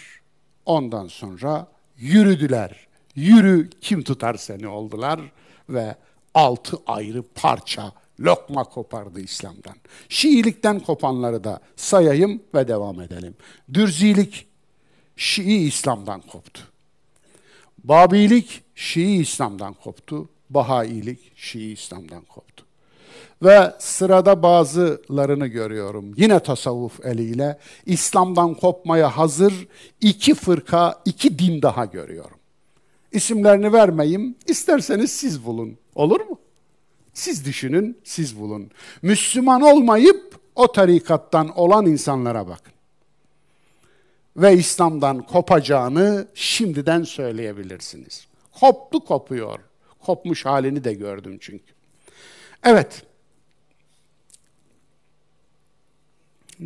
Ondan 0.67 1.07
sonra 1.07 1.67
yürüdüler. 1.97 2.87
Yürü 3.15 3.71
kim 3.81 4.03
tutar 4.03 4.35
seni 4.35 4.69
oldular 4.69 5.21
ve 5.69 5.97
altı 6.35 6.79
ayrı 6.87 7.23
parça 7.35 7.93
lokma 8.21 8.65
kopardı 8.65 9.21
İslam'dan. 9.21 9.75
Şiilikten 10.09 10.81
kopanları 10.81 11.45
da 11.45 11.61
sayayım 11.77 12.43
ve 12.55 12.69
devam 12.69 13.01
edelim. 13.01 13.35
Dürzilik 13.75 14.47
Şii 15.17 15.67
İslam'dan 15.67 16.21
koptu. 16.21 16.63
Babilik 17.85 18.63
Şii 18.75 19.17
İslam'dan 19.17 19.75
koptu. 19.75 20.29
Bahailik 20.51 21.33
Şii 21.37 21.73
İslam'dan 21.73 22.23
koptu. 22.25 22.66
Ve 23.43 23.73
sırada 23.79 24.43
bazılarını 24.43 25.47
görüyorum. 25.47 26.15
Yine 26.17 26.41
tasavvuf 26.41 27.07
eliyle 27.07 27.59
İslam'dan 27.87 28.55
kopmaya 28.55 29.17
hazır 29.17 29.69
iki 30.01 30.35
fırka, 30.35 31.03
iki 31.05 31.39
din 31.39 31.63
daha 31.63 31.85
görüyorum. 31.85 32.39
İsimlerini 33.13 33.73
vermeyeyim, 33.73 34.35
isterseniz 34.47 35.11
siz 35.11 35.47
bulun. 35.47 35.79
Olur 35.95 36.21
mu? 36.21 36.39
Siz 37.15 37.45
düşünün, 37.47 37.99
siz 38.05 38.41
bulun. 38.41 38.71
Müslüman 39.03 39.61
olmayıp 39.63 40.37
o 40.55 40.73
tarikattan 40.73 41.59
olan 41.59 41.87
insanlara 41.87 42.49
bakın. 42.49 42.73
Ve 44.37 44.57
İslam'dan 44.57 45.23
kopacağını 45.23 46.27
şimdiden 46.35 47.03
söyleyebilirsiniz. 47.03 48.27
Koptu 48.61 49.05
kopuyor 49.05 49.59
Kopmuş 50.07 50.45
halini 50.45 50.85
de 50.85 50.95
gördüm 50.95 51.39
çünkü. 51.41 51.75
Evet. 52.65 53.03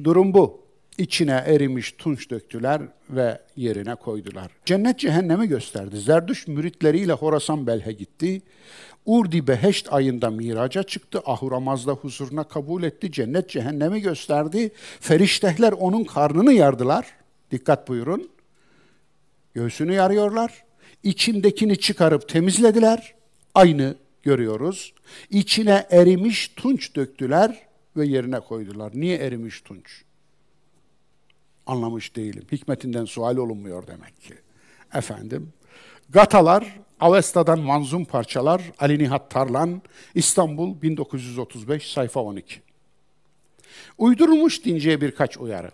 Durum 0.05 0.35
bu. 0.35 0.61
İçine 0.99 1.45
erimiş 1.47 1.93
tunç 1.93 2.31
döktüler 2.31 2.83
ve 3.11 3.41
yerine 3.57 3.95
koydular. 3.95 4.51
Cennet 4.65 4.99
cehennemi 4.99 5.49
gösterdi. 5.49 5.99
Zerdüş 5.99 6.49
müritleriyle 6.49 7.13
Horasan 7.13 7.67
Belhe 7.67 7.93
gitti. 7.93 8.43
Urdi 9.07 9.47
Beheşt 9.47 9.93
ayında 9.93 10.31
miraca 10.31 10.83
çıktı. 10.83 11.21
Ahuramazda 11.27 11.93
huzuruna 11.93 12.45
kabul 12.45 12.83
etti. 12.83 13.13
Cennet 13.13 13.49
cehennemi 13.49 14.01
gösterdi. 14.01 14.71
Feriştehler 15.01 15.73
onun 15.73 16.05
karnını 16.05 16.53
yardılar. 16.53 17.07
Dikkat 17.51 17.89
buyurun. 17.89 18.31
Göğsünü 19.55 19.95
yarıyorlar. 19.95 20.65
İçindekini 21.03 21.77
çıkarıp 21.77 22.29
temizlediler. 22.29 23.15
Aynı 23.55 23.95
görüyoruz. 24.23 24.95
İçine 25.31 25.87
erimiş 25.91 26.49
tunç 26.49 26.97
döktüler 26.97 27.70
ve 27.97 28.07
yerine 28.07 28.41
koydular. 28.41 28.93
Niye 28.95 29.17
erimiş 29.17 29.61
tunç? 29.61 30.03
Anlamış 31.67 32.17
değilim. 32.17 32.47
Hikmetinden 32.53 33.05
sual 33.05 33.37
olunmuyor 33.37 33.87
demek 33.87 34.21
ki. 34.21 34.35
Efendim, 34.95 35.53
Gatalar, 36.11 36.81
Avesta'dan 37.01 37.61
manzum 37.61 38.05
parçalar, 38.05 38.63
Ali 38.79 38.99
Nihat 38.99 39.31
Tarlan, 39.31 39.83
İstanbul 40.15 40.83
1935, 40.83 41.93
sayfa 41.93 42.21
12. 42.21 42.61
Uydurulmuş 43.99 44.65
dinceye 44.65 45.01
birkaç 45.01 45.39
uyarı. 45.39 45.71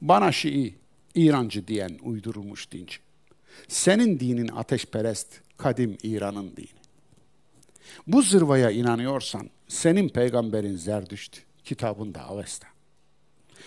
Bana 0.00 0.32
Şii, 0.32 0.74
İrancı 1.14 1.66
diyen 1.66 1.98
uydurulmuş 2.02 2.72
dinci. 2.72 2.96
Senin 3.68 4.20
dinin 4.20 4.48
ateşperest, 4.48 5.40
kadim 5.56 5.98
İran'ın 6.02 6.56
dini. 6.56 6.78
Bu 8.06 8.22
zırvaya 8.22 8.70
inanıyorsan, 8.70 9.50
senin 9.68 10.08
peygamberin 10.08 10.76
Zerdüşt, 10.76 11.38
kitabında 11.64 12.22
Avesta. 12.22 12.68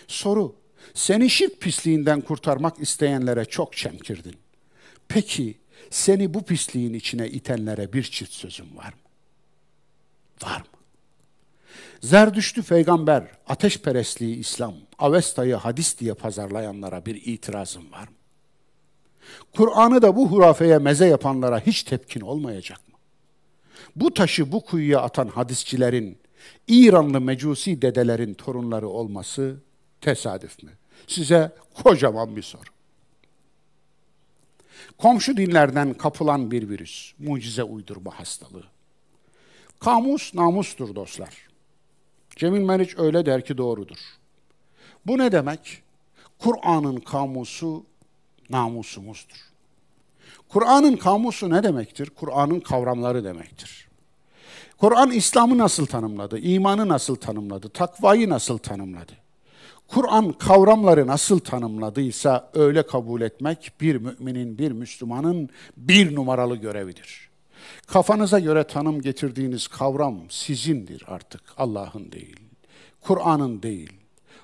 Soru, 0.08 0.56
seni 0.94 1.30
şirk 1.30 1.62
pisliğinden 1.62 2.22
kurtarmak 2.22 2.80
isteyenlere 2.80 3.46
çok 3.46 3.78
çemkirdin. 3.78 4.36
Peki 5.08 5.58
seni 5.90 6.34
bu 6.34 6.44
pisliğin 6.44 6.94
içine 6.94 7.30
itenlere 7.30 7.94
bir 7.94 8.04
çift 8.04 8.34
sözüm 8.34 8.78
var 8.78 8.94
mı? 8.94 9.00
Var 10.44 10.60
mı? 10.60 10.66
Zerdüştü 12.02 12.64
peygamber, 12.64 13.24
ateşperestliği 13.48 14.36
İslam, 14.36 14.74
Avesta'yı 15.00 15.56
hadis 15.56 16.00
diye 16.00 16.14
pazarlayanlara 16.14 17.06
bir 17.06 17.16
itirazım 17.16 17.92
var 17.92 18.08
mı? 18.08 18.16
Kur'an'ı 19.56 20.02
da 20.02 20.16
bu 20.16 20.28
hurafeye 20.28 20.78
meze 20.78 21.08
yapanlara 21.08 21.60
hiç 21.60 21.84
tepkin 21.84 22.22
olmayacak 22.22 22.88
mı? 22.88 22.91
Bu 23.96 24.14
taşı 24.14 24.52
bu 24.52 24.66
kuyuya 24.66 25.02
atan 25.02 25.28
hadisçilerin, 25.28 26.18
İranlı 26.68 27.22
mecusi 27.22 27.82
dedelerin 27.82 28.34
torunları 28.34 28.88
olması 28.88 29.58
tesadüf 30.02 30.64
mü? 30.64 30.72
Size 31.08 31.56
kocaman 31.84 32.36
bir 32.36 32.42
soru. 32.42 32.70
Komşu 34.98 35.38
dinlerden 35.38 35.94
kapılan 35.94 36.52
bir 36.52 36.70
virüs, 36.70 37.14
mucize 37.20 37.64
uydurma 37.64 38.20
hastalığı. 38.20 38.66
Kamus 39.80 40.34
namustur 40.34 40.96
dostlar. 40.96 41.48
Cemil 42.36 42.62
Meriç 42.62 42.98
öyle 42.98 43.26
der 43.26 43.46
ki 43.46 43.58
doğrudur. 43.58 43.98
Bu 45.06 45.18
ne 45.18 45.32
demek? 45.32 45.84
Kur'an'ın 46.40 46.98
kamusu 46.98 47.86
namusumuzdur. 48.50 49.51
Kur'an'ın 50.54 50.96
kamusu 50.96 51.50
ne 51.50 51.64
demektir? 51.64 52.10
Kur'an'ın 52.10 52.60
kavramları 52.60 53.24
demektir. 53.24 53.88
Kur'an 54.78 55.12
İslam'ı 55.12 55.58
nasıl 55.58 55.86
tanımladı? 55.86 56.40
İmanı 56.40 56.88
nasıl 56.88 57.16
tanımladı? 57.16 57.70
Takvayı 57.70 58.30
nasıl 58.30 58.58
tanımladı? 58.58 59.12
Kur'an 59.88 60.32
kavramları 60.32 61.08
nasıl 61.08 61.40
tanımladıysa 61.40 62.50
öyle 62.54 62.84
kabul 62.84 63.22
etmek 63.22 63.72
bir 63.82 63.96
müminin, 63.96 64.58
bir 64.58 64.72
Müslümanın 64.72 65.50
bir 65.78 66.16
numaralı 66.16 66.56
görevidir. 66.56 67.30
Kafanıza 67.88 68.40
göre 68.40 68.64
tanım 68.64 69.02
getirdiğiniz 69.02 69.68
kavram 69.68 70.20
sizindir 70.30 71.04
artık, 71.08 71.42
Allah'ın 71.58 72.12
değil. 72.12 72.40
Kur'an'ın 73.02 73.64
değil. 73.64 73.94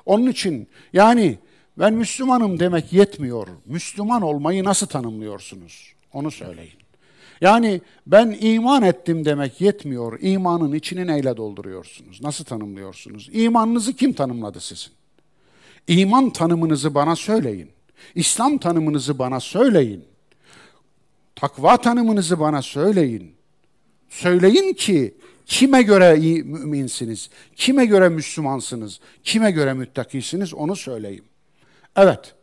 Onun 0.06 0.28
için 0.28 0.68
yani 0.94 1.38
ben 1.80 1.94
Müslümanım 1.94 2.60
demek 2.60 2.94
yetmiyor. 2.94 3.48
Müslüman 3.66 4.22
olmayı 4.22 4.64
nasıl 4.64 4.88
tanımlıyorsunuz? 4.88 5.97
Onu 6.14 6.32
söyleyin. 6.32 6.74
Yani 7.42 7.82
ben 8.08 8.38
iman 8.42 8.84
ettim 8.84 9.26
demek 9.26 9.62
yetmiyor. 9.62 10.20
İmanın 10.22 10.74
içini 10.74 11.08
neyle 11.08 11.38
dolduruyorsunuz? 11.38 12.22
Nasıl 12.22 12.46
tanımlıyorsunuz? 12.46 13.30
İmanınızı 13.34 13.94
kim 13.94 14.14
tanımladı 14.14 14.60
sizin? 14.60 14.92
İman 15.88 16.30
tanımınızı 16.30 16.96
bana 16.96 17.16
söyleyin. 17.16 17.70
İslam 18.16 18.58
tanımınızı 18.58 19.20
bana 19.20 19.40
söyleyin. 19.40 20.06
Takva 21.36 21.78
tanımınızı 21.78 22.40
bana 22.40 22.62
söyleyin. 22.62 23.36
Söyleyin 24.10 24.74
ki 24.74 25.14
kime 25.46 25.82
göre 25.82 26.16
müminsiniz, 26.44 27.30
kime 27.56 27.86
göre 27.86 28.10
Müslümansınız, 28.10 29.00
kime 29.24 29.52
göre 29.52 29.74
müttakisiniz 29.74 30.54
onu 30.54 30.76
söyleyeyim. 30.76 31.24
Evet, 31.96 32.36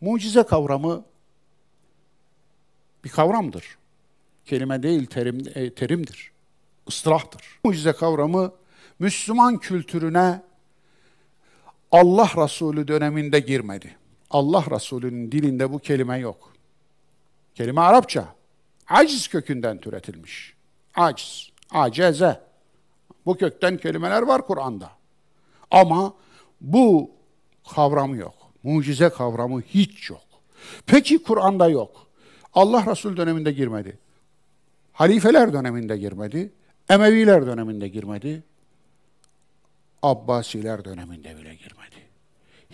mucize 0.00 0.42
kavramı 0.42 1.04
bir 3.04 3.08
kavramdır. 3.08 3.78
Kelime 4.44 4.82
değil, 4.82 5.06
terim, 5.06 5.42
e, 5.54 5.74
terimdir. 5.74 6.32
Istilahtır. 6.86 7.60
Mucize 7.64 7.92
kavramı 7.92 8.52
Müslüman 8.98 9.58
kültürüne 9.58 10.42
Allah 11.92 12.30
Resulü 12.36 12.88
döneminde 12.88 13.40
girmedi. 13.40 13.96
Allah 14.30 14.64
Resulü'nün 14.70 15.32
dilinde 15.32 15.72
bu 15.72 15.78
kelime 15.78 16.18
yok. 16.18 16.52
Kelime 17.54 17.80
Arapça. 17.80 18.34
Aciz 18.88 19.28
kökünden 19.28 19.78
türetilmiş. 19.78 20.54
Aciz, 20.94 21.50
aceze. 21.70 22.40
Bu 23.26 23.36
kökten 23.36 23.76
kelimeler 23.76 24.22
var 24.22 24.46
Kur'an'da. 24.46 24.90
Ama 25.70 26.14
bu 26.60 27.10
kavramı 27.74 28.16
yok. 28.16 28.34
Mucize 28.62 29.08
kavramı 29.08 29.60
hiç 29.60 30.10
yok. 30.10 30.22
Peki 30.86 31.22
Kur'an'da 31.22 31.68
yok. 31.68 32.06
Allah 32.54 32.86
Resul 32.86 33.16
döneminde 33.16 33.52
girmedi. 33.52 33.98
Halifeler 34.92 35.52
döneminde 35.52 35.98
girmedi. 35.98 36.52
Emeviler 36.88 37.46
döneminde 37.46 37.88
girmedi. 37.88 38.42
Abbasiler 40.02 40.84
döneminde 40.84 41.36
bile 41.36 41.54
girmedi. 41.54 42.04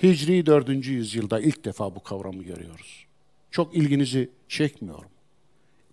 Hicri 0.03 0.47
4. 0.47 0.87
yüzyılda 0.87 1.41
ilk 1.41 1.65
defa 1.65 1.95
bu 1.95 2.03
kavramı 2.03 2.43
görüyoruz. 2.43 3.07
Çok 3.51 3.77
ilginizi 3.77 4.31
çekmiyorum. 4.49 5.11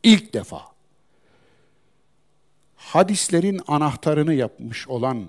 İlk 0.03 0.33
defa. 0.33 0.61
Hadislerin 2.75 3.61
anahtarını 3.67 4.33
yapmış 4.33 4.87
olan 4.87 5.25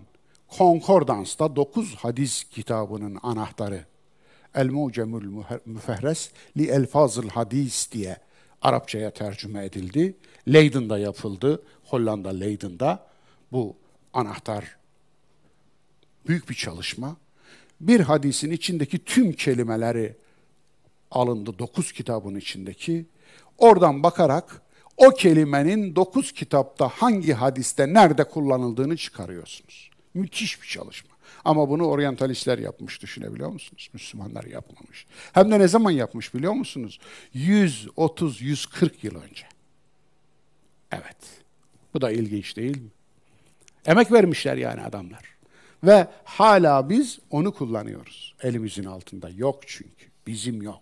Konkordans'ta 0.48 1.56
9 1.56 1.94
hadis 1.94 2.44
kitabının 2.44 3.18
anahtarı 3.22 3.84
El 4.54 4.68
Mucemül 4.68 5.44
Müfehres 5.66 6.30
li 6.56 6.70
Elfazıl 6.70 7.28
Hadis 7.28 7.92
diye 7.92 8.16
Arapçaya 8.62 9.10
tercüme 9.10 9.64
edildi. 9.64 10.16
Leyden'da 10.48 10.98
yapıldı. 10.98 11.62
Hollanda 11.84 12.28
Leyden'da 12.28 13.06
bu 13.52 13.76
anahtar 14.12 14.76
büyük 16.26 16.50
bir 16.50 16.54
çalışma. 16.54 17.16
Bir 17.80 18.00
hadisin 18.00 18.50
içindeki 18.50 19.04
tüm 19.04 19.32
kelimeleri 19.32 20.16
alındı 21.10 21.58
dokuz 21.58 21.92
kitabın 21.92 22.34
içindeki. 22.34 23.06
Oradan 23.58 24.02
bakarak 24.02 24.62
o 24.96 25.10
kelimenin 25.10 25.96
dokuz 25.96 26.32
kitapta 26.32 26.88
hangi 26.88 27.32
hadiste 27.32 27.94
nerede 27.94 28.24
kullanıldığını 28.24 28.96
çıkarıyorsunuz. 28.96 29.90
Müthiş 30.14 30.62
bir 30.62 30.66
çalışma. 30.66 31.07
Ama 31.44 31.68
bunu 31.68 31.86
oryantalistler 31.86 32.58
yapmış 32.58 33.02
düşünebiliyor 33.02 33.50
musunuz? 33.50 33.90
Müslümanlar 33.92 34.44
yapmamış. 34.44 35.06
Hem 35.32 35.50
de 35.50 35.58
ne 35.58 35.68
zaman 35.68 35.90
yapmış 35.90 36.34
biliyor 36.34 36.52
musunuz? 36.52 36.98
130-140 37.34 38.90
yıl 39.02 39.14
önce. 39.14 39.46
Evet. 40.92 41.16
Bu 41.94 42.00
da 42.00 42.10
ilginç 42.10 42.56
değil 42.56 42.76
mi? 42.76 42.88
Emek 43.86 44.12
vermişler 44.12 44.56
yani 44.56 44.82
adamlar. 44.82 45.24
Ve 45.84 46.06
hala 46.24 46.90
biz 46.90 47.18
onu 47.30 47.54
kullanıyoruz. 47.54 48.34
Elimizin 48.42 48.84
altında 48.84 49.28
yok 49.28 49.60
çünkü. 49.66 50.06
Bizim 50.26 50.62
yok. 50.62 50.80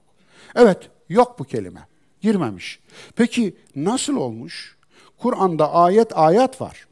Evet, 0.55 0.91
yok 1.09 1.39
bu 1.39 1.45
kelime. 1.45 1.87
Girmemiş. 2.21 2.81
Peki 3.17 3.57
nasıl 3.77 4.17
olmuş? 4.17 4.77
Kur'an'da 5.19 5.73
ayet 5.73 6.19
ayet 6.19 6.61
var. 6.61 6.87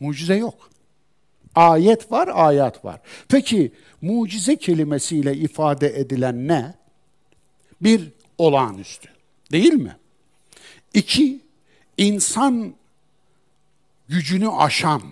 Mucize 0.00 0.34
yok. 0.36 0.70
Ayet 1.54 2.12
var, 2.12 2.28
ayet 2.32 2.84
var. 2.84 3.00
Peki 3.28 3.72
mucize 4.02 4.56
kelimesiyle 4.56 5.34
ifade 5.34 6.00
edilen 6.00 6.48
ne? 6.48 6.74
Bir 7.80 8.12
olağanüstü. 8.38 9.08
Değil 9.52 9.72
mi? 9.72 9.96
İki, 10.94 11.40
insan 11.96 12.74
gücünü 14.08 14.48
aşan, 14.48 15.02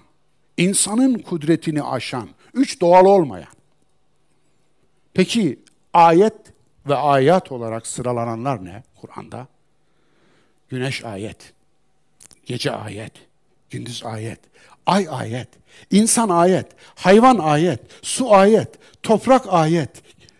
insanın 0.56 1.18
kudretini 1.18 1.82
aşan, 1.82 2.28
üç 2.54 2.80
doğal 2.80 3.04
olmayan. 3.04 3.52
Peki 5.14 5.58
ayet 5.92 6.34
ve 6.86 6.94
ayat 6.94 7.52
olarak 7.52 7.86
sıralananlar 7.86 8.64
ne 8.64 8.82
Kur'an'da? 9.00 9.46
Güneş 10.68 11.04
ayet, 11.04 11.52
gece 12.46 12.70
ayet, 12.70 13.12
gündüz 13.70 14.04
ayet, 14.04 14.40
ay 14.86 15.06
ayet, 15.10 15.48
insan 15.90 16.28
ayet, 16.28 16.66
hayvan 16.94 17.38
ayet, 17.38 17.80
su 18.02 18.34
ayet, 18.34 18.68
toprak 19.02 19.42
ayet. 19.48 19.90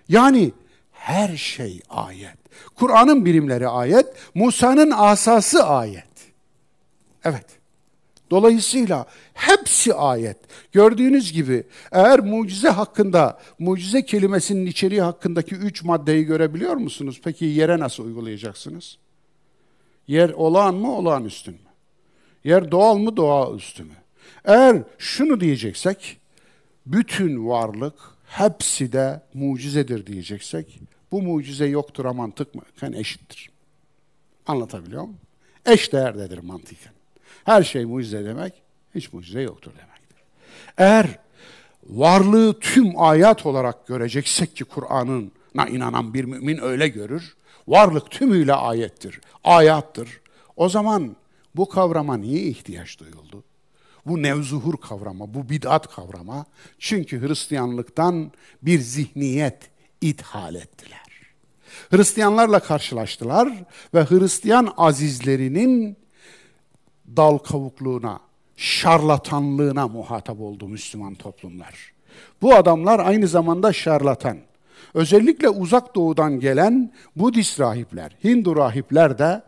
Yani 0.09 0.53
her 0.93 1.37
şey 1.37 1.81
ayet. 1.89 2.39
Kur'an'ın 2.75 3.25
birimleri 3.25 3.69
ayet, 3.69 4.07
Musa'nın 4.35 4.91
asası 4.91 5.67
ayet. 5.67 6.05
Evet. 7.25 7.47
Dolayısıyla 8.31 9.07
hepsi 9.35 9.95
ayet. 9.95 10.37
Gördüğünüz 10.73 11.33
gibi 11.33 11.65
eğer 11.93 12.21
mucize 12.21 12.69
hakkında, 12.69 13.39
mucize 13.59 14.05
kelimesinin 14.05 14.67
içeriği 14.67 15.03
hakkındaki 15.03 15.55
üç 15.55 15.83
maddeyi 15.83 16.25
görebiliyor 16.25 16.77
musunuz? 16.77 17.21
Peki 17.25 17.45
yere 17.45 17.79
nasıl 17.79 18.05
uygulayacaksınız? 18.05 18.99
Yer 20.09 20.31
olağan 20.31 20.75
mı, 20.75 20.97
olağanüstü 20.97 21.51
mü? 21.51 21.59
Yer 22.45 22.71
doğal 22.71 22.97
mı, 22.97 23.17
doğaüstü 23.17 23.85
mü? 23.85 23.95
Eğer 24.45 24.83
şunu 24.99 25.41
diyeceksek, 25.41 26.21
bütün 26.87 27.49
varlık 27.49 27.95
hepsi 28.27 28.93
de 28.93 29.21
mucizedir 29.35 30.07
diyeceksek, 30.07 30.81
bu 31.13 31.23
mucize 31.23 31.67
yoktur 31.67 32.05
ama 32.05 32.23
mantıken 32.23 32.93
eşittir. 32.93 33.51
Anlatabiliyor 34.47 35.03
muyum? 35.03 35.19
Eş 35.67 35.93
değerdedir 35.93 36.39
mantıken. 36.39 36.93
Her 37.45 37.63
şey 37.63 37.85
mucize 37.85 38.25
demek, 38.25 38.53
hiç 38.95 39.13
mucize 39.13 39.41
yoktur 39.41 39.73
demektir. 39.73 40.19
Eğer 40.79 41.19
varlığı 41.87 42.61
tüm 42.61 43.01
ayat 43.01 43.47
olarak 43.47 43.87
göreceksek 43.87 44.57
ki 44.57 44.65
Kur'an'ına 44.65 45.69
inanan 45.69 46.15
bir 46.15 46.25
mümin 46.25 46.63
öyle 46.63 46.89
görür, 46.89 47.37
varlık 47.69 48.11
tümüyle 48.11 48.55
ayettir, 48.55 49.21
ayattır. 49.45 50.21
O 50.57 50.69
zaman 50.69 51.17
bu 51.57 51.69
kavrama 51.69 52.17
niye 52.17 52.43
ihtiyaç 52.43 52.99
duyuldu? 52.99 53.45
Bu 54.09 54.23
nevzuhur 54.23 54.77
kavrama, 54.77 55.35
bu 55.35 55.49
bid'at 55.49 55.95
kavrama. 55.95 56.47
Çünkü 56.79 57.29
Hristiyanlıktan 57.29 58.33
bir 58.63 58.81
zihniyet 58.81 59.71
ithal 60.01 60.55
ettiler. 60.55 61.09
Hristiyanlarla 61.91 62.61
karşılaştılar 62.61 63.65
ve 63.95 64.05
Hristiyan 64.05 64.73
azizlerinin 64.77 65.97
dal 67.17 67.39
kavukluğuna, 67.39 68.21
şarlatanlığına 68.57 69.89
muhatap 69.89 70.41
oldu 70.41 70.69
Müslüman 70.69 71.15
toplumlar. 71.15 71.93
Bu 72.43 72.55
adamlar 72.55 72.99
aynı 72.99 73.29
zamanda 73.29 73.73
şarlatan. 73.73 74.39
Özellikle 74.95 75.49
uzak 75.49 75.95
doğudan 75.95 76.41
gelen 76.41 76.93
Budist 77.17 77.61
rahipler, 77.61 78.17
Hindu 78.25 78.57
rahipler 78.57 79.19
de 79.19 79.43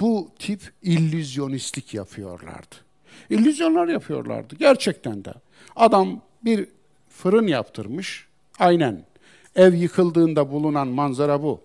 bu 0.00 0.28
tip 0.38 0.72
illüzyonistlik 0.82 1.94
yapıyorlardı. 1.94 2.83
İllüzyonlar 3.30 3.88
yapıyorlardı 3.88 4.56
gerçekten 4.58 5.24
de. 5.24 5.34
Adam 5.76 6.20
bir 6.44 6.68
fırın 7.08 7.46
yaptırmış, 7.46 8.26
aynen. 8.58 9.04
Ev 9.56 9.74
yıkıldığında 9.74 10.50
bulunan 10.50 10.88
manzara 10.88 11.42
bu. 11.42 11.60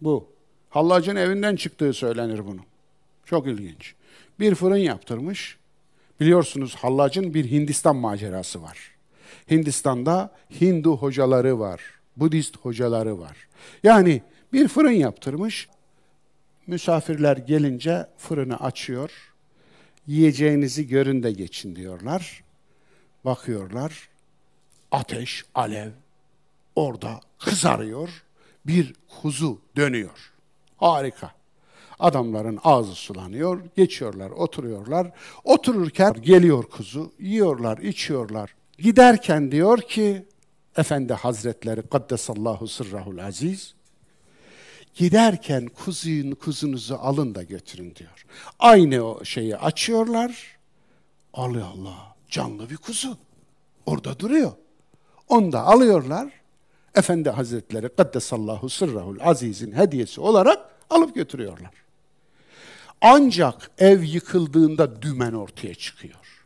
Bu. 0.00 0.28
Hallacın 0.70 1.16
evinden 1.16 1.56
çıktığı 1.56 1.92
söylenir 1.92 2.46
bunu. 2.46 2.60
Çok 3.24 3.46
ilginç. 3.46 3.94
Bir 4.40 4.54
fırın 4.54 4.76
yaptırmış. 4.76 5.56
Biliyorsunuz 6.20 6.74
Hallac'ın 6.74 7.34
bir 7.34 7.50
Hindistan 7.50 7.96
macerası 7.96 8.62
var. 8.62 8.78
Hindistan'da 9.50 10.30
Hindu 10.60 10.96
hocaları 10.96 11.58
var. 11.58 11.80
Budist 12.16 12.56
hocaları 12.56 13.18
var. 13.18 13.36
Yani 13.82 14.22
bir 14.52 14.68
fırın 14.68 14.90
yaptırmış. 14.90 15.68
Misafirler 16.66 17.36
gelince 17.36 18.06
fırını 18.18 18.60
açıyor. 18.60 19.10
Yiyeceğinizi 20.06 20.88
görün 20.88 21.22
de 21.22 21.32
geçin 21.32 21.76
diyorlar. 21.76 22.44
Bakıyorlar. 23.24 24.08
Ateş, 24.90 25.44
alev 25.54 25.90
orada 26.74 27.20
kızarıyor. 27.38 28.08
Bir 28.66 28.94
kuzu 29.22 29.60
dönüyor. 29.76 30.32
Harika. 30.76 31.30
Adamların 31.98 32.58
ağzı 32.64 32.94
sulanıyor, 32.94 33.60
geçiyorlar, 33.76 34.30
oturuyorlar. 34.30 35.10
Otururken 35.44 36.12
geliyor 36.12 36.64
kuzu, 36.64 37.12
yiyorlar, 37.18 37.78
içiyorlar. 37.78 38.54
Giderken 38.78 39.52
diyor 39.52 39.80
ki, 39.80 40.26
Efendi 40.76 41.12
Hazretleri 41.12 41.82
Kaddesallahu 41.82 42.68
sırrahul 42.68 43.18
aziz, 43.18 43.74
giderken 44.96 45.66
kuzun, 45.66 46.30
kuzunuzu 46.30 46.94
alın 46.94 47.34
da 47.34 47.42
götürün 47.42 47.94
diyor. 47.94 48.26
Aynı 48.58 49.02
o 49.02 49.24
şeyi 49.24 49.56
açıyorlar. 49.56 50.56
Allah 51.34 51.66
Allah, 51.66 52.14
canlı 52.30 52.70
bir 52.70 52.76
kuzu. 52.76 53.18
Orada 53.86 54.18
duruyor. 54.18 54.52
Onu 55.28 55.52
da 55.52 55.60
alıyorlar. 55.62 56.32
Efendi 56.94 57.30
Hazretleri 57.30 57.88
Kaddesallahu 57.96 58.68
sırrahul 58.68 59.20
azizin 59.20 59.72
hediyesi 59.72 60.20
olarak 60.20 60.58
alıp 60.90 61.14
götürüyorlar. 61.14 61.70
Ancak 63.00 63.70
ev 63.78 64.02
yıkıldığında 64.02 65.02
dümen 65.02 65.32
ortaya 65.32 65.74
çıkıyor. 65.74 66.44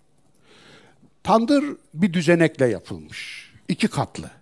Tandır 1.22 1.64
bir 1.94 2.12
düzenekle 2.12 2.66
yapılmış. 2.66 3.51
iki 3.68 3.88
katlı. 3.88 4.39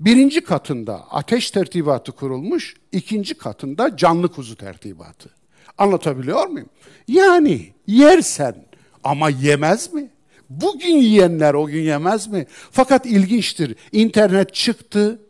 Birinci 0.00 0.40
katında 0.40 1.10
ateş 1.10 1.50
tertibatı 1.50 2.12
kurulmuş, 2.12 2.76
ikinci 2.92 3.34
katında 3.34 3.96
canlı 3.96 4.28
kuzu 4.32 4.56
tertibatı. 4.56 5.30
Anlatabiliyor 5.78 6.46
muyum? 6.46 6.68
Yani 7.08 7.72
yersen 7.86 8.64
ama 9.04 9.30
yemez 9.30 9.92
mi? 9.92 10.10
Bugün 10.50 10.96
yiyenler 10.96 11.54
o 11.54 11.66
gün 11.66 11.82
yemez 11.82 12.26
mi? 12.26 12.46
Fakat 12.70 13.06
ilginçtir. 13.06 13.76
İnternet 13.92 14.54
çıktı. 14.54 15.20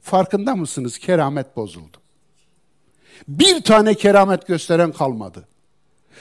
Farkında 0.00 0.56
mısınız? 0.56 0.98
Keramet 0.98 1.56
bozuldu. 1.56 1.96
Bir 3.28 3.62
tane 3.62 3.94
keramet 3.94 4.46
gösteren 4.46 4.92
kalmadı. 4.92 5.48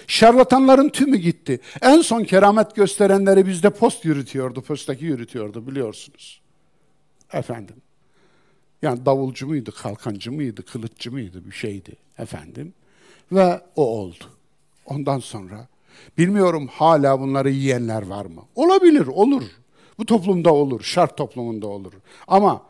Şarlatanların 0.08 0.90
tümü 0.90 1.18
gitti. 1.18 1.60
En 1.82 2.02
son 2.02 2.24
keramet 2.24 2.76
gösterenleri 2.76 3.48
bizde 3.48 3.70
post 3.70 4.06
yürütüyordu, 4.06 4.62
postaki 4.62 5.06
yürütüyordu 5.06 5.68
biliyorsunuz. 5.68 6.41
Efendim. 7.34 7.76
Yani 8.82 9.06
davulcu 9.06 9.48
muydu, 9.48 9.72
kalkancı 9.78 10.32
mıydı, 10.32 10.66
kılıççı 10.66 11.12
mıydı 11.12 11.46
bir 11.46 11.52
şeydi 11.52 11.96
efendim. 12.18 12.74
Ve 13.32 13.62
o 13.76 13.86
oldu. 13.86 14.24
Ondan 14.86 15.20
sonra 15.20 15.68
bilmiyorum 16.18 16.68
hala 16.68 17.20
bunları 17.20 17.50
yiyenler 17.50 18.02
var 18.02 18.26
mı? 18.26 18.42
Olabilir, 18.56 19.08
olur. 19.08 19.44
Bu 19.98 20.06
toplumda 20.06 20.54
olur, 20.54 20.82
şart 20.84 21.18
toplumunda 21.18 21.68
olur. 21.68 21.94
Ama 22.28 22.66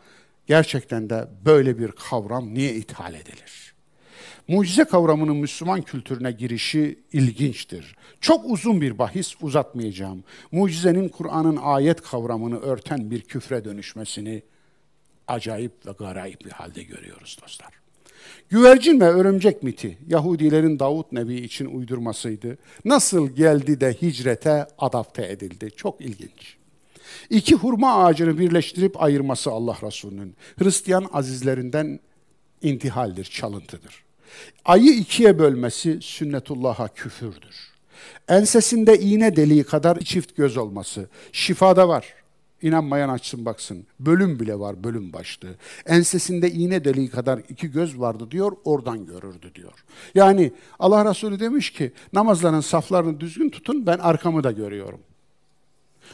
gerçekten 0.47 1.09
de 1.09 1.27
böyle 1.45 1.79
bir 1.79 1.91
kavram 1.91 2.53
niye 2.53 2.75
ithal 2.75 3.13
edilir? 3.13 3.73
Mucize 4.47 4.83
kavramının 4.83 5.35
Müslüman 5.35 5.81
kültürüne 5.81 6.31
girişi 6.31 6.99
ilginçtir. 7.13 7.95
Çok 8.21 8.45
uzun 8.45 8.81
bir 8.81 8.97
bahis 8.97 9.35
uzatmayacağım. 9.41 10.23
Mucizenin 10.51 11.09
Kur'an'ın 11.09 11.57
ayet 11.57 12.01
kavramını 12.01 12.59
örten 12.59 13.11
bir 13.11 13.21
küfre 13.21 13.65
dönüşmesini 13.65 14.43
acayip 15.31 15.85
ve 15.85 15.91
garayip 15.91 16.45
bir 16.45 16.51
halde 16.51 16.83
görüyoruz 16.83 17.37
dostlar. 17.41 17.81
Güvercin 18.49 18.99
ve 18.99 19.05
örümcek 19.05 19.63
miti 19.63 19.97
Yahudilerin 20.07 20.79
Davut 20.79 21.11
Nebi 21.11 21.35
için 21.35 21.65
uydurmasıydı. 21.65 22.57
Nasıl 22.85 23.29
geldi 23.29 23.81
de 23.81 23.93
hicrete 23.93 24.67
adapte 24.77 25.25
edildi? 25.25 25.71
Çok 25.75 26.01
ilginç. 26.01 26.57
İki 27.29 27.55
hurma 27.55 28.03
ağacını 28.03 28.39
birleştirip 28.39 29.01
ayırması 29.03 29.51
Allah 29.51 29.77
Resulü'nün 29.83 30.35
Hristiyan 30.59 31.09
azizlerinden 31.13 31.99
intihaldir, 32.61 33.25
çalıntıdır. 33.25 34.03
Ayı 34.65 34.91
ikiye 34.93 35.39
bölmesi 35.39 36.01
sünnetullah'a 36.01 36.87
küfürdür. 36.87 37.71
Ensesinde 38.27 38.99
iğne 38.99 39.35
deliği 39.35 39.63
kadar 39.63 39.99
çift 39.99 40.35
göz 40.35 40.57
olması 40.57 41.09
şifada 41.31 41.87
var. 41.87 42.05
İnanmayan 42.61 43.09
açsın 43.09 43.45
baksın. 43.45 43.85
Bölüm 43.99 44.39
bile 44.39 44.59
var, 44.59 44.83
bölüm 44.83 45.13
başlığı. 45.13 45.55
Ensesinde 45.85 46.51
iğne 46.51 46.85
deliği 46.85 47.09
kadar 47.09 47.39
iki 47.49 47.71
göz 47.71 47.99
vardı 47.99 48.31
diyor, 48.31 48.51
oradan 48.63 49.05
görürdü 49.05 49.51
diyor. 49.55 49.85
Yani 50.15 50.51
Allah 50.79 51.09
Resulü 51.09 51.39
demiş 51.39 51.71
ki, 51.71 51.91
namazların 52.13 52.61
saflarını 52.61 53.19
düzgün 53.19 53.49
tutun, 53.49 53.85
ben 53.85 53.97
arkamı 53.97 54.43
da 54.43 54.51
görüyorum. 54.51 54.99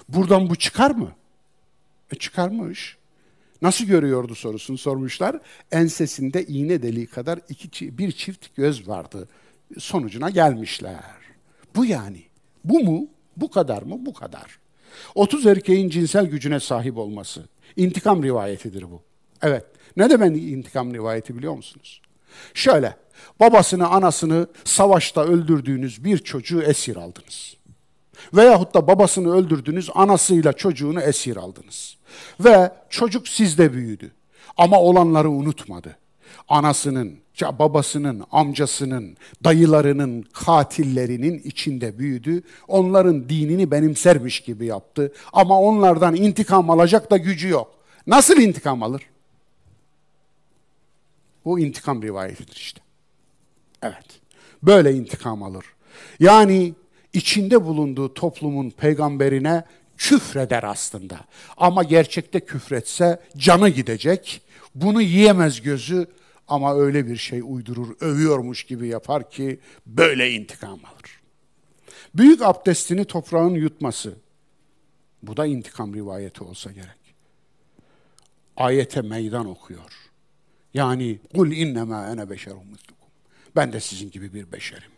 Buradan 0.09 0.49
bu 0.49 0.55
çıkar 0.55 0.91
mı? 0.91 1.11
E 2.11 2.15
çıkarmış. 2.15 2.97
Nasıl 3.61 3.85
görüyordu 3.85 4.35
sorusunu 4.35 4.77
sormuşlar. 4.77 5.39
Ensesinde 5.71 6.45
iğne 6.45 6.81
deliği 6.81 7.07
kadar 7.07 7.39
iki, 7.49 7.97
bir 7.97 8.11
çift 8.11 8.55
göz 8.55 8.87
vardı 8.87 9.27
sonucuna 9.77 10.29
gelmişler. 10.29 11.03
Bu 11.75 11.85
yani. 11.85 12.23
Bu 12.63 12.79
mu? 12.79 13.07
Bu 13.37 13.49
kadar 13.49 13.81
mı? 13.81 14.05
Bu 14.05 14.13
kadar. 14.13 14.59
30 15.15 15.45
erkeğin 15.45 15.89
cinsel 15.89 16.25
gücüne 16.25 16.59
sahip 16.59 16.97
olması. 16.97 17.43
İntikam 17.75 18.23
rivayetidir 18.23 18.83
bu. 18.83 19.01
Evet. 19.41 19.65
Ne 19.97 20.09
demek 20.09 20.37
intikam 20.37 20.93
rivayeti 20.93 21.37
biliyor 21.37 21.53
musunuz? 21.53 22.01
Şöyle, 22.53 22.95
babasını, 23.39 23.87
anasını 23.87 24.47
savaşta 24.63 25.23
öldürdüğünüz 25.23 26.03
bir 26.03 26.17
çocuğu 26.17 26.61
esir 26.61 26.95
aldınız. 26.95 27.57
Veyahut 28.33 28.73
da 28.73 28.87
babasını 28.87 29.33
öldürdünüz, 29.33 29.89
anasıyla 29.95 30.53
çocuğunu 30.53 31.01
esir 31.01 31.37
aldınız. 31.37 31.97
Ve 32.39 32.71
çocuk 32.89 33.27
sizde 33.27 33.73
büyüdü. 33.73 34.11
Ama 34.57 34.81
olanları 34.81 35.29
unutmadı. 35.29 35.97
Anasının, 36.47 37.17
babasının, 37.41 38.23
amcasının, 38.31 39.17
dayılarının, 39.43 40.21
katillerinin 40.21 41.39
içinde 41.39 41.99
büyüdü. 41.99 42.43
Onların 42.67 43.29
dinini 43.29 43.71
benimsermiş 43.71 44.39
gibi 44.39 44.65
yaptı. 44.65 45.13
Ama 45.33 45.61
onlardan 45.61 46.15
intikam 46.15 46.69
alacak 46.69 47.11
da 47.11 47.17
gücü 47.17 47.49
yok. 47.49 47.73
Nasıl 48.07 48.37
intikam 48.37 48.83
alır? 48.83 49.01
Bu 51.45 51.59
intikam 51.59 52.01
rivayetidir 52.03 52.55
işte. 52.55 52.81
Evet. 53.81 54.19
Böyle 54.63 54.93
intikam 54.93 55.43
alır. 55.43 55.65
Yani 56.19 56.73
içinde 57.13 57.65
bulunduğu 57.65 58.13
toplumun 58.13 58.69
peygamberine 58.69 59.63
küfreder 59.97 60.63
aslında. 60.63 61.19
Ama 61.57 61.83
gerçekte 61.83 62.39
küfretse 62.39 63.19
canı 63.37 63.69
gidecek. 63.69 64.41
Bunu 64.75 65.01
yiyemez 65.01 65.61
gözü 65.61 66.07
ama 66.47 66.75
öyle 66.75 67.07
bir 67.07 67.17
şey 67.17 67.41
uydurur, 67.43 67.95
övüyormuş 68.01 68.63
gibi 68.63 68.87
yapar 68.87 69.29
ki 69.29 69.59
böyle 69.85 70.31
intikam 70.31 70.79
alır. 70.85 71.21
Büyük 72.15 72.41
abdestini 72.41 73.05
toprağın 73.05 73.55
yutması. 73.55 74.15
Bu 75.23 75.37
da 75.37 75.45
intikam 75.45 75.93
rivayeti 75.93 76.43
olsa 76.43 76.71
gerek. 76.71 77.15
Ayete 78.57 79.01
meydan 79.01 79.45
okuyor. 79.45 80.09
Yani 80.73 81.19
kul 81.35 81.51
innema 81.51 82.07
ene 82.07 82.29
beşerum 82.29 82.67
mislukum. 82.71 83.07
Ben 83.55 83.73
de 83.73 83.79
sizin 83.79 84.11
gibi 84.11 84.33
bir 84.33 84.51
beşerim. 84.51 84.91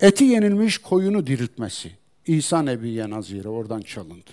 Eti 0.00 0.24
yenilmiş 0.24 0.78
koyunu 0.78 1.26
diriltmesi. 1.26 1.92
İsa 2.26 2.62
Nebi'ye 2.62 3.10
nazire 3.10 3.48
oradan 3.48 3.80
çalındı. 3.80 4.30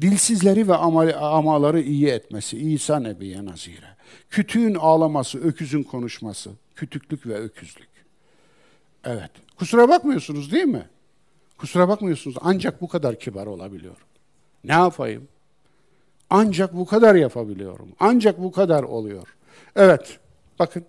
Dilsizleri 0.00 0.68
ve 0.68 0.74
amaları 0.74 1.80
iyi 1.80 2.06
etmesi. 2.06 2.58
İsa 2.58 3.00
Nebi'ye 3.00 3.44
nazire. 3.44 3.93
Kütüğün 4.30 4.74
ağlaması, 4.74 5.38
öküzün 5.38 5.82
konuşması. 5.82 6.50
Kütüklük 6.76 7.26
ve 7.26 7.34
öküzlük. 7.34 7.88
Evet. 9.04 9.30
Kusura 9.58 9.88
bakmıyorsunuz 9.88 10.52
değil 10.52 10.64
mi? 10.64 10.88
Kusura 11.58 11.88
bakmıyorsunuz. 11.88 12.36
Ancak 12.40 12.80
bu 12.80 12.88
kadar 12.88 13.18
kibar 13.18 13.46
olabiliyor. 13.46 13.96
Ne 14.64 14.72
yapayım? 14.72 15.28
Ancak 16.30 16.74
bu 16.74 16.86
kadar 16.86 17.14
yapabiliyorum. 17.14 17.88
Ancak 18.00 18.42
bu 18.42 18.52
kadar 18.52 18.82
oluyor. 18.82 19.28
Evet, 19.76 20.18
bakın. 20.58 20.84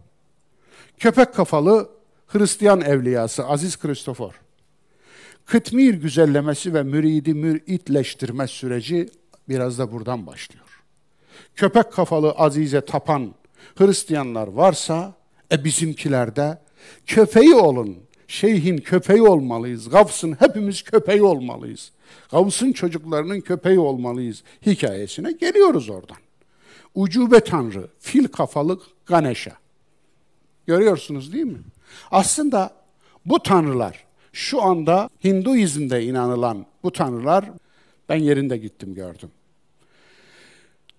Köpek 0.98 1.34
kafalı 1.34 1.90
Hristiyan 2.28 2.82
evliyası 2.82 3.46
Aziz 3.48 3.80
Kristofor. 3.80 4.42
Kıtmir 5.46 5.94
güzellemesi 5.94 6.74
ve 6.74 6.84
müridi 6.84 7.34
müritleştirme 7.34 8.48
süreci 8.48 9.10
biraz 9.50 9.80
da 9.80 9.92
buradan 9.92 10.28
başlıyor. 10.28 10.65
Köpek 11.56 11.92
kafalı 11.92 12.32
Azize 12.32 12.82
tapan 12.82 13.34
Hristiyanlar 13.76 14.48
varsa, 14.48 15.14
e 15.52 15.64
bizimkiler 15.64 16.36
de 16.36 16.58
köpeği 17.06 17.56
olun, 17.56 17.98
şeyhin 18.28 18.78
köpeği 18.78 19.22
olmalıyız, 19.22 19.90
Gavs'ın 19.90 20.34
hepimiz 20.40 20.82
köpeği 20.82 21.24
olmalıyız. 21.24 21.92
Gavs'ın 22.32 22.72
çocuklarının 22.72 23.42
köpeği 23.42 23.80
olmalıyız 23.80 24.44
hikayesine 24.66 25.32
geliyoruz 25.32 25.90
oradan. 25.90 26.18
Ucube 26.96 27.40
tanrı, 27.40 27.88
fil 28.00 28.28
kafalı 28.28 28.80
Ganesha. 29.06 29.52
Görüyorsunuz 30.68 31.34
değil 31.34 31.46
mi? 31.46 31.60
Aslında 32.12 32.74
bu 33.26 33.40
tanrılar, 33.40 34.06
şu 34.34 34.64
anda 34.64 35.10
Hinduizm'de 35.24 36.04
inanılan 36.04 36.66
bu 36.84 36.92
tanrılar, 36.92 37.46
ben 38.10 38.16
yerinde 38.16 38.58
gittim 38.58 38.94
gördüm. 38.94 39.32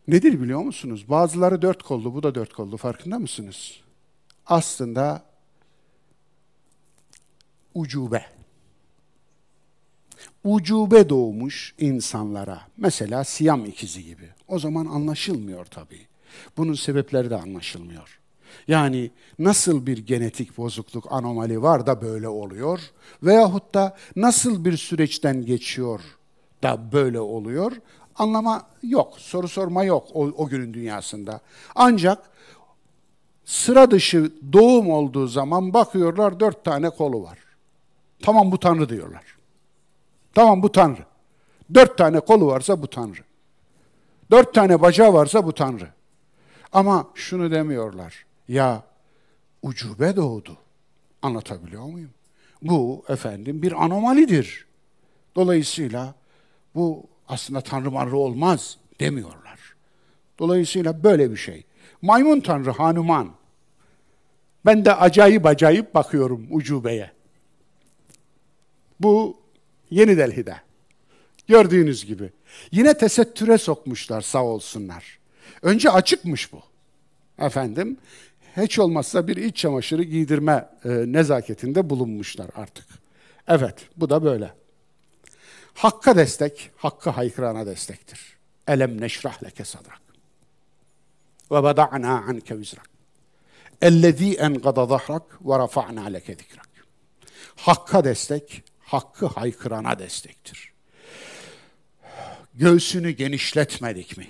Nedir 0.09 0.41
biliyor 0.41 0.63
musunuz? 0.63 1.05
Bazıları 1.09 1.63
dört 1.63 1.83
kollu, 1.83 2.15
bu 2.15 2.23
da 2.23 2.35
dört 2.35 2.53
kollu. 2.53 2.77
Farkında 2.77 3.19
mısınız? 3.19 3.73
Aslında 4.47 5.23
ucube. 7.75 8.25
Ucube 10.45 11.09
doğmuş 11.09 11.75
insanlara, 11.79 12.61
mesela 12.77 13.25
Siyam 13.25 13.65
ikizi 13.65 14.05
gibi. 14.05 14.29
O 14.49 14.59
zaman 14.59 14.87
anlaşılmıyor 14.87 15.65
tabii. 15.65 16.07
Bunun 16.57 16.75
sebepleri 16.75 17.31
de 17.31 17.37
anlaşılmıyor. 17.37 18.21
Yani 18.69 19.11
nasıl 19.39 19.87
bir 19.87 19.99
genetik 19.99 20.59
bozukluk, 20.59 21.13
anomali 21.13 21.63
var 21.63 21.87
da 21.87 22.03
böyle 22.03 22.29
oluyor 22.29 22.81
veyahut 23.23 23.75
da 23.75 23.97
nasıl 24.17 24.65
bir 24.65 24.77
süreçten 24.77 25.47
geçiyor 25.47 26.01
da 26.63 26.93
böyle 26.93 27.21
oluyor 27.21 27.73
anlama 28.19 28.67
yok, 28.83 29.15
soru 29.19 29.49
sorma 29.49 29.85
yok 29.85 30.09
o, 30.15 30.25
o 30.25 30.49
günün 30.49 30.75
dünyasında. 30.75 31.41
Ancak 31.75 32.31
sıra 33.45 33.91
dışı 33.91 34.33
doğum 34.53 34.91
olduğu 34.91 35.27
zaman 35.27 35.75
bakıyorlar 35.75 36.41
dört 36.41 36.65
tane 36.65 36.91
kolu 36.91 37.23
var. 37.23 37.39
Tamam 38.23 38.53
bu 38.53 38.61
Tanrı 38.61 38.89
diyorlar. 38.89 39.25
Tamam 40.35 40.63
bu 40.63 40.73
Tanrı. 40.73 41.05
Dört 41.75 41.99
tane 41.99 42.21
kolu 42.21 42.47
varsa 42.47 42.83
bu 42.83 42.87
Tanrı. 42.87 43.21
Dört 44.31 44.55
tane 44.55 44.81
bacağı 44.83 45.13
varsa 45.13 45.47
bu 45.47 45.53
Tanrı. 45.53 45.89
Ama 46.73 47.07
şunu 47.15 47.51
demiyorlar. 47.51 48.27
Ya 48.49 48.83
ucube 49.63 50.17
doğdu. 50.17 50.57
Anlatabiliyor 51.23 51.85
muyum? 51.85 52.11
Bu 52.63 53.05
efendim 53.09 53.63
bir 53.63 53.85
anomalidir. 53.85 54.67
Dolayısıyla 55.37 56.15
bu 56.75 57.07
aslında 57.29 57.61
tanrı 57.61 57.91
manrı 57.91 58.17
olmaz 58.17 58.79
demiyorlar. 59.01 59.75
Dolayısıyla 60.39 61.05
böyle 61.05 61.31
bir 61.31 61.37
şey. 61.37 61.65
Maymun 62.03 62.41
tanrı 62.41 62.71
Hanuman. 62.71 63.31
Ben 64.65 64.85
de 64.85 64.95
acayip 64.95 65.47
acayip 65.47 65.95
bakıyorum 65.95 66.47
ucubeye. 66.51 67.11
Bu 69.01 69.37
Yeni 69.91 70.17
Delhi'de. 70.19 70.57
Gördüğünüz 71.47 72.07
gibi. 72.07 72.31
Yine 72.71 72.99
tesettüre 72.99 73.59
sokmuşlar 73.59 74.21
sağ 74.21 74.45
olsunlar. 74.45 75.19
Önce 75.63 75.91
açıkmış 75.91 76.53
bu. 76.53 76.63
Efendim, 77.39 77.97
hiç 78.57 78.79
olmazsa 78.79 79.29
bir 79.29 79.37
iç 79.37 79.57
çamaşırı 79.57 80.03
giydirme 80.03 80.69
e, 80.85 80.89
nezaketinde 80.89 81.91
bulunmuşlar 81.91 82.47
artık. 82.55 82.87
Evet, 83.49 83.75
bu 83.97 84.11
da 84.11 84.25
böyle. 84.25 84.51
Hakka 85.77 86.17
destek, 86.17 86.71
hakkı 86.77 87.11
haykırana 87.11 87.67
destektir. 87.67 88.37
Elem 88.69 89.01
neşrah 89.01 89.45
leke 89.45 89.65
sadrak. 89.65 90.01
Ve 91.51 91.63
bada'na 91.63 92.25
anke 92.29 92.59
vizrak. 92.59 92.91
Ellezî 93.83 94.35
engada 94.35 94.87
zahrak 94.87 95.47
ve 95.49 95.59
rafa'na 95.59 96.05
leke 96.05 96.35
zikrak. 96.35 96.69
Hakka 97.57 98.05
destek, 98.05 98.63
hakkı 98.81 99.27
haykırana 99.27 99.99
destektir. 99.99 100.73
Göğsünü 102.55 103.11
genişletmedik 103.11 104.19
mi? 104.19 104.29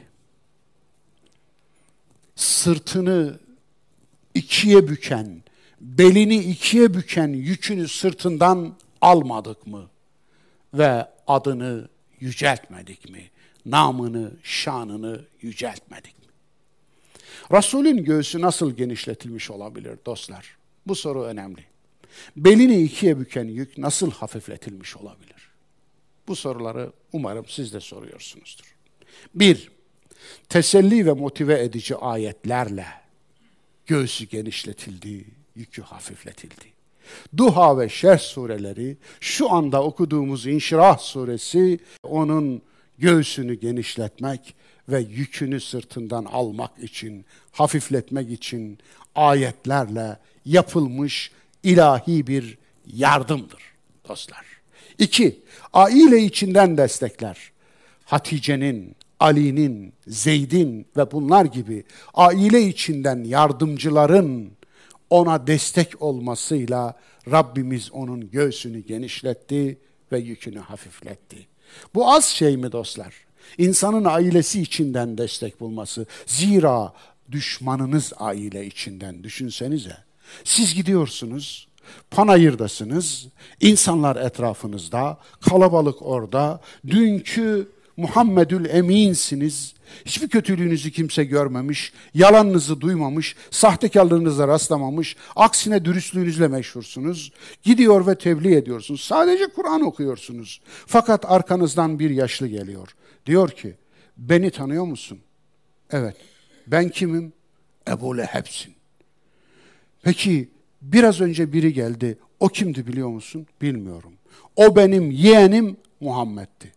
Sırtını 2.36 3.40
ikiye 4.34 4.88
büken, 4.88 5.42
belini 5.80 6.36
ikiye 6.36 6.94
büken 6.94 7.28
yükünü 7.28 7.88
sırtından 7.88 8.76
almadık 9.00 9.66
mı? 9.66 9.90
Ve 10.74 11.06
adını 11.26 11.88
yüceltmedik 12.20 13.10
mi? 13.10 13.30
Namını, 13.66 14.32
şanını 14.42 15.24
yüceltmedik 15.40 16.18
mi? 16.18 16.26
Resulün 17.52 18.04
göğsü 18.04 18.40
nasıl 18.40 18.76
genişletilmiş 18.76 19.50
olabilir 19.50 19.98
dostlar? 20.06 20.56
Bu 20.86 20.94
soru 20.94 21.22
önemli. 21.22 21.64
Belini 22.36 22.82
ikiye 22.82 23.20
büken 23.20 23.44
yük 23.44 23.78
nasıl 23.78 24.10
hafifletilmiş 24.10 24.96
olabilir? 24.96 25.50
Bu 26.28 26.36
soruları 26.36 26.92
umarım 27.12 27.46
siz 27.48 27.72
de 27.72 27.80
soruyorsunuzdur. 27.80 28.76
Bir, 29.34 29.70
teselli 30.48 31.06
ve 31.06 31.12
motive 31.12 31.62
edici 31.62 31.96
ayetlerle 31.96 32.86
göğsü 33.86 34.24
genişletildi, 34.24 35.24
yükü 35.54 35.82
hafifletildi. 35.82 36.75
Duha 37.36 37.78
ve 37.78 37.88
Şerh 37.88 38.18
sureleri, 38.18 38.96
şu 39.20 39.52
anda 39.52 39.82
okuduğumuz 39.82 40.46
İnşirah 40.46 40.98
suresi 40.98 41.78
onun 42.02 42.62
göğsünü 42.98 43.54
genişletmek 43.54 44.54
ve 44.88 45.00
yükünü 45.00 45.60
sırtından 45.60 46.24
almak 46.24 46.78
için, 46.78 47.24
hafifletmek 47.52 48.30
için 48.30 48.78
ayetlerle 49.14 50.18
yapılmış 50.44 51.30
ilahi 51.62 52.26
bir 52.26 52.58
yardımdır 52.86 53.62
dostlar. 54.08 54.46
İki, 54.98 55.42
aile 55.72 56.22
içinden 56.22 56.76
destekler. 56.76 57.52
Hatice'nin, 58.04 58.96
Ali'nin, 59.20 59.92
Zeyd'in 60.06 60.86
ve 60.96 61.12
bunlar 61.12 61.44
gibi 61.44 61.84
aile 62.14 62.62
içinden 62.62 63.24
yardımcıların 63.24 64.50
ona 65.10 65.46
destek 65.46 66.02
olmasıyla 66.02 66.94
Rabbimiz 67.30 67.92
onun 67.92 68.30
göğsünü 68.30 68.78
genişletti 68.78 69.78
ve 70.12 70.18
yükünü 70.18 70.58
hafifletti. 70.58 71.46
Bu 71.94 72.10
az 72.10 72.24
şey 72.24 72.56
mi 72.56 72.72
dostlar? 72.72 73.14
İnsanın 73.58 74.04
ailesi 74.04 74.62
içinden 74.62 75.18
destek 75.18 75.60
bulması. 75.60 76.06
Zira 76.26 76.92
düşmanınız 77.32 78.12
aile 78.16 78.66
içinden 78.66 79.24
düşünsenize. 79.24 79.96
Siz 80.44 80.74
gidiyorsunuz, 80.74 81.68
panayırdasınız, 82.10 83.26
insanlar 83.60 84.16
etrafınızda, 84.16 85.18
kalabalık 85.40 86.02
orada, 86.02 86.60
dünkü 86.86 87.68
Muhammedül 87.96 88.64
Eminsiniz. 88.64 89.74
Hiçbir 90.04 90.28
kötülüğünüzü 90.28 90.90
kimse 90.90 91.24
görmemiş, 91.24 91.92
yalanınızı 92.14 92.80
duymamış, 92.80 93.36
sahtekarlığınıza 93.50 94.48
rastlamamış, 94.48 95.16
aksine 95.36 95.84
dürüstlüğünüzle 95.84 96.48
meşhursunuz. 96.48 97.32
Gidiyor 97.62 98.06
ve 98.06 98.18
tebliğ 98.18 98.54
ediyorsunuz. 98.54 99.00
Sadece 99.00 99.46
Kur'an 99.46 99.80
okuyorsunuz. 99.82 100.60
Fakat 100.86 101.30
arkanızdan 101.30 101.98
bir 101.98 102.10
yaşlı 102.10 102.46
geliyor. 102.48 102.88
Diyor 103.26 103.50
ki, 103.50 103.74
beni 104.16 104.50
tanıyor 104.50 104.84
musun? 104.84 105.18
Evet. 105.90 106.16
Ben 106.66 106.88
kimim? 106.88 107.32
Ebu 107.88 108.18
Leheb'sin. 108.18 108.74
Peki 110.02 110.48
biraz 110.82 111.20
önce 111.20 111.52
biri 111.52 111.72
geldi. 111.72 112.18
O 112.40 112.48
kimdi 112.48 112.86
biliyor 112.86 113.08
musun? 113.08 113.46
Bilmiyorum. 113.62 114.12
O 114.56 114.76
benim 114.76 115.10
yeğenim 115.10 115.76
Muhammed'ti. 116.00 116.75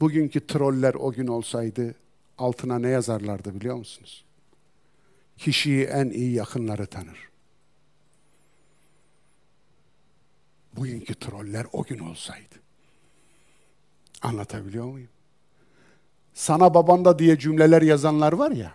Bugünkü 0.00 0.46
troller 0.46 0.94
o 0.94 1.12
gün 1.12 1.26
olsaydı 1.26 1.94
altına 2.38 2.78
ne 2.78 2.88
yazarlardı 2.88 3.54
biliyor 3.54 3.76
musunuz? 3.76 4.24
Kişiyi 5.38 5.84
en 5.84 6.10
iyi 6.10 6.32
yakınları 6.32 6.86
tanır. 6.86 7.28
Bugünkü 10.76 11.14
troller 11.14 11.66
o 11.72 11.82
gün 11.82 11.98
olsaydı. 11.98 12.54
Anlatabiliyor 14.22 14.84
muyum? 14.84 15.08
Sana 16.34 16.74
babanda 16.74 17.18
diye 17.18 17.38
cümleler 17.38 17.82
yazanlar 17.82 18.32
var 18.32 18.50
ya. 18.50 18.74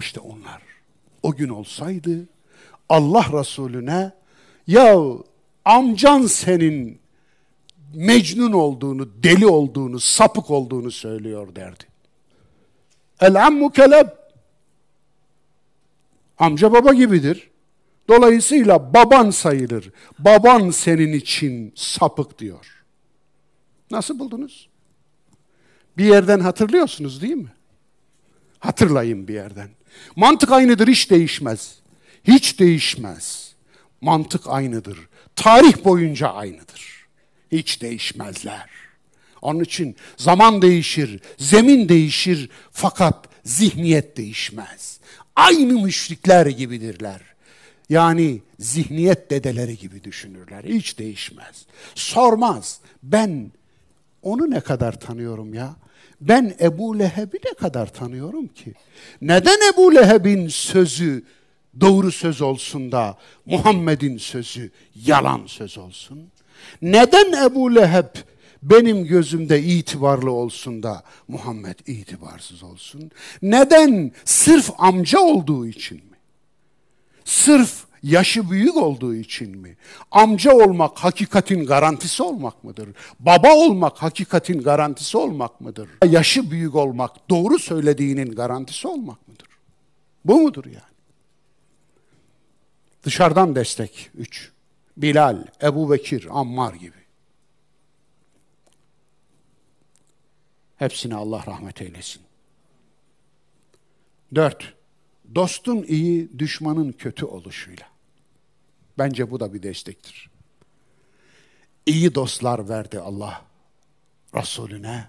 İşte 0.00 0.20
onlar. 0.20 0.62
O 1.22 1.34
gün 1.34 1.48
olsaydı 1.48 2.28
Allah 2.88 3.26
Resulüne 3.40 4.12
ya 4.66 4.96
amcan 5.64 6.26
senin 6.26 7.01
mecnun 7.94 8.52
olduğunu, 8.52 9.22
deli 9.22 9.46
olduğunu, 9.46 10.00
sapık 10.00 10.50
olduğunu 10.50 10.90
söylüyor 10.90 11.54
derdi. 11.54 11.84
El 13.20 13.46
ammu 13.46 13.70
keleb. 13.70 14.08
Amca 16.38 16.72
baba 16.72 16.94
gibidir. 16.94 17.50
Dolayısıyla 18.08 18.94
baban 18.94 19.30
sayılır. 19.30 19.90
Baban 20.18 20.70
senin 20.70 21.12
için 21.12 21.72
sapık 21.76 22.38
diyor. 22.38 22.84
Nasıl 23.90 24.18
buldunuz? 24.18 24.68
Bir 25.96 26.04
yerden 26.04 26.40
hatırlıyorsunuz 26.40 27.22
değil 27.22 27.34
mi? 27.34 27.52
Hatırlayın 28.58 29.28
bir 29.28 29.34
yerden. 29.34 29.68
Mantık 30.16 30.52
aynıdır, 30.52 30.88
hiç 30.88 31.10
değişmez. 31.10 31.78
Hiç 32.24 32.60
değişmez. 32.60 33.54
Mantık 34.00 34.42
aynıdır. 34.46 35.08
Tarih 35.36 35.84
boyunca 35.84 36.28
aynıdır 36.28 36.91
hiç 37.52 37.82
değişmezler. 37.82 38.70
Onun 39.42 39.60
için 39.60 39.96
zaman 40.16 40.62
değişir, 40.62 41.20
zemin 41.38 41.88
değişir 41.88 42.50
fakat 42.70 43.28
zihniyet 43.44 44.16
değişmez. 44.16 45.00
Aynı 45.36 45.72
müşrikler 45.72 46.46
gibidirler. 46.46 47.20
Yani 47.88 48.42
zihniyet 48.58 49.30
dedeleri 49.30 49.78
gibi 49.78 50.04
düşünürler. 50.04 50.64
Hiç 50.64 50.98
değişmez. 50.98 51.66
Sormaz. 51.94 52.80
Ben 53.02 53.52
onu 54.22 54.50
ne 54.50 54.60
kadar 54.60 55.00
tanıyorum 55.00 55.54
ya? 55.54 55.76
Ben 56.20 56.56
Ebu 56.60 56.98
Leheb'i 56.98 57.38
ne 57.44 57.54
kadar 57.54 57.92
tanıyorum 57.92 58.48
ki? 58.48 58.74
Neden 59.20 59.72
Ebu 59.72 59.94
Leheb'in 59.94 60.48
sözü 60.48 61.24
doğru 61.80 62.12
söz 62.12 62.42
olsun 62.42 62.92
da 62.92 63.18
Muhammed'in 63.46 64.18
sözü 64.18 64.70
yalan 65.06 65.46
söz 65.46 65.78
olsun? 65.78 66.30
Neden 66.82 67.46
Ebu 67.46 67.74
Leheb 67.74 68.16
benim 68.62 69.04
gözümde 69.04 69.62
itibarlı 69.62 70.30
olsun 70.30 70.82
da 70.82 71.02
Muhammed 71.28 71.78
itibarsız 71.86 72.62
olsun? 72.62 73.10
Neden? 73.42 74.12
Sırf 74.24 74.70
amca 74.78 75.20
olduğu 75.20 75.66
için 75.66 75.96
mi? 75.96 76.16
Sırf 77.24 77.84
yaşı 78.02 78.50
büyük 78.50 78.76
olduğu 78.76 79.14
için 79.14 79.58
mi? 79.58 79.76
Amca 80.10 80.54
olmak 80.54 80.98
hakikatin 80.98 81.66
garantisi 81.66 82.22
olmak 82.22 82.64
mıdır? 82.64 82.88
Baba 83.20 83.54
olmak 83.54 84.02
hakikatin 84.02 84.62
garantisi 84.62 85.16
olmak 85.18 85.60
mıdır? 85.60 85.88
Yaşı 86.06 86.50
büyük 86.50 86.74
olmak 86.74 87.30
doğru 87.30 87.58
söylediğinin 87.58 88.34
garantisi 88.34 88.88
olmak 88.88 89.28
mıdır? 89.28 89.48
Bu 90.24 90.40
mudur 90.40 90.64
yani? 90.64 90.92
Dışarıdan 93.04 93.54
destek. 93.54 94.10
Üç. 94.14 94.51
Bilal, 94.96 95.46
Ebu 95.62 95.90
Bekir, 95.90 96.26
Ammar 96.30 96.74
gibi. 96.74 97.02
Hepsine 100.76 101.14
Allah 101.14 101.44
rahmet 101.46 101.82
eylesin. 101.82 102.22
Dört, 104.34 104.74
dostun 105.34 105.82
iyi, 105.82 106.38
düşmanın 106.38 106.92
kötü 106.92 107.24
oluşuyla. 107.24 107.86
Bence 108.98 109.30
bu 109.30 109.40
da 109.40 109.54
bir 109.54 109.62
destektir. 109.62 110.30
İyi 111.86 112.14
dostlar 112.14 112.68
verdi 112.68 113.00
Allah 113.00 113.44
Resulüne 114.34 115.08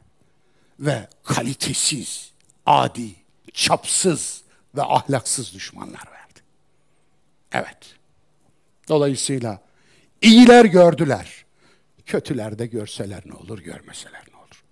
ve 0.79 1.07
kalitesiz, 1.23 2.31
adi, 2.65 3.15
çapsız 3.53 4.43
ve 4.75 4.81
ahlaksız 4.81 5.53
düşmanlar 5.53 6.07
verdi. 6.11 6.39
Evet. 7.51 7.95
Dolayısıyla 8.89 9.61
İyiler 10.22 10.64
gördüler. 10.64 11.44
Kötüler 12.06 12.58
de 12.58 12.66
görseler 12.66 13.22
ne 13.26 13.34
olur, 13.34 13.58
görmeseler 13.58 14.22
ne 14.32 14.36
olur. 14.36 14.64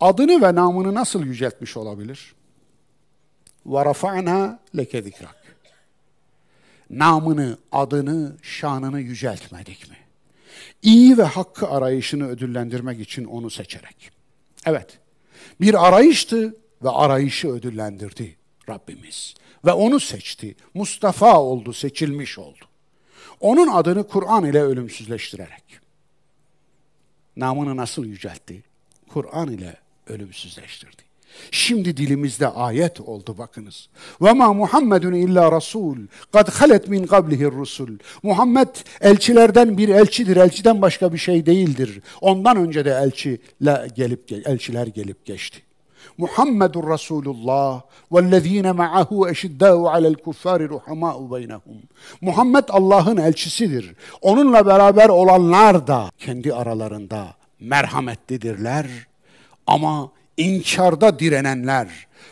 Adını 0.00 0.42
ve 0.42 0.54
namını 0.54 0.94
nasıl 0.94 1.24
yüceltmiş 1.24 1.76
olabilir? 1.76 2.34
وَرَفَعْنَا 3.66 4.58
لَكَ 4.74 4.90
ذِكْرَكَ 4.90 5.38
Namını, 6.90 7.58
adını, 7.72 8.36
şanını 8.42 9.00
yüceltmedik 9.00 9.90
mi? 9.90 9.96
İyi 10.82 11.18
ve 11.18 11.22
hakkı 11.22 11.68
arayışını 11.68 12.28
ödüllendirmek 12.28 13.00
için 13.00 13.24
onu 13.24 13.50
seçerek. 13.50 14.10
Evet, 14.66 14.98
bir 15.60 15.86
arayıştı 15.88 16.56
ve 16.84 16.90
arayışı 16.90 17.48
ödüllendirdi 17.48 18.36
Rabbimiz. 18.68 19.34
Ve 19.64 19.72
onu 19.72 20.00
seçti. 20.00 20.56
Mustafa 20.74 21.40
oldu, 21.40 21.72
seçilmiş 21.72 22.38
oldu. 22.38 22.64
Onun 23.39 23.67
adını 23.67 24.07
Kur'an 24.07 24.45
ile 24.45 24.61
ölümsüzleştirerek. 24.61 25.63
Namını 27.37 27.77
nasıl 27.77 28.05
yüceltti? 28.05 28.63
Kur'an 29.07 29.51
ile 29.51 29.75
ölümsüzleştirdi. 30.07 31.03
Şimdi 31.51 31.97
dilimizde 31.97 32.47
ayet 32.47 33.01
oldu 33.01 33.37
bakınız. 33.37 33.89
Ve 34.21 34.33
ma 34.33 34.53
Muhammedun 34.53 35.13
illa 35.13 35.51
rasul. 35.51 35.97
Kad 36.31 36.49
halet 36.49 36.87
min 36.87 37.05
qablihi 37.07 37.45
rusul. 37.45 37.97
Muhammed 38.23 38.67
elçilerden 39.01 39.77
bir 39.77 39.89
elçidir. 39.89 40.37
Elçiden 40.37 40.81
başka 40.81 41.13
bir 41.13 41.17
şey 41.17 41.45
değildir. 41.45 42.01
Ondan 42.21 42.57
önce 42.57 42.85
de 42.85 42.89
elçiler 42.89 43.85
gelip 43.85 44.31
elçiler 44.45 44.87
gelip 44.87 45.25
geçti. 45.25 45.61
Muhammedur 46.17 46.89
Resulullah 46.89 47.81
vellezine 48.11 48.71
ma'ahu 48.71 49.29
eşiddâhu 49.29 49.89
alel 49.89 50.15
kuffâri 50.15 50.69
ruhamâ'u 50.69 51.31
beynehum. 51.35 51.81
Muhammed 52.21 52.63
Allah'ın 52.69 53.17
elçisidir. 53.17 53.95
Onunla 54.21 54.65
beraber 54.65 55.09
olanlar 55.09 55.87
da 55.87 56.09
kendi 56.17 56.53
aralarında 56.53 57.35
merhametlidirler 57.59 58.87
ama 59.67 60.11
inkarda 60.37 61.19
direnenler 61.19 61.87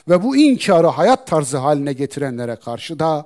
ve 0.09 0.23
bu 0.23 0.37
inkarı 0.37 0.87
hayat 0.87 1.27
tarzı 1.27 1.57
haline 1.57 1.93
getirenlere 1.93 2.55
karşı 2.55 2.99
da 2.99 3.25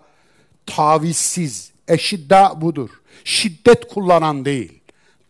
tavizsiz, 0.66 1.72
eşidda 1.88 2.62
budur. 2.62 2.90
Şiddet 3.24 3.88
kullanan 3.88 4.46
değil, 4.46 4.82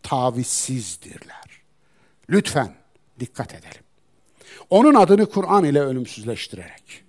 tavizsizdirler. 0.03 1.61
Lütfen 2.29 2.73
dikkat 3.19 3.53
edelim. 3.53 3.84
Onun 4.75 4.93
adını 4.93 5.29
Kur'an 5.29 5.63
ile 5.63 5.79
ölümsüzleştirerek, 5.81 7.03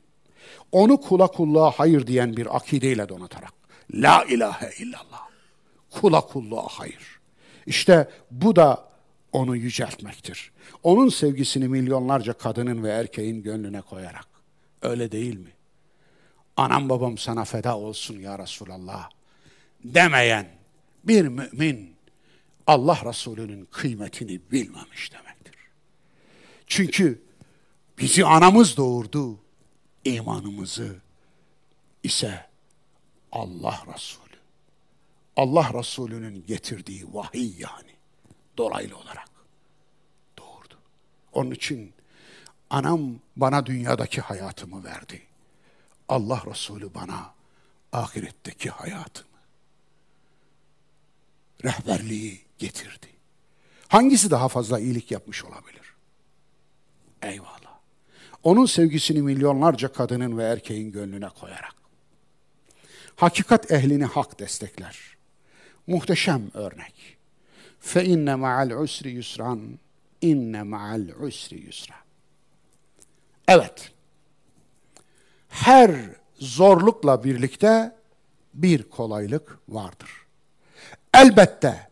onu 0.73 1.01
kula 1.01 1.27
kulluğa 1.27 1.71
hayır 1.71 2.07
diyen 2.07 2.37
bir 2.37 2.57
akideyle 2.57 3.09
donatarak, 3.09 3.53
La 3.95 4.25
ilahe 4.25 4.71
illallah, 4.79 5.29
kula 5.91 6.21
kulluğa 6.21 6.67
hayır. 6.69 7.21
İşte 7.67 8.11
bu 8.31 8.57
da 8.57 8.89
onu 9.33 9.57
yüceltmektir. 9.57 10.53
Onun 10.83 11.09
sevgisini 11.09 11.69
milyonlarca 11.69 12.33
kadının 12.33 12.83
ve 12.83 12.91
erkeğin 12.91 13.43
gönlüne 13.43 13.81
koyarak. 13.81 14.29
Öyle 14.83 15.13
değil 15.13 15.39
mi? 15.39 15.53
Anam 16.57 16.89
babam 16.89 17.19
sana 17.19 17.45
feda 17.45 17.79
olsun 17.79 18.19
ya 18.19 18.39
Resulallah 18.39 19.11
demeyen 19.85 20.49
bir 21.05 21.29
mümin 21.29 21.95
Allah 22.67 22.99
Resulü'nün 23.05 23.65
kıymetini 23.65 24.41
bilmemiş 24.53 25.13
demektir. 25.13 25.55
Çünkü 26.67 27.26
bizi 27.98 28.24
anamız 28.24 28.77
doğurdu, 28.77 29.39
imanımızı 30.05 30.97
ise 32.02 32.47
Allah 33.32 33.82
Resulü. 33.94 34.36
Allah 35.36 35.70
Resulü'nün 35.74 36.47
getirdiği 36.47 37.14
vahiy 37.14 37.60
yani 37.60 37.97
dolaylı 38.59 38.97
olarak 38.97 39.28
doğurdu. 40.39 40.78
Onun 41.32 41.51
için 41.51 41.93
anam 42.70 43.20
bana 43.36 43.66
dünyadaki 43.66 44.20
hayatımı 44.20 44.85
verdi. 44.85 45.23
Allah 46.09 46.43
Resulü 46.47 46.94
bana 46.94 47.35
ahiretteki 47.93 48.70
hayatımı, 48.70 49.39
rehberliği 51.64 52.44
getirdi. 52.59 53.09
Hangisi 53.89 54.31
daha 54.31 54.48
fazla 54.48 54.81
iyilik 54.81 55.10
yapmış 55.10 55.44
olabilir? 55.44 55.94
Eyvallah. 57.23 57.66
Onun 58.47 58.66
sevgisini 58.66 59.23
milyonlarca 59.23 59.93
kadının 59.93 60.39
ve 60.39 60.44
erkeğin 60.44 60.93
gönlüne 60.93 61.28
koyarak. 61.28 61.74
Hakikat 63.16 63.73
ehlini 63.73 64.05
hak 64.05 64.39
destekler. 64.39 64.98
Muhteşem 65.86 66.51
örnek. 66.55 67.16
Fe 67.81 68.05
inne 68.05 68.35
ma'al 68.35 68.70
usri 68.70 69.10
yusran, 69.10 69.78
inne 70.20 70.62
ma'al 70.62 71.09
usri 71.20 71.56
yusra. 71.56 71.94
Evet. 73.48 73.93
Her 75.48 75.97
zorlukla 76.39 77.24
birlikte 77.24 77.97
bir 78.55 78.82
kolaylık 78.82 79.59
vardır. 79.68 80.10
Elbette 81.14 81.89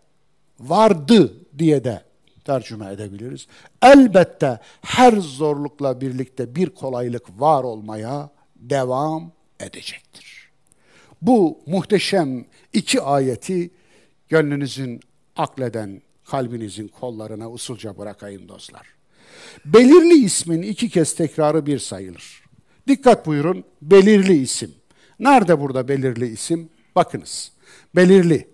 vardı 0.60 1.34
diye 1.58 1.84
de 1.84 2.03
tercüme 2.44 2.92
edebiliriz. 2.92 3.46
Elbette 3.82 4.58
her 4.82 5.12
zorlukla 5.12 6.00
birlikte 6.00 6.54
bir 6.54 6.70
kolaylık 6.70 7.40
var 7.40 7.64
olmaya 7.64 8.30
devam 8.56 9.32
edecektir. 9.60 10.50
Bu 11.22 11.58
muhteşem 11.66 12.44
iki 12.72 13.00
ayeti 13.00 13.70
gönlünüzün 14.28 15.00
akleden 15.36 16.02
kalbinizin 16.24 16.88
kollarına 16.88 17.50
usulca 17.50 17.98
bırakayım 17.98 18.48
dostlar. 18.48 18.86
Belirli 19.64 20.24
ismin 20.24 20.62
iki 20.62 20.88
kez 20.88 21.14
tekrarı 21.14 21.66
bir 21.66 21.78
sayılır. 21.78 22.44
Dikkat 22.88 23.26
buyurun, 23.26 23.64
belirli 23.82 24.42
isim. 24.42 24.74
Nerede 25.18 25.60
burada 25.60 25.88
belirli 25.88 26.26
isim? 26.26 26.68
Bakınız, 26.96 27.52
belirli. 27.96 28.48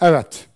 Evet, 0.00 0.46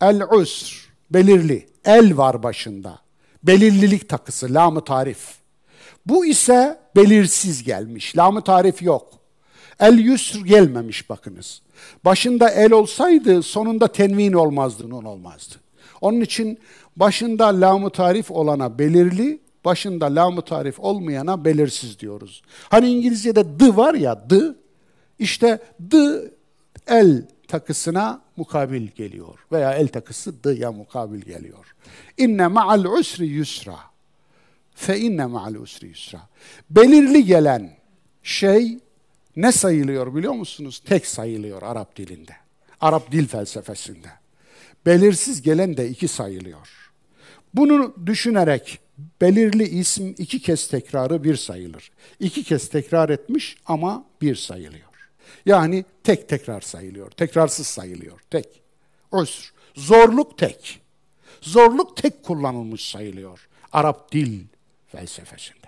el-usr, 0.00 0.89
belirli. 1.10 1.68
El 1.84 2.16
var 2.16 2.42
başında. 2.42 2.98
Belirlilik 3.42 4.08
takısı, 4.08 4.54
lam 4.54 4.84
tarif. 4.84 5.28
Bu 6.06 6.26
ise 6.26 6.80
belirsiz 6.96 7.62
gelmiş. 7.62 8.16
lam 8.16 8.40
tarif 8.40 8.82
yok. 8.82 9.20
El 9.80 9.98
yusr 9.98 10.44
gelmemiş 10.44 11.10
bakınız. 11.10 11.62
Başında 12.04 12.50
el 12.50 12.72
olsaydı 12.72 13.42
sonunda 13.42 13.88
tenvin 13.88 14.32
olmazdı, 14.32 14.90
nun 14.90 15.04
olmazdı. 15.04 15.54
Onun 16.00 16.20
için 16.20 16.58
başında 16.96 17.46
lam 17.46 17.90
tarif 17.90 18.30
olana 18.30 18.78
belirli, 18.78 19.40
başında 19.64 20.14
lam 20.14 20.40
tarif 20.40 20.80
olmayana 20.80 21.44
belirsiz 21.44 21.98
diyoruz. 21.98 22.42
Hani 22.68 22.88
İngilizce'de 22.88 23.58
the 23.58 23.76
var 23.76 23.94
ya 23.94 24.28
the, 24.28 24.40
işte 25.18 25.58
the 25.90 26.30
el 26.86 27.22
takısına 27.48 28.20
mukabil 28.40 28.88
geliyor. 28.88 29.38
Veya 29.52 29.72
el 29.72 29.88
takısı 29.88 30.44
dıya 30.44 30.72
mukabil 30.72 31.20
geliyor. 31.20 31.74
İnne 32.18 32.46
ma'al 32.46 32.84
usri 32.84 33.26
yusra. 33.26 33.76
Fe 34.74 34.98
inne 34.98 35.26
ma'al 35.26 35.54
usri 35.54 35.86
yusra. 35.88 36.20
Belirli 36.70 37.24
gelen 37.24 37.76
şey 38.22 38.78
ne 39.36 39.52
sayılıyor 39.52 40.14
biliyor 40.14 40.32
musunuz? 40.32 40.82
Tek 40.84 41.06
sayılıyor 41.06 41.62
Arap 41.62 41.96
dilinde. 41.96 42.32
Arap 42.80 43.12
dil 43.12 43.26
felsefesinde. 43.26 44.08
Belirsiz 44.86 45.42
gelen 45.42 45.76
de 45.76 45.88
iki 45.88 46.08
sayılıyor. 46.08 46.92
Bunu 47.54 47.94
düşünerek 48.06 48.78
belirli 49.20 49.64
isim 49.64 50.14
iki 50.18 50.42
kez 50.42 50.68
tekrarı 50.68 51.24
bir 51.24 51.36
sayılır. 51.36 51.90
İki 52.20 52.44
kez 52.44 52.68
tekrar 52.68 53.08
etmiş 53.08 53.56
ama 53.66 54.04
bir 54.22 54.34
sayılıyor. 54.34 54.89
Yani 55.46 55.84
tek 56.04 56.28
tekrar 56.28 56.60
sayılıyor. 56.60 57.10
Tekrarsız 57.10 57.66
sayılıyor. 57.66 58.20
Tek. 58.30 58.62
Özr. 59.12 59.52
Zorluk 59.74 60.38
tek. 60.38 60.80
Zorluk 61.40 61.96
tek 61.96 62.22
kullanılmış 62.22 62.90
sayılıyor. 62.90 63.48
Arap 63.72 64.12
dil 64.12 64.44
felsefesinde. 64.86 65.66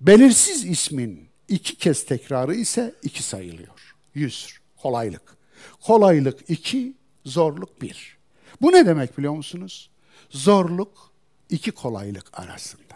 Belirsiz 0.00 0.64
ismin 0.64 1.28
iki 1.48 1.76
kez 1.76 2.06
tekrarı 2.06 2.54
ise 2.54 2.94
iki 3.02 3.22
sayılıyor. 3.22 3.96
Yüz. 4.14 4.58
Kolaylık. 4.82 5.36
Kolaylık 5.80 6.50
iki, 6.50 6.94
zorluk 7.24 7.82
bir. 7.82 8.16
Bu 8.60 8.72
ne 8.72 8.86
demek 8.86 9.18
biliyor 9.18 9.34
musunuz? 9.34 9.90
Zorluk 10.30 11.12
iki 11.50 11.70
kolaylık 11.70 12.38
arasında. 12.40 12.94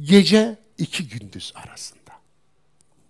Gece 0.00 0.58
iki 0.78 1.08
gündüz 1.08 1.52
arasında 1.54 2.12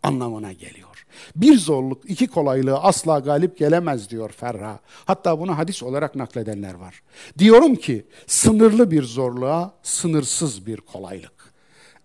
anlamına 0.02 0.52
geliyor. 0.52 0.93
Bir 1.36 1.58
zorluk 1.58 2.10
iki 2.10 2.26
kolaylığı 2.26 2.78
asla 2.78 3.18
galip 3.18 3.58
gelemez 3.58 4.10
diyor 4.10 4.30
Ferra. 4.30 4.80
Hatta 5.04 5.40
bunu 5.40 5.58
hadis 5.58 5.82
olarak 5.82 6.14
nakledenler 6.14 6.74
var. 6.74 7.02
Diyorum 7.38 7.76
ki 7.76 8.06
sınırlı 8.26 8.90
bir 8.90 9.02
zorluğa 9.02 9.74
sınırsız 9.82 10.66
bir 10.66 10.76
kolaylık. 10.76 11.54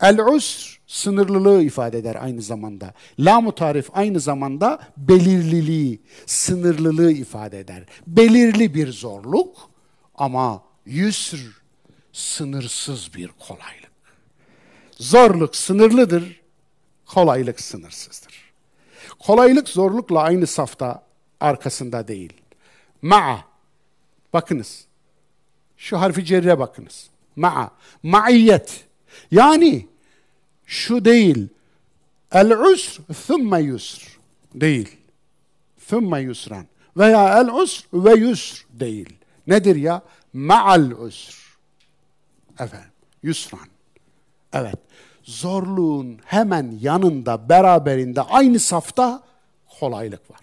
El-usr 0.02 0.80
sınırlılığı 0.88 1.64
ifade 1.64 1.98
eder 1.98 2.18
aynı 2.22 2.42
zamanda. 2.42 2.94
Lam-ı 3.20 3.52
tarif 3.52 3.90
aynı 3.94 4.20
zamanda 4.20 4.80
belirliliği, 4.98 6.02
sınırlılığı 6.26 7.12
ifade 7.12 7.60
eder. 7.60 7.84
Belirli 8.08 8.74
bir 8.74 8.92
zorluk 8.92 9.70
ama 10.16 10.64
yusr 10.86 11.62
sınırsız 12.14 13.16
bir 13.16 13.28
kolaylık. 13.28 13.92
Zorluk 14.92 15.56
sınırlıdır, 15.56 16.42
kolaylık 17.06 17.62
sınırsızdır. 17.62 18.49
Kolaylık 19.20 19.70
zorlukla 19.70 20.22
aynı 20.22 20.48
safta 20.48 21.04
arkasında 21.40 22.08
değil. 22.08 22.34
Ma'a. 23.02 23.40
Bakınız. 24.34 24.86
Şu 25.78 26.00
harfi 26.00 26.26
cerre 26.26 26.60
bakınız. 26.60 27.10
Ma'a. 27.36 27.72
Ma'iyet. 28.04 28.86
Yani 29.32 29.88
şu 30.66 31.06
değil. 31.06 31.48
El-usr 32.32 33.02
thumme 33.28 33.62
yusr. 33.62 34.20
Değil. 34.56 34.98
Thumme 35.88 36.22
yusran. 36.22 36.66
Veya 36.98 37.40
el-usr 37.40 37.86
ve 37.94 38.14
yusr 38.14 38.66
değil. 38.70 39.18
Nedir 39.48 39.76
ya? 39.76 40.02
Ma'al 40.34 40.92
usr. 40.92 41.58
Efendim. 42.60 42.90
Yusran. 43.24 43.68
Evet 44.54 44.80
zorluğun 45.30 46.20
hemen 46.26 46.78
yanında, 46.82 47.50
beraberinde, 47.50 48.22
aynı 48.22 48.60
safta 48.60 49.24
kolaylık 49.80 50.32
var. 50.32 50.42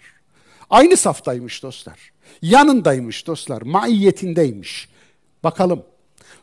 Aynı 0.71 0.97
saftaymış 0.97 1.63
dostlar. 1.63 2.13
Yanındaymış 2.43 3.27
dostlar. 3.27 3.63
Maiyetindeymiş. 3.63 4.89
Bakalım. 5.45 5.83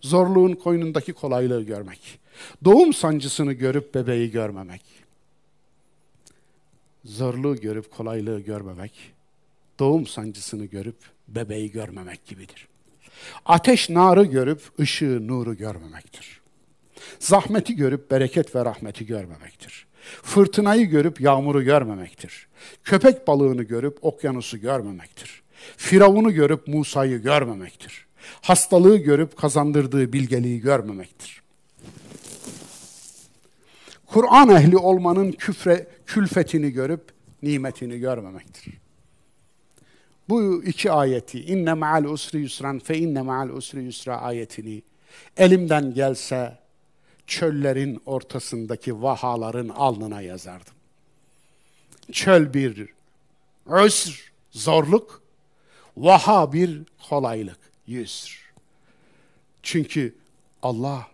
Zorluğun 0.02 0.54
koynundaki 0.54 1.14
kolaylığı 1.14 1.64
görmek. 1.64 2.20
Doğum 2.64 2.94
sancısını 2.94 3.54
görüp 3.54 3.96
bebeği 3.96 4.32
görmemek. 4.32 4.82
Zorluğu 7.06 7.56
görüp 7.56 7.92
kolaylığı 7.92 8.40
görmemek. 8.40 9.14
Doğum 9.80 10.08
sancısını 10.08 10.66
görüp 10.66 10.98
bebeği 11.28 11.72
görmemek 11.72 12.26
gibidir. 12.26 12.68
Ateş 13.46 13.90
narı 13.90 14.24
görüp 14.24 14.80
ışığı 14.80 15.28
nuru 15.28 15.58
görmemektir. 15.58 16.43
Zahmeti 17.20 17.76
görüp 17.76 18.12
bereket 18.12 18.56
ve 18.56 18.66
rahmeti 18.66 19.06
görmemektir. 19.06 19.88
Fırtınayı 20.24 20.86
görüp 20.86 21.22
yağmuru 21.22 21.64
görmemektir. 21.64 22.48
Köpek 22.84 23.28
balığını 23.28 23.64
görüp 23.64 23.98
okyanusu 24.02 24.58
görmemektir. 24.58 25.44
Firavunu 25.78 26.34
görüp 26.34 26.68
Musa'yı 26.68 27.18
görmemektir. 27.18 28.06
Hastalığı 28.42 28.98
görüp 28.98 29.38
kazandırdığı 29.38 30.14
bilgeliği 30.14 30.60
görmemektir. 30.60 31.44
Kur'an 34.06 34.50
ehli 34.50 34.78
olmanın 34.78 35.32
küfre, 35.32 35.88
külfetini 36.06 36.72
görüp 36.72 37.02
nimetini 37.44 38.00
görmemektir. 38.00 38.74
Bu 40.30 40.64
iki 40.64 40.92
ayeti 40.92 41.46
inne 41.46 41.74
ma'al 41.74 42.04
usri 42.04 42.40
yusran 42.40 42.80
fe 42.80 42.98
inne 42.98 43.22
ma'al 43.22 43.50
usri 43.50 43.84
yusra 43.84 44.22
ayetini 44.22 44.82
elimden 45.38 45.94
gelse 45.94 46.58
çöllerin 47.28 48.02
ortasındaki 48.06 49.02
vahaların 49.02 49.70
alnına 49.70 50.22
yazardım. 50.22 50.74
Çöl 52.12 52.54
bir 52.54 52.90
usr, 53.66 54.32
zorluk, 54.52 55.22
vaha 55.98 56.54
bir 56.54 56.82
kolaylık, 57.10 57.60
yüsr. 57.88 58.44
Çünkü 59.64 60.16
Allah 60.62 61.08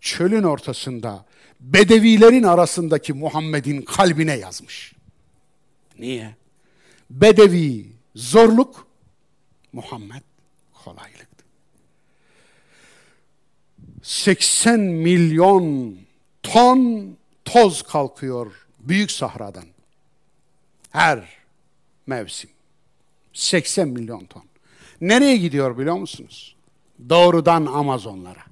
çölün 0.00 0.42
ortasında 0.42 1.24
bedevilerin 1.60 2.42
arasındaki 2.42 3.12
Muhammed'in 3.12 3.82
kalbine 3.82 4.36
yazmış. 4.36 4.92
Niye? 5.98 6.36
Bedevi 7.10 7.86
zorluk, 8.14 8.86
Muhammed 9.72 10.22
kolaylıktı. 10.84 11.17
80 14.08 14.80
milyon 14.80 15.96
ton 16.42 17.16
toz 17.44 17.82
kalkıyor 17.82 18.66
Büyük 18.78 19.10
Sahra'dan. 19.10 19.64
Her 20.90 21.28
mevsim. 22.06 22.50
80 23.32 23.88
milyon 23.88 24.24
ton. 24.24 24.42
Nereye 25.00 25.36
gidiyor 25.36 25.78
biliyor 25.78 25.96
musunuz? 25.96 26.56
Doğrudan 27.08 27.66
Amazonlara. 27.66 28.42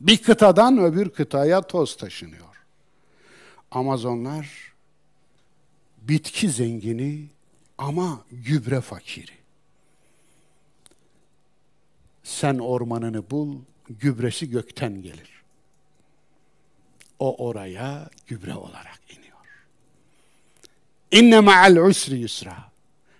Bir 0.00 0.22
kıtadan 0.22 0.78
öbür 0.78 1.10
kıtaya 1.10 1.62
toz 1.62 1.96
taşınıyor. 1.96 2.64
Amazonlar 3.70 4.72
bitki 5.98 6.50
zengini 6.50 7.26
ama 7.78 8.24
gübre 8.30 8.80
fakiri. 8.80 9.32
Sen 12.24 12.58
ormanını 12.58 13.30
bul, 13.30 13.56
gübresi 13.88 14.50
gökten 14.50 15.02
gelir. 15.02 15.42
O 17.18 17.46
oraya 17.46 18.10
gübre 18.26 18.54
olarak 18.54 19.00
iniyor. 19.08 19.66
İnne 21.10 21.40
ma'al 21.40 21.76
usri 21.76 22.16
yusra. 22.16 22.72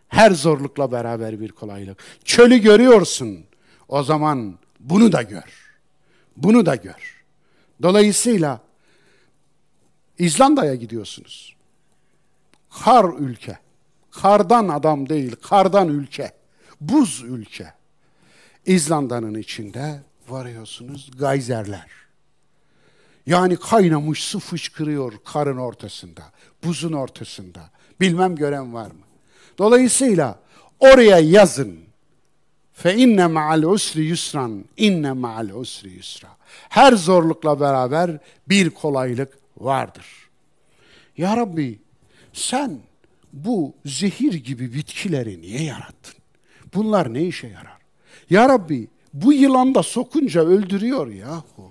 Her 0.09 0.31
zorlukla 0.31 0.93
beraber 0.93 1.41
bir 1.41 1.53
kolaylık. 1.53 1.99
Çölü 2.25 2.59
görüyorsun. 2.59 3.45
O 3.89 4.03
zaman 4.03 4.59
bunu 4.81 5.13
da 5.13 5.23
gör. 5.23 5.73
Bunu 6.37 6.67
da 6.67 6.75
gör. 6.75 7.25
Dolayısıyla 7.83 8.61
İzlanda'ya 10.19 10.75
gidiyorsunuz. 10.75 11.57
Kar 12.85 13.19
ülke. 13.19 13.59
Kardan 14.11 14.69
adam 14.69 15.09
değil, 15.09 15.37
kardan 15.43 15.89
ülke. 15.89 16.33
Buz 16.81 17.23
ülke. 17.23 17.73
İzlanda'nın 18.67 19.35
içinde 19.35 20.03
varıyorsunuz 20.33 21.11
gayzerler. 21.19 21.87
Yani 23.27 23.57
kaynamış 23.57 24.25
su 24.25 24.41
fışkırıyor 24.41 25.13
karın 25.25 25.57
ortasında, 25.57 26.23
buzun 26.65 26.93
ortasında. 26.93 27.71
Bilmem 28.01 28.37
gören 28.37 28.75
var 28.75 28.87
mı? 28.87 29.05
Dolayısıyla 29.59 30.39
oraya 30.81 31.19
yazın. 31.19 31.79
Fe 32.73 32.95
inne 32.97 33.27
ma'al 33.27 33.63
usri 33.63 34.03
yusran, 34.05 34.65
inne 34.77 35.13
ma'al 35.13 35.49
usri 35.49 35.91
yusra. 35.91 36.29
Her 36.69 36.93
zorlukla 36.93 37.61
beraber 37.61 38.19
bir 38.49 38.71
kolaylık 38.71 39.39
vardır. 39.57 40.07
Ya 41.17 41.37
Rabbi 41.37 41.79
sen 42.33 42.79
bu 43.33 43.75
zehir 43.85 44.33
gibi 44.33 44.75
bitkileri 44.75 45.41
niye 45.41 45.63
yarattın? 45.63 46.15
Bunlar 46.75 47.15
ne 47.15 47.23
işe 47.23 47.47
yarar? 47.47 47.79
Ya 48.31 48.49
Rabbi 48.49 48.89
bu 49.13 49.33
yılan 49.33 49.75
da 49.75 49.83
sokunca 49.83 50.41
öldürüyor 50.41 51.07
yahu. 51.07 51.71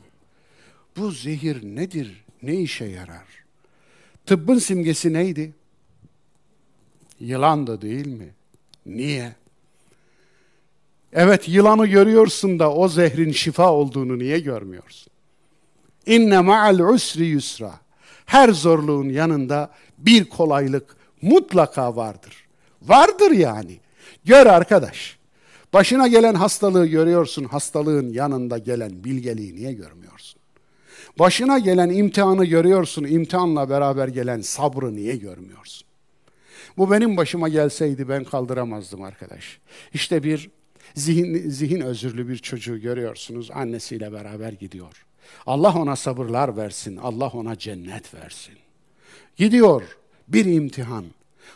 Bu 0.97 1.11
zehir 1.11 1.63
nedir? 1.63 2.25
Ne 2.43 2.55
işe 2.55 2.85
yarar? 2.85 3.25
Tıbbın 4.25 4.59
simgesi 4.59 5.13
neydi? 5.13 5.53
Yılan 7.19 7.67
da 7.67 7.81
değil 7.81 8.07
mi? 8.07 8.29
Niye? 8.85 9.35
Evet 11.13 11.49
yılanı 11.49 11.87
görüyorsun 11.87 12.59
da 12.59 12.73
o 12.73 12.87
zehrin 12.87 13.31
şifa 13.31 13.73
olduğunu 13.73 14.19
niye 14.19 14.39
görmüyorsun? 14.39 15.13
İnne 16.05 16.39
ma'al 16.39 16.79
usri 16.79 17.25
yusra. 17.25 17.79
Her 18.25 18.49
zorluğun 18.49 19.09
yanında 19.09 19.71
bir 19.97 20.29
kolaylık 20.29 20.95
mutlaka 21.21 21.95
vardır. 21.95 22.45
Vardır 22.81 23.31
yani. 23.31 23.79
Gör 24.25 24.45
arkadaş. 24.45 25.20
Başına 25.73 26.07
gelen 26.07 26.33
hastalığı 26.33 26.85
görüyorsun, 26.85 27.43
hastalığın 27.43 28.09
yanında 28.09 28.57
gelen 28.57 29.03
bilgeliği 29.03 29.55
niye 29.55 29.73
görmüyorsun? 29.73 30.41
Başına 31.19 31.59
gelen 31.59 31.89
imtihanı 31.89 32.45
görüyorsun, 32.45 33.03
imtihanla 33.03 33.69
beraber 33.69 34.07
gelen 34.07 34.41
sabrı 34.41 34.95
niye 34.95 35.15
görmüyorsun? 35.15 35.87
Bu 36.77 36.91
benim 36.91 37.17
başıma 37.17 37.49
gelseydi 37.49 38.09
ben 38.09 38.23
kaldıramazdım 38.23 39.01
arkadaş. 39.01 39.59
İşte 39.93 40.23
bir 40.23 40.49
zihin, 40.95 41.49
zihin 41.49 41.81
özürlü 41.81 42.27
bir 42.29 42.37
çocuğu 42.37 42.77
görüyorsunuz, 42.81 43.51
annesiyle 43.51 44.13
beraber 44.13 44.53
gidiyor. 44.53 45.05
Allah 45.45 45.73
ona 45.77 45.95
sabırlar 45.95 46.57
versin, 46.57 46.97
Allah 46.97 47.27
ona 47.27 47.57
cennet 47.57 48.13
versin. 48.13 48.53
Gidiyor 49.35 49.83
bir 50.27 50.45
imtihan. 50.45 51.05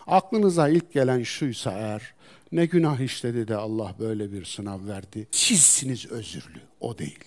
Aklınıza 0.08 0.70
ilk 0.70 0.94
gelen 0.94 1.24
şuysa 1.24 1.72
eğer, 1.72 2.14
ne 2.56 2.66
günah 2.66 3.00
işledi 3.00 3.48
de 3.48 3.56
Allah 3.56 3.96
böyle 4.00 4.32
bir 4.32 4.46
sınav 4.46 4.88
verdi. 4.88 5.28
Sizsiniz 5.32 6.12
özürlü, 6.12 6.60
o 6.80 6.98
değil. 6.98 7.20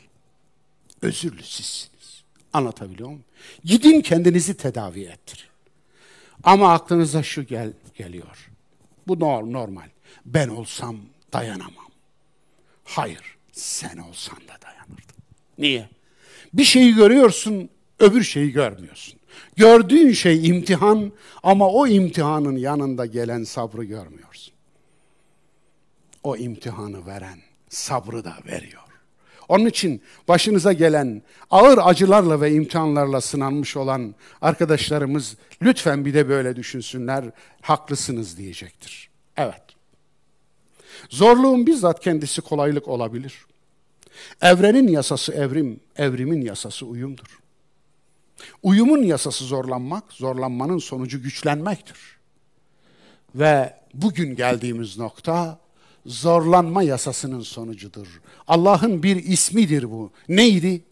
Özürlü 1.02 1.42
sizsiniz. 1.42 2.22
Anlatabiliyor 2.52 3.08
muyum? 3.08 3.24
Gidin 3.64 4.00
kendinizi 4.00 4.56
tedavi 4.56 5.00
ettirin. 5.00 5.48
Ama 6.42 6.72
aklınıza 6.72 7.22
şu 7.22 7.42
gel 7.42 7.72
geliyor. 7.94 8.50
Bu 9.08 9.20
normal. 9.20 9.88
Ben 10.26 10.48
olsam 10.48 10.96
dayanamam. 11.32 11.88
Hayır, 12.84 13.36
sen 13.52 13.98
olsan 13.98 14.36
da 14.36 14.62
dayanırdın. 14.62 15.16
Niye? 15.58 15.88
Bir 16.54 16.64
şeyi 16.64 16.94
görüyorsun, 16.94 17.68
öbür 17.98 18.22
şeyi 18.22 18.52
görmüyorsun. 18.52 19.18
Gördüğün 19.56 20.12
şey 20.12 20.48
imtihan 20.48 21.12
ama 21.42 21.68
o 21.68 21.86
imtihanın 21.86 22.56
yanında 22.56 23.06
gelen 23.06 23.44
sabrı 23.44 23.84
görmüyorsun. 23.84 24.57
O 26.28 26.36
imtihanı 26.36 27.06
veren 27.06 27.38
sabrı 27.68 28.24
da 28.24 28.36
veriyor. 28.46 28.82
Onun 29.48 29.66
için 29.66 30.02
başınıza 30.28 30.72
gelen 30.72 31.22
ağır 31.50 31.78
acılarla 31.82 32.40
ve 32.40 32.52
imtihanlarla 32.52 33.20
sınanmış 33.20 33.76
olan 33.76 34.14
arkadaşlarımız 34.40 35.36
lütfen 35.62 36.04
bir 36.04 36.14
de 36.14 36.28
böyle 36.28 36.56
düşünsünler, 36.56 37.24
haklısınız 37.60 38.38
diyecektir. 38.38 39.10
Evet. 39.36 39.62
Zorluğun 41.10 41.66
bizzat 41.66 42.00
kendisi 42.00 42.40
kolaylık 42.40 42.88
olabilir. 42.88 43.46
Evrenin 44.42 44.88
yasası 44.88 45.32
evrim, 45.32 45.80
evrimin 45.96 46.40
yasası 46.40 46.86
uyumdur. 46.86 47.38
Uyumun 48.62 49.02
yasası 49.02 49.44
zorlanmak, 49.44 50.04
zorlanmanın 50.12 50.78
sonucu 50.78 51.22
güçlenmektir. 51.22 51.98
Ve 53.34 53.74
bugün 53.94 54.36
geldiğimiz 54.36 54.98
nokta 54.98 55.67
zorlanma 56.08 56.82
yasasının 56.82 57.40
sonucudur. 57.40 58.20
Allah'ın 58.46 59.02
bir 59.02 59.16
ismidir 59.16 59.90
bu. 59.90 60.10
Neydi? 60.28 60.82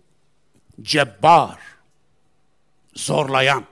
Cebbar. 0.82 1.58
Zorlayan. 2.94 3.64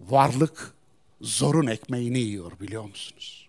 Varlık 0.00 0.74
zorun 1.20 1.66
ekmeğini 1.66 2.18
yiyor 2.18 2.52
biliyor 2.60 2.84
musunuz? 2.84 3.48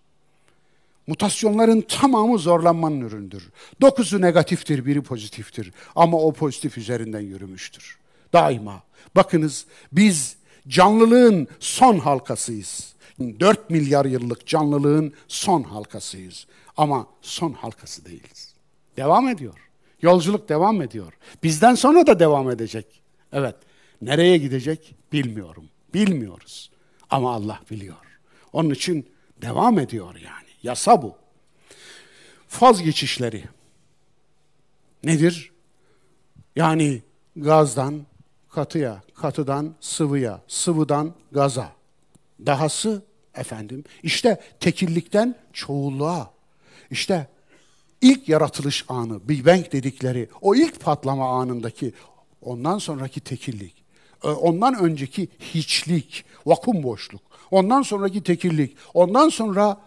Mutasyonların 1.06 1.80
tamamı 1.80 2.38
zorlanmanın 2.38 3.00
üründür. 3.00 3.50
Dokuzu 3.80 4.20
negatiftir, 4.20 4.86
biri 4.86 5.02
pozitiftir. 5.02 5.72
Ama 5.96 6.18
o 6.18 6.32
pozitif 6.32 6.78
üzerinden 6.78 7.20
yürümüştür. 7.20 7.98
Daima. 8.32 8.82
Bakınız 9.16 9.66
biz 9.92 10.36
canlılığın 10.68 11.48
son 11.60 11.98
halkasıyız. 11.98 12.93
4 13.20 13.70
milyar 13.70 14.04
yıllık 14.04 14.46
canlılığın 14.46 15.12
son 15.28 15.62
halkasıyız. 15.62 16.46
Ama 16.76 17.06
son 17.22 17.52
halkası 17.52 18.04
değiliz. 18.04 18.54
Devam 18.96 19.28
ediyor. 19.28 19.70
Yolculuk 20.02 20.48
devam 20.48 20.82
ediyor. 20.82 21.12
Bizden 21.42 21.74
sonra 21.74 22.06
da 22.06 22.20
devam 22.20 22.50
edecek. 22.50 23.02
Evet. 23.32 23.56
Nereye 24.02 24.36
gidecek 24.38 24.94
bilmiyorum. 25.12 25.64
Bilmiyoruz. 25.94 26.70
Ama 27.10 27.34
Allah 27.34 27.60
biliyor. 27.70 27.96
Onun 28.52 28.70
için 28.70 29.08
devam 29.42 29.78
ediyor 29.78 30.14
yani. 30.14 30.48
Yasa 30.62 31.02
bu. 31.02 31.16
Faz 32.48 32.82
geçişleri 32.82 33.44
nedir? 35.04 35.52
Yani 36.56 37.02
gazdan 37.36 38.06
katıya, 38.50 39.02
katıdan 39.14 39.74
sıvıya, 39.80 40.40
sıvıdan 40.48 41.14
gaza. 41.32 41.72
Dahası 42.46 43.02
efendim 43.34 43.84
işte 44.02 44.40
tekillikten 44.60 45.34
çoğulluğa. 45.52 46.30
İşte 46.90 47.26
ilk 48.00 48.28
yaratılış 48.28 48.84
anı, 48.88 49.28
Big 49.28 49.46
Bang 49.46 49.72
dedikleri 49.72 50.28
o 50.40 50.54
ilk 50.54 50.80
patlama 50.80 51.40
anındaki 51.40 51.92
ondan 52.42 52.78
sonraki 52.78 53.20
tekillik, 53.20 53.84
e, 54.24 54.28
ondan 54.28 54.74
önceki 54.74 55.28
hiçlik, 55.40 56.24
vakum 56.46 56.82
boşluk, 56.82 57.22
ondan 57.50 57.82
sonraki 57.82 58.22
tekillik, 58.22 58.76
ondan 58.94 59.28
sonra 59.28 59.80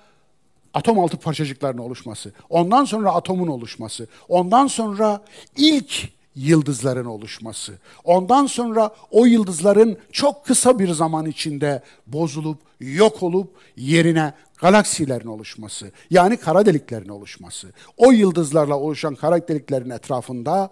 atom 0.73 0.99
altı 0.99 1.17
parçacıkların 1.17 1.77
oluşması, 1.77 2.33
ondan 2.49 2.85
sonra 2.85 3.11
atomun 3.11 3.47
oluşması, 3.47 4.07
ondan 4.29 4.67
sonra 4.67 5.25
ilk 5.57 6.16
yıldızların 6.37 7.05
oluşması, 7.05 7.73
ondan 8.03 8.45
sonra 8.45 8.95
o 9.11 9.25
yıldızların 9.25 9.97
çok 10.11 10.45
kısa 10.45 10.79
bir 10.79 10.89
zaman 10.89 11.25
içinde 11.25 11.83
bozulup, 12.07 12.59
yok 12.79 13.23
olup 13.23 13.55
yerine 13.77 14.33
galaksilerin 14.57 15.27
oluşması, 15.27 15.91
yani 16.09 16.37
kara 16.37 16.65
deliklerin 16.65 17.09
oluşması, 17.09 17.67
o 17.97 18.11
yıldızlarla 18.11 18.79
oluşan 18.79 19.15
kara 19.15 19.47
deliklerin 19.47 19.89
etrafında 19.89 20.69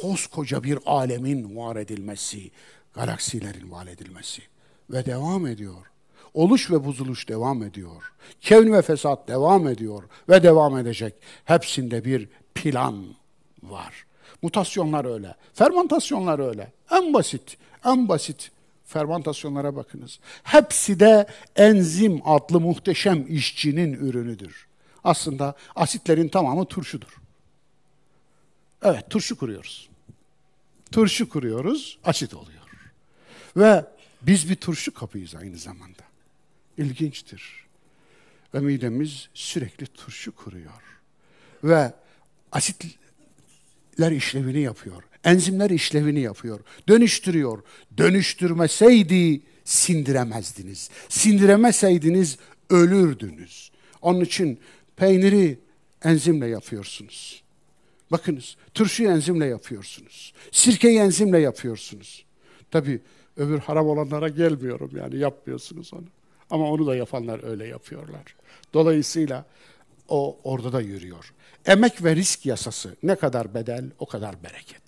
koskoca 0.00 0.62
bir 0.62 0.78
alemin 0.86 1.56
var 1.56 1.76
edilmesi, 1.76 2.50
galaksilerin 2.94 3.70
var 3.70 3.86
edilmesi 3.86 4.42
ve 4.90 5.06
devam 5.06 5.46
ediyor. 5.46 5.86
Oluş 6.34 6.70
ve 6.70 6.84
bozuluş 6.84 7.28
devam 7.28 7.62
ediyor. 7.62 8.12
Kevn 8.40 8.72
ve 8.72 8.82
fesat 8.82 9.28
devam 9.28 9.68
ediyor 9.68 10.02
ve 10.28 10.42
devam 10.42 10.78
edecek. 10.78 11.14
Hepsinde 11.44 12.04
bir 12.04 12.28
plan 12.54 13.04
var. 13.62 14.09
Mutasyonlar 14.42 15.04
öyle. 15.04 15.34
Fermentasyonlar 15.54 16.38
öyle. 16.38 16.72
En 16.90 17.14
basit, 17.14 17.56
en 17.84 18.08
basit 18.08 18.50
fermentasyonlara 18.90 19.76
bakınız. 19.76 20.18
Hepsi 20.42 21.00
de 21.00 21.26
enzim 21.56 22.20
adlı 22.24 22.60
muhteşem 22.60 23.26
işçinin 23.28 23.92
ürünüdür. 23.92 24.66
Aslında 25.04 25.54
asitlerin 25.76 26.28
tamamı 26.28 26.64
turşudur. 26.64 27.20
Evet, 28.82 29.10
turşu 29.10 29.38
kuruyoruz. 29.38 29.88
Turşu 30.92 31.28
kuruyoruz, 31.28 31.98
asit 32.04 32.34
oluyor. 32.34 32.60
Ve 33.56 33.84
biz 34.22 34.50
bir 34.50 34.56
turşu 34.56 34.94
kapıyız 34.94 35.34
aynı 35.34 35.56
zamanda. 35.56 36.02
İlginçtir. 36.78 37.66
Ve 38.54 38.60
midemiz 38.60 39.28
sürekli 39.34 39.86
turşu 39.86 40.36
kuruyor. 40.36 40.82
Ve 41.64 41.92
asitler 43.90 44.12
işlevini 44.12 44.60
yapıyor. 44.60 45.02
Enzimler 45.24 45.70
işlevini 45.70 46.20
yapıyor. 46.20 46.60
Dönüştürüyor. 46.88 47.62
Dönüştürmeseydi 47.98 49.40
sindiremezdiniz. 49.64 50.90
Sindiremeseydiniz 51.08 52.38
ölürdünüz. 52.70 53.70
Onun 54.02 54.20
için 54.20 54.58
peyniri 54.96 55.58
enzimle 56.04 56.46
yapıyorsunuz. 56.46 57.42
Bakınız, 58.10 58.56
turşuyu 58.74 59.10
enzimle 59.10 59.46
yapıyorsunuz. 59.46 60.32
Sirkeyi 60.52 60.98
enzimle 60.98 61.38
yapıyorsunuz. 61.38 62.24
Tabii 62.70 63.00
öbür 63.36 63.58
haram 63.58 63.86
olanlara 63.86 64.28
gelmiyorum 64.28 64.90
yani 64.96 65.18
yapmıyorsunuz 65.18 65.94
onu. 65.94 66.06
Ama 66.50 66.70
onu 66.70 66.86
da 66.86 66.96
yapanlar 66.96 67.44
öyle 67.44 67.66
yapıyorlar. 67.66 68.36
Dolayısıyla 68.74 69.44
o 70.10 70.40
orada 70.44 70.72
da 70.72 70.80
yürüyor. 70.80 71.32
Emek 71.66 72.04
ve 72.04 72.16
risk 72.16 72.46
yasası 72.46 72.96
ne 73.02 73.14
kadar 73.14 73.54
bedel 73.54 73.84
o 73.98 74.06
kadar 74.06 74.42
bereket. 74.42 74.82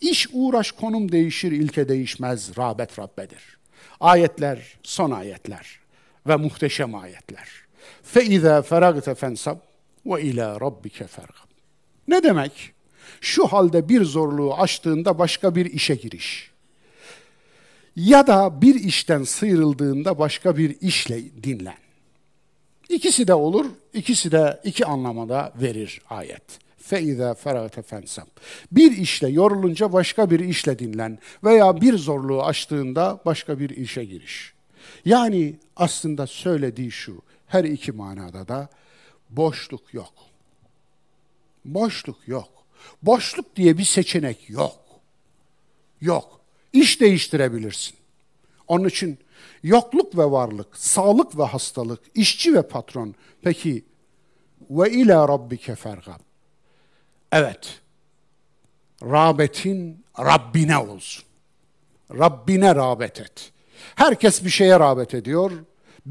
İş 0.00 0.28
uğraş 0.32 0.72
konum 0.72 1.12
değişir 1.12 1.52
ilke 1.52 1.88
değişmez 1.88 2.58
rağbet 2.58 2.98
Rabbedir. 2.98 3.58
Ayetler 4.00 4.78
son 4.82 5.10
ayetler 5.10 5.80
ve 6.26 6.36
muhteşem 6.36 6.94
ayetler. 6.94 7.48
Fe 8.02 8.24
izâ 8.24 8.62
feragte 8.62 9.14
fensab 9.14 9.58
ve 10.06 10.22
ilâ 10.22 10.60
rabbike 10.60 11.06
fergab. 11.06 11.48
Ne 12.08 12.22
demek? 12.22 12.72
Şu 13.20 13.46
halde 13.46 13.88
bir 13.88 14.04
zorluğu 14.04 14.54
aştığında 14.54 15.18
başka 15.18 15.54
bir 15.54 15.66
işe 15.66 15.94
giriş 15.94 16.50
ya 17.98 18.26
da 18.26 18.62
bir 18.62 18.74
işten 18.74 19.22
sıyrıldığında 19.22 20.18
başka 20.18 20.56
bir 20.56 20.80
işle 20.80 21.42
dinlen. 21.42 21.87
İkisi 22.89 23.27
de 23.27 23.33
olur, 23.33 23.65
ikisi 23.93 24.31
de 24.31 24.61
iki 24.63 24.85
anlamada 24.85 25.53
verir 25.61 26.01
ayet. 26.09 26.63
فَاِذَا 26.89 27.35
فَرَغْتَ 27.35 27.83
فَنْسَبْ 27.83 28.25
Bir 28.71 28.97
işle 28.97 29.29
yorulunca 29.29 29.93
başka 29.93 30.29
bir 30.29 30.39
işle 30.39 30.79
dinlen 30.79 31.19
veya 31.43 31.81
bir 31.81 31.97
zorluğu 31.97 32.43
aştığında 32.43 33.19
başka 33.25 33.59
bir 33.59 33.69
işe 33.69 34.05
giriş. 34.05 34.53
Yani 35.05 35.55
aslında 35.75 36.27
söylediği 36.27 36.91
şu, 36.91 37.21
her 37.47 37.63
iki 37.63 37.91
manada 37.91 38.47
da 38.47 38.69
boşluk 39.29 39.93
yok. 39.93 40.13
Boşluk 41.65 42.27
yok. 42.27 42.49
Boşluk 43.01 43.55
diye 43.55 43.77
bir 43.77 43.83
seçenek 43.83 44.49
yok. 44.49 44.79
Yok. 46.01 46.39
İş 46.73 47.01
değiştirebilirsin. 47.01 47.95
Onun 48.67 48.87
için 48.87 49.19
yokluk 49.62 50.18
ve 50.18 50.30
varlık, 50.30 50.76
sağlık 50.76 51.38
ve 51.38 51.44
hastalık, 51.44 52.00
işçi 52.14 52.54
ve 52.54 52.62
patron. 52.62 53.14
Peki 53.42 53.84
ve 54.70 54.90
ila 54.90 55.28
rabbike 55.28 55.74
fergab. 55.74 56.20
Evet. 57.32 57.80
Rağbetin 59.02 60.04
Rabbine 60.18 60.78
olsun. 60.78 61.24
Rabbine 62.10 62.74
rağbet 62.74 63.20
et. 63.20 63.52
Herkes 63.94 64.44
bir 64.44 64.50
şeye 64.50 64.80
rağbet 64.80 65.14
ediyor. 65.14 65.52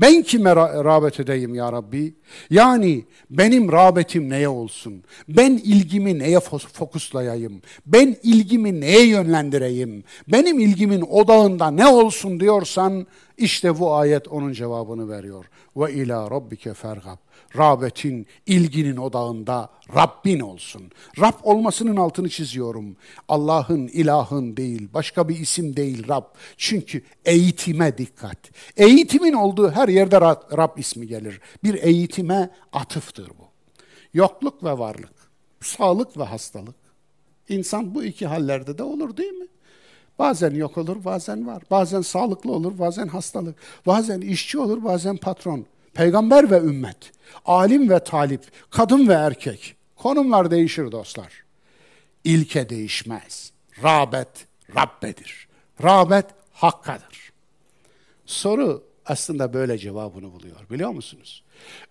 Ben 0.01 0.23
kime 0.23 0.55
rağbet 0.55 1.19
edeyim 1.19 1.55
ya 1.55 1.71
Rabbi? 1.71 2.13
Yani 2.49 3.05
benim 3.29 3.71
rağbetim 3.71 4.29
neye 4.29 4.49
olsun? 4.49 5.03
Ben 5.29 5.51
ilgimi 5.51 6.19
neye 6.19 6.39
fokuslayayım? 6.39 7.61
Ben 7.85 8.17
ilgimi 8.23 8.81
neye 8.81 9.07
yönlendireyim? 9.07 10.03
Benim 10.27 10.59
ilgimin 10.59 11.01
odağında 11.01 11.71
ne 11.71 11.87
olsun 11.87 12.39
diyorsan 12.39 13.07
işte 13.37 13.79
bu 13.79 13.93
ayet 13.93 14.27
onun 14.27 14.53
cevabını 14.53 15.09
veriyor. 15.09 15.45
Ve 15.77 15.93
ila 15.93 16.31
rabbike 16.31 16.73
fergab 16.73 17.17
rağbetin, 17.57 18.27
ilginin 18.45 18.97
odağında 18.97 19.69
Rabbin 19.95 20.39
olsun. 20.39 20.91
Rab 21.19 21.33
olmasının 21.43 21.95
altını 21.95 22.29
çiziyorum. 22.29 22.95
Allah'ın, 23.27 23.87
ilahın 23.87 24.57
değil, 24.57 24.87
başka 24.93 25.29
bir 25.29 25.39
isim 25.39 25.75
değil 25.75 26.07
Rab. 26.07 26.23
Çünkü 26.57 27.01
eğitime 27.25 27.97
dikkat. 27.97 28.37
Eğitimin 28.77 29.33
olduğu 29.33 29.71
her 29.71 29.87
yerde 29.87 30.21
Rab, 30.21 30.77
ismi 30.77 31.07
gelir. 31.07 31.41
Bir 31.63 31.83
eğitime 31.83 32.49
atıftır 32.73 33.29
bu. 33.29 33.47
Yokluk 34.13 34.63
ve 34.63 34.77
varlık, 34.77 35.13
sağlık 35.61 36.17
ve 36.17 36.23
hastalık. 36.23 36.75
İnsan 37.49 37.95
bu 37.95 38.03
iki 38.03 38.27
hallerde 38.27 38.77
de 38.77 38.83
olur 38.83 39.17
değil 39.17 39.33
mi? 39.33 39.47
Bazen 40.19 40.51
yok 40.55 40.77
olur, 40.77 41.05
bazen 41.05 41.47
var. 41.47 41.63
Bazen 41.71 42.01
sağlıklı 42.01 42.51
olur, 42.51 42.79
bazen 42.79 43.07
hastalık. 43.07 43.55
Bazen 43.85 44.21
işçi 44.21 44.59
olur, 44.59 44.83
bazen 44.83 45.17
patron. 45.17 45.65
Peygamber 45.97 46.51
ve 46.51 46.57
ümmet, 46.57 47.11
alim 47.45 47.89
ve 47.89 48.03
talip, 48.03 48.41
kadın 48.69 49.07
ve 49.07 49.13
erkek. 49.13 49.75
Konumlar 49.95 50.51
değişir 50.51 50.91
dostlar. 50.91 51.43
İlke 52.23 52.69
değişmez. 52.69 53.51
Rağbet 53.83 54.27
Rabbedir. 54.75 55.47
Rağbet 55.83 56.25
Hakk'adır. 56.53 57.31
Soru 58.25 58.83
aslında 59.05 59.53
böyle 59.53 59.77
cevabını 59.77 60.31
buluyor 60.31 60.69
biliyor 60.71 60.89
musunuz? 60.89 61.43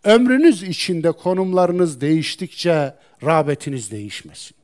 Ömrünüz 0.04 0.62
içinde 0.62 1.12
konumlarınız 1.12 2.00
değiştikçe 2.00 2.94
rağbetiniz 3.24 3.90
değişmesin. 3.90 4.56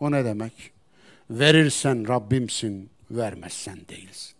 O 0.00 0.10
ne 0.10 0.24
demek? 0.24 0.70
Verirsen 1.30 2.08
Rabbimsin, 2.08 2.90
vermezsen 3.10 3.78
değilsin. 3.88 4.34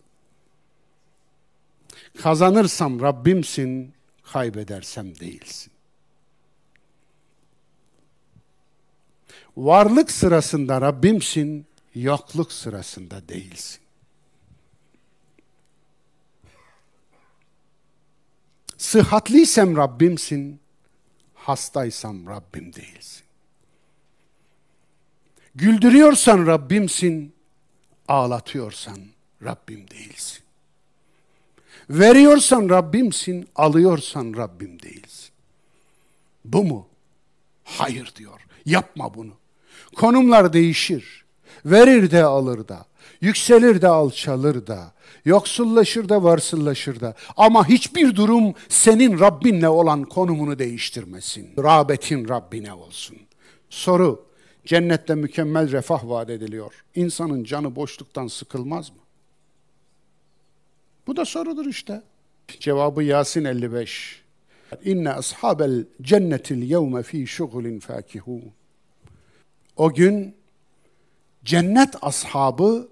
Kazanırsam 2.23 3.01
Rabbimsin, 3.01 3.93
kaybedersem 4.33 5.19
değilsin. 5.19 5.73
Varlık 9.57 10.11
sırasında 10.11 10.81
Rabbimsin, 10.81 11.67
yokluk 11.95 12.53
sırasında 12.53 13.29
değilsin. 13.29 13.81
Sıhhatliysem 18.77 19.77
Rabbimsin, 19.77 20.61
hastaysam 21.35 22.27
Rabbim 22.27 22.75
değilsin. 22.75 23.25
Güldürüyorsan 25.55 26.47
Rabbimsin, 26.47 27.35
ağlatıyorsan 28.09 28.99
Rabbim 29.43 29.91
değilsin. 29.91 30.48
Veriyorsan 31.91 32.69
Rabbimsin, 32.69 33.49
alıyorsan 33.57 34.35
Rabbim 34.37 34.83
değilsin. 34.83 35.31
Bu 36.45 36.65
mu? 36.65 36.89
Hayır 37.65 38.13
diyor. 38.17 38.41
Yapma 38.67 39.15
bunu. 39.15 39.33
Konumlar 39.97 40.53
değişir. 40.53 41.25
Verir 41.65 42.11
de 42.11 42.25
alır 42.25 42.69
da. 42.69 42.87
yükselir 43.21 43.83
de 43.83 43.89
alçalır 43.89 44.67
da, 44.67 44.93
yoksullaşır 45.25 46.09
da 46.09 46.23
varsıllaşır 46.23 47.01
da. 47.01 47.15
Ama 47.37 47.69
hiçbir 47.69 48.17
durum 48.17 48.55
senin 48.69 49.21
Rabbinle 49.21 49.69
olan 49.69 50.05
konumunu 50.05 50.59
değiştirmesin. 50.59 51.51
Rağbetin 51.59 52.29
Rabbine 52.29 52.73
olsun. 52.73 53.17
Soru, 53.71 54.27
cennette 54.67 55.15
mükemmel 55.15 55.73
refah 55.73 56.09
vaat 56.09 56.31
ediliyor. 56.31 56.85
İnsanın 56.95 57.45
canı 57.45 57.77
boşluktan 57.77 58.27
sıkılmaz 58.27 58.91
mı? 58.91 58.97
Bu 61.09 61.17
da 61.17 61.25
sorudur 61.25 61.67
işte. 61.67 62.03
Cevabı 62.61 63.03
Yasin 63.03 63.45
55. 63.45 64.23
İnne 64.85 65.11
ashabel 65.13 65.85
cennetil 66.03 66.63
yevme 66.63 67.03
fi 67.03 67.27
şugulin 67.27 67.81
fakihun. 67.81 68.45
O 69.77 69.95
gün 69.95 70.37
cennet 71.45 71.95
ashabı 72.03 72.89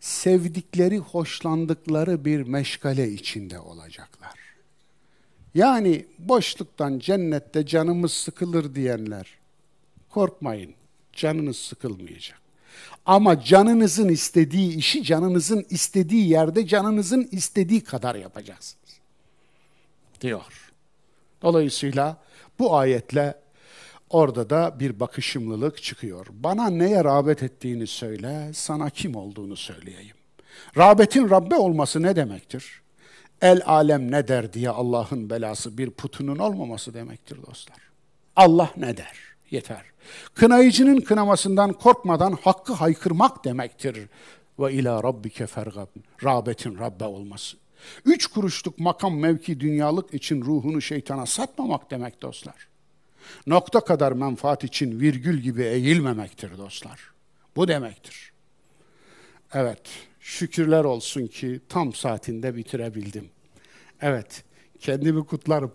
sevdikleri, 0.00 0.98
hoşlandıkları 0.98 2.24
bir 2.24 2.42
meşgale 2.42 3.08
içinde 3.08 3.58
olacaklar. 3.58 4.38
Yani 5.54 6.06
boşluktan 6.18 6.98
cennette 6.98 7.66
canımız 7.66 8.12
sıkılır 8.12 8.74
diyenler, 8.74 9.38
korkmayın, 10.10 10.74
canınız 11.12 11.56
sıkılmayacak. 11.56 12.45
Ama 13.06 13.40
canınızın 13.40 14.08
istediği 14.08 14.76
işi 14.76 15.04
canınızın 15.04 15.66
istediği 15.70 16.28
yerde 16.28 16.66
canınızın 16.66 17.28
istediği 17.32 17.84
kadar 17.84 18.14
yapacaksınız. 18.14 19.00
Diyor. 20.20 20.72
Dolayısıyla 21.42 22.16
bu 22.58 22.76
ayetle 22.76 23.34
orada 24.10 24.50
da 24.50 24.80
bir 24.80 25.00
bakışımlılık 25.00 25.82
çıkıyor. 25.82 26.26
Bana 26.30 26.70
neye 26.70 27.04
rağbet 27.04 27.42
ettiğini 27.42 27.86
söyle, 27.86 28.50
sana 28.54 28.90
kim 28.90 29.14
olduğunu 29.14 29.56
söyleyeyim. 29.56 30.16
Rağbetin 30.76 31.30
Rabbe 31.30 31.54
olması 31.54 32.02
ne 32.02 32.16
demektir? 32.16 32.82
El 33.42 33.62
alem 33.66 34.12
ne 34.12 34.28
der 34.28 34.52
diye 34.52 34.70
Allah'ın 34.70 35.30
belası 35.30 35.78
bir 35.78 35.90
putunun 35.90 36.38
olmaması 36.38 36.94
demektir 36.94 37.38
dostlar. 37.46 37.78
Allah 38.36 38.70
ne 38.76 38.96
der? 38.96 39.25
Yeter. 39.50 39.84
Kınayıcının 40.34 41.00
kınamasından 41.00 41.72
korkmadan 41.72 42.38
hakkı 42.42 42.72
haykırmak 42.72 43.44
demektir. 43.44 44.08
Ve 44.58 44.72
ila 44.72 45.02
rabbike 45.02 45.46
fergab. 45.46 45.86
Rağbetin 46.24 46.78
Rabbe 46.78 47.04
olması. 47.04 47.56
Üç 48.04 48.26
kuruşluk 48.26 48.78
makam 48.78 49.18
mevki 49.18 49.60
dünyalık 49.60 50.14
için 50.14 50.42
ruhunu 50.42 50.80
şeytana 50.80 51.26
satmamak 51.26 51.90
demek 51.90 52.22
dostlar. 52.22 52.68
Nokta 53.46 53.80
kadar 53.80 54.12
menfaat 54.12 54.64
için 54.64 55.00
virgül 55.00 55.38
gibi 55.38 55.62
eğilmemektir 55.62 56.58
dostlar. 56.58 57.00
Bu 57.56 57.68
demektir. 57.68 58.32
Evet, 59.54 59.80
şükürler 60.20 60.84
olsun 60.84 61.26
ki 61.26 61.60
tam 61.68 61.92
saatinde 61.92 62.56
bitirebildim. 62.56 63.28
Evet, 64.00 64.44
kendimi 64.80 65.26
kutlarım. 65.26 65.72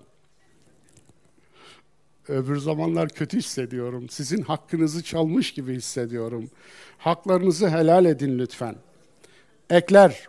Öbür 2.28 2.58
zamanlar 2.58 3.10
kötü 3.10 3.38
hissediyorum. 3.38 4.10
Sizin 4.10 4.42
hakkınızı 4.42 5.04
çalmış 5.04 5.54
gibi 5.54 5.76
hissediyorum. 5.76 6.50
Haklarınızı 6.98 7.70
helal 7.70 8.06
edin 8.06 8.40
lütfen. 8.40 8.76
Ekler. 9.70 10.28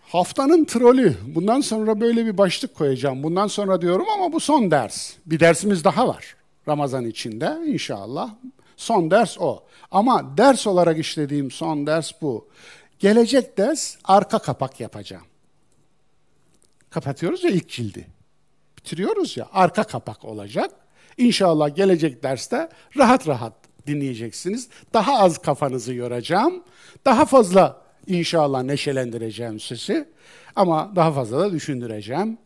Haftanın 0.00 0.64
trolü. 0.64 1.16
Bundan 1.26 1.60
sonra 1.60 2.00
böyle 2.00 2.26
bir 2.26 2.38
başlık 2.38 2.74
koyacağım. 2.74 3.22
Bundan 3.22 3.46
sonra 3.46 3.80
diyorum 3.80 4.06
ama 4.14 4.32
bu 4.32 4.40
son 4.40 4.70
ders. 4.70 5.12
Bir 5.26 5.40
dersimiz 5.40 5.84
daha 5.84 6.08
var. 6.08 6.36
Ramazan 6.68 7.04
içinde 7.04 7.58
inşallah. 7.66 8.34
Son 8.76 9.10
ders 9.10 9.38
o. 9.38 9.64
Ama 9.90 10.36
ders 10.38 10.66
olarak 10.66 10.98
işlediğim 10.98 11.50
son 11.50 11.86
ders 11.86 12.12
bu. 12.22 12.48
Gelecek 12.98 13.58
ders 13.58 13.96
arka 14.04 14.38
kapak 14.38 14.80
yapacağım. 14.80 15.24
Kapatıyoruz 16.90 17.44
ya 17.44 17.50
ilk 17.50 17.68
cildi 17.68 18.17
bitiriyoruz 18.78 19.36
ya 19.36 19.48
arka 19.52 19.84
kapak 19.84 20.24
olacak. 20.24 20.70
İnşallah 21.16 21.76
gelecek 21.76 22.22
derste 22.22 22.68
rahat 22.96 23.28
rahat 23.28 23.52
dinleyeceksiniz. 23.86 24.68
Daha 24.94 25.18
az 25.18 25.38
kafanızı 25.38 25.94
yoracağım. 25.94 26.62
Daha 27.04 27.24
fazla 27.24 27.82
inşallah 28.06 28.62
neşelendireceğim 28.62 29.60
sizi. 29.60 30.08
Ama 30.56 30.92
daha 30.96 31.12
fazla 31.12 31.38
da 31.38 31.52
düşündüreceğim. 31.52 32.38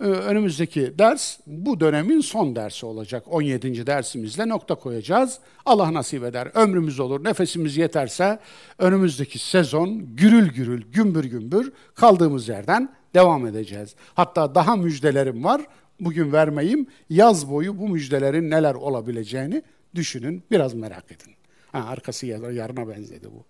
Ee, 0.00 0.04
önümüzdeki 0.04 0.98
ders 0.98 1.38
bu 1.46 1.80
dönemin 1.80 2.20
son 2.20 2.56
dersi 2.56 2.86
olacak. 2.86 3.24
17. 3.26 3.86
dersimizle 3.86 4.48
nokta 4.48 4.74
koyacağız. 4.74 5.38
Allah 5.66 5.94
nasip 5.94 6.24
eder. 6.24 6.48
Ömrümüz 6.54 7.00
olur, 7.00 7.24
nefesimiz 7.24 7.76
yeterse 7.76 8.38
önümüzdeki 8.78 9.38
sezon 9.38 10.16
gürül 10.16 10.52
gürül, 10.52 10.92
gümbür 10.92 11.24
gümbür 11.24 11.72
kaldığımız 11.94 12.48
yerden 12.48 12.99
devam 13.14 13.46
edeceğiz. 13.46 13.94
Hatta 14.14 14.54
daha 14.54 14.76
müjdelerim 14.76 15.44
var. 15.44 15.66
Bugün 16.00 16.32
vermeyeyim. 16.32 16.86
Yaz 17.10 17.50
boyu 17.50 17.78
bu 17.78 17.88
müjdelerin 17.88 18.50
neler 18.50 18.74
olabileceğini 18.74 19.62
düşünün. 19.94 20.42
Biraz 20.50 20.74
merak 20.74 21.12
edin. 21.12 21.34
Ha, 21.72 21.84
arkası 21.84 22.26
yarına 22.26 22.88
benzedi 22.88 23.28
bu. 23.32 23.44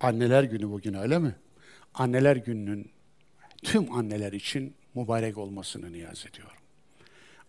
Anneler 0.00 0.42
günü 0.42 0.70
bugün 0.70 0.94
öyle 0.94 1.18
mi? 1.18 1.34
Anneler 1.94 2.36
gününün 2.36 2.90
tüm 3.62 3.92
anneler 3.92 4.32
için 4.32 4.74
mübarek 4.94 5.38
olmasını 5.38 5.92
niyaz 5.92 6.26
ediyorum. 6.30 6.56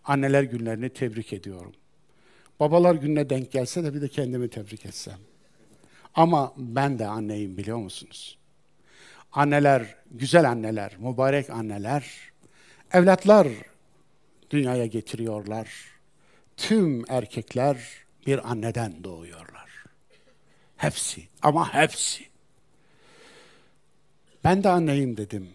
Anneler 0.04 0.42
günlerini 0.42 0.88
tebrik 0.90 1.32
ediyorum. 1.32 1.72
Babalar 2.60 2.94
gününe 2.94 3.30
denk 3.30 3.52
gelse 3.52 3.84
de 3.84 3.94
bir 3.94 4.00
de 4.00 4.08
kendimi 4.08 4.50
tebrik 4.50 4.86
etsem. 4.86 5.18
Ama 6.14 6.52
ben 6.56 6.98
de 6.98 7.06
anneyim 7.06 7.56
biliyor 7.56 7.78
musunuz? 7.78 8.38
Anneler, 9.32 9.96
güzel 10.10 10.50
anneler, 10.50 10.96
mübarek 10.98 11.50
anneler, 11.50 12.32
evlatlar 12.92 13.48
dünyaya 14.50 14.86
getiriyorlar. 14.86 15.68
Tüm 16.56 17.10
erkekler 17.10 17.88
bir 18.26 18.50
anneden 18.50 19.04
doğuyorlar. 19.04 19.84
Hepsi 20.76 21.28
ama 21.42 21.74
hepsi. 21.74 22.24
Ben 24.44 24.64
de 24.64 24.68
anneyim 24.68 25.16
dedim. 25.16 25.50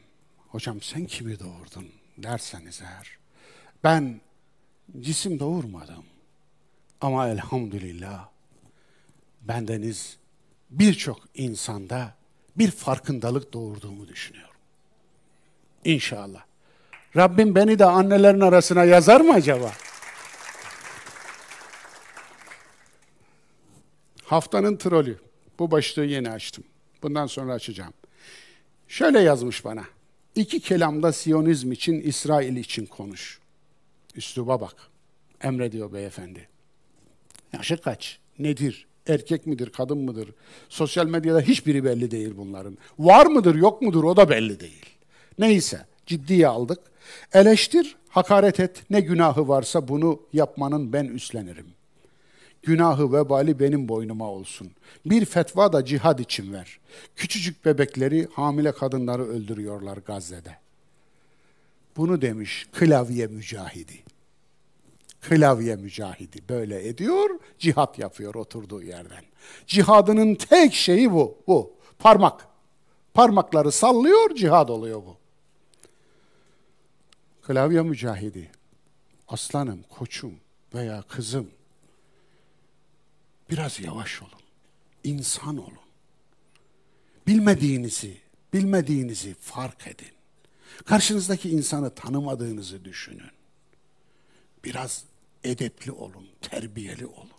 Hocam 0.48 0.82
sen 0.82 1.06
kimi 1.06 1.40
doğurdun 1.40 1.88
derseniz 2.18 2.82
eğer. 2.82 3.18
Ben 3.84 4.22
cisim 5.00 5.40
doğurmadım. 5.40 6.06
Ama 7.02 7.30
elhamdülillah 7.30 8.30
bendeniz 9.42 10.18
birçok 10.70 11.20
insanda 11.36 12.17
bir 12.58 12.72
farkındalık 12.72 13.54
doğurduğumu 13.54 14.08
düşünüyorum. 14.08 14.56
İnşallah. 15.86 16.44
Rabbim 17.16 17.56
beni 17.56 17.80
de 17.80 17.86
annelerin 17.86 18.42
arasına 18.42 18.84
yazar 18.84 19.22
mı 19.22 19.34
acaba? 19.34 19.72
Haftanın 24.24 24.78
trolü. 24.78 25.20
Bu 25.60 25.72
başlığı 25.72 26.06
yeni 26.06 26.30
açtım. 26.30 26.64
Bundan 27.04 27.28
sonra 27.28 27.54
açacağım. 27.54 27.94
Şöyle 28.88 29.20
yazmış 29.20 29.66
bana. 29.66 29.84
İki 30.36 30.60
kelamda 30.60 31.14
Siyonizm 31.14 31.72
için, 31.72 32.02
İsrail 32.02 32.56
için 32.56 32.86
konuş. 32.86 33.40
Üsluba 34.16 34.62
bak. 34.62 34.76
Emrediyor 35.42 35.94
beyefendi. 35.94 36.50
Yaşı 37.54 37.78
kaç? 37.78 38.20
Nedir? 38.40 38.88
Erkek 39.08 39.48
midir, 39.48 39.70
kadın 39.70 39.98
mıdır? 39.98 40.30
Sosyal 40.70 41.08
medyada 41.08 41.42
hiçbiri 41.42 41.84
belli 41.84 42.12
değil 42.12 42.34
bunların. 42.38 42.78
Var 43.00 43.26
mıdır, 43.26 43.56
yok 43.56 43.82
mudur 43.82 44.04
o 44.04 44.18
da 44.18 44.30
belli 44.30 44.60
değil. 44.60 44.86
Neyse, 45.40 45.86
ciddiye 46.06 46.48
aldık. 46.48 46.80
Eleştir, 47.34 47.96
hakaret 48.10 48.60
et, 48.60 48.84
ne 48.90 49.02
günahı 49.02 49.48
varsa 49.48 49.88
bunu 49.88 50.20
yapmanın 50.34 50.94
ben 50.94 51.06
üstlenirim. 51.06 51.66
Günahı 52.64 53.14
vebali 53.14 53.60
benim 53.60 53.88
boynuma 53.88 54.30
olsun. 54.30 54.72
Bir 55.06 55.26
fetva 55.26 55.74
da 55.74 55.86
cihad 55.86 56.20
için 56.20 56.54
ver. 56.54 56.80
Küçücük 57.16 57.66
bebekleri, 57.66 58.28
hamile 58.34 58.72
kadınları 58.72 59.28
öldürüyorlar 59.28 59.98
Gazze'de. 59.98 60.58
Bunu 61.98 62.22
demiş 62.22 62.68
klavye 62.74 63.28
mücahidi. 63.28 64.04
Klavye 65.22 65.76
mücahidi 65.76 66.50
böyle 66.50 66.88
ediyor, 66.88 67.30
cihat 67.60 68.00
yapıyor 68.00 68.36
oturduğu 68.36 68.84
yerden. 68.84 69.24
Cihadının 69.68 70.36
tek 70.36 70.74
şeyi 70.74 71.12
bu, 71.12 71.38
bu. 71.48 71.74
Parmak. 72.00 72.48
Parmakları 73.14 73.72
sallıyor, 73.72 74.36
cihad 74.36 74.70
oluyor 74.70 74.98
bu. 74.98 75.18
Klavye 77.42 77.82
mücahidi. 77.82 78.52
Aslanım, 79.28 79.84
koçum 79.90 80.34
veya 80.74 81.02
kızım 81.02 81.50
Biraz 83.50 83.80
yavaş 83.80 84.22
olun. 84.22 84.32
İnsan 85.04 85.58
olun. 85.58 85.88
Bilmediğinizi, 87.28 88.18
bilmediğinizi 88.54 89.34
fark 89.34 89.88
edin. 89.88 90.12
Karşınızdaki 90.86 91.50
insanı 91.50 91.96
tanımadığınızı 91.96 92.86
düşünün. 92.86 93.32
Biraz 94.64 95.04
edepli 95.44 95.92
olun, 95.92 96.28
terbiyeli 96.42 97.06
olun. 97.06 97.32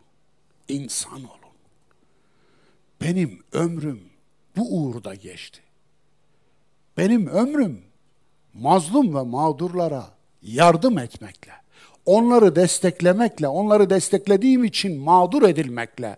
insan 0.68 1.24
olun. 1.24 1.54
Benim 3.00 3.42
ömrüm 3.52 4.00
bu 4.56 4.76
uğurda 4.76 5.14
geçti. 5.14 5.60
Benim 6.96 7.26
ömrüm 7.26 7.84
mazlum 8.54 9.14
ve 9.14 9.22
mağdurlara 9.22 10.10
yardım 10.42 10.98
etmekle, 10.98 11.52
onları 12.06 12.56
desteklemekle, 12.56 13.48
onları 13.48 13.90
desteklediğim 13.90 14.64
için 14.64 15.00
mağdur 15.00 15.42
edilmekle, 15.42 16.16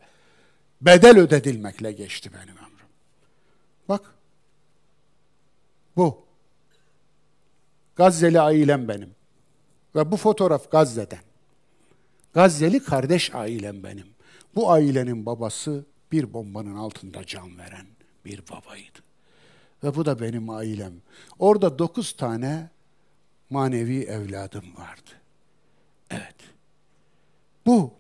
bedel 0.80 1.18
ödedilmekle 1.18 1.92
geçti 1.92 2.30
benim 2.32 2.56
ömrüm. 2.56 2.88
Bak, 3.88 4.14
bu. 5.96 6.24
Gazze'li 7.96 8.40
ailem 8.40 8.88
benim. 8.88 9.19
Ve 9.94 10.10
bu 10.12 10.16
fotoğraf 10.16 10.70
Gazze'den. 10.70 11.22
Gazze'li 12.34 12.84
kardeş 12.84 13.34
ailem 13.34 13.82
benim. 13.82 14.06
Bu 14.54 14.70
ailenin 14.70 15.26
babası 15.26 15.84
bir 16.12 16.32
bombanın 16.32 16.76
altında 16.76 17.26
can 17.26 17.58
veren 17.58 17.86
bir 18.24 18.42
babaydı. 18.48 18.98
Ve 19.84 19.94
bu 19.94 20.04
da 20.04 20.20
benim 20.20 20.50
ailem. 20.50 20.92
Orada 21.38 21.78
dokuz 21.78 22.12
tane 22.12 22.70
manevi 23.50 24.02
evladım 24.02 24.64
vardı. 24.76 25.10
Evet. 26.10 26.36
Bu. 27.66 27.92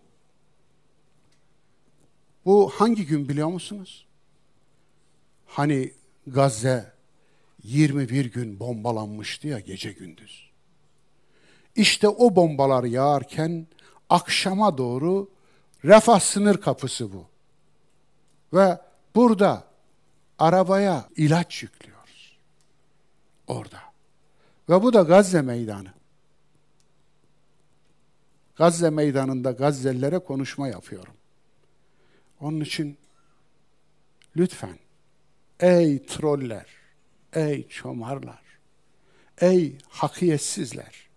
Bu 2.44 2.70
hangi 2.70 3.06
gün 3.06 3.28
biliyor 3.28 3.48
musunuz? 3.48 4.06
Hani 5.46 5.92
Gazze 6.26 6.92
21 7.62 8.24
gün 8.32 8.60
bombalanmıştı 8.60 9.48
ya 9.48 9.60
gece 9.60 9.92
gündüz. 9.92 10.49
İşte 11.76 12.08
o 12.08 12.36
bombalar 12.36 12.84
yağarken 12.84 13.66
akşama 14.10 14.78
doğru 14.78 15.28
Refah 15.84 16.20
sınır 16.20 16.60
kapısı 16.60 17.12
bu. 17.12 17.26
Ve 18.52 18.78
burada 19.14 19.64
arabaya 20.38 21.08
ilaç 21.16 21.62
yüklüyoruz. 21.62 22.38
Orada. 23.46 23.80
Ve 24.68 24.82
bu 24.82 24.92
da 24.92 25.02
Gazze 25.02 25.42
meydanı. 25.42 25.88
Gazze 28.56 28.90
meydanında 28.90 29.50
Gazzelilere 29.50 30.18
konuşma 30.18 30.68
yapıyorum. 30.68 31.14
Onun 32.40 32.60
için 32.60 32.98
lütfen 34.36 34.78
ey 35.60 36.06
troller, 36.06 36.66
ey 37.32 37.68
çomarlar, 37.68 38.42
ey 39.40 39.78
hakiyetsizler, 39.88 41.09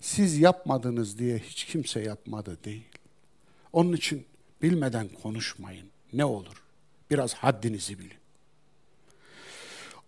siz 0.00 0.38
yapmadınız 0.38 1.18
diye 1.18 1.38
hiç 1.38 1.64
kimse 1.64 2.00
yapmadı 2.00 2.58
değil. 2.64 2.88
Onun 3.72 3.92
için 3.92 4.26
bilmeden 4.62 5.08
konuşmayın. 5.22 5.88
Ne 6.12 6.24
olur? 6.24 6.62
Biraz 7.10 7.34
haddinizi 7.34 7.98
bilin. 7.98 8.18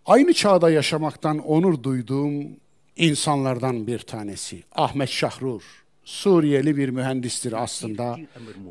Aynı 0.05 0.33
çağda 0.33 0.69
yaşamaktan 0.71 1.39
onur 1.39 1.83
duyduğum 1.83 2.47
insanlardan 2.95 3.87
bir 3.87 3.99
tanesi 3.99 4.63
Ahmet 4.71 5.09
Şahrur. 5.09 5.80
Suriyeli 6.05 6.77
bir 6.77 6.89
mühendistir 6.89 7.63
aslında. 7.63 8.17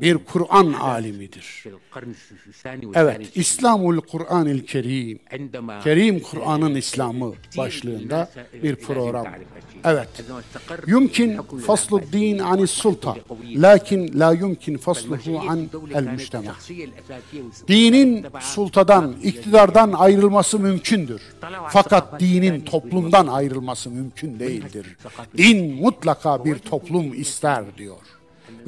Bir 0.01 0.17
Kur'an 0.17 0.73
alimidir. 0.73 1.63
Evet, 2.93 3.37
İslamul 3.37 3.99
Kur'anil 4.01 4.65
Kerim. 4.65 5.19
Kerim 5.83 6.19
Kur'an'ın 6.19 6.75
İslamı 6.75 7.33
başlığında 7.57 8.29
bir 8.63 8.75
program. 8.75 9.27
Evet. 9.83 10.09
Yumkin 10.87 11.41
faslu 11.65 12.01
din 12.13 12.39
anis 12.39 12.71
sulta. 12.71 13.15
Lakin 13.55 14.19
la 14.19 14.33
yumkin 14.33 14.77
fasluhu 14.77 15.39
an 15.49 15.69
el 15.93 16.03
müstema. 16.03 16.55
Dinin 17.67 18.25
sultadan, 18.39 19.15
iktidardan 19.23 19.91
ayrılması 19.91 20.59
mümkündür. 20.59 21.21
Fakat 21.69 22.19
dinin 22.19 22.61
toplumdan 22.61 23.27
ayrılması 23.27 23.89
mümkün 23.89 24.39
değildir. 24.39 24.97
Din 25.37 25.75
mutlaka 25.75 26.45
bir 26.45 26.57
toplum 26.57 27.20
ister 27.21 27.77
diyor. 27.77 28.01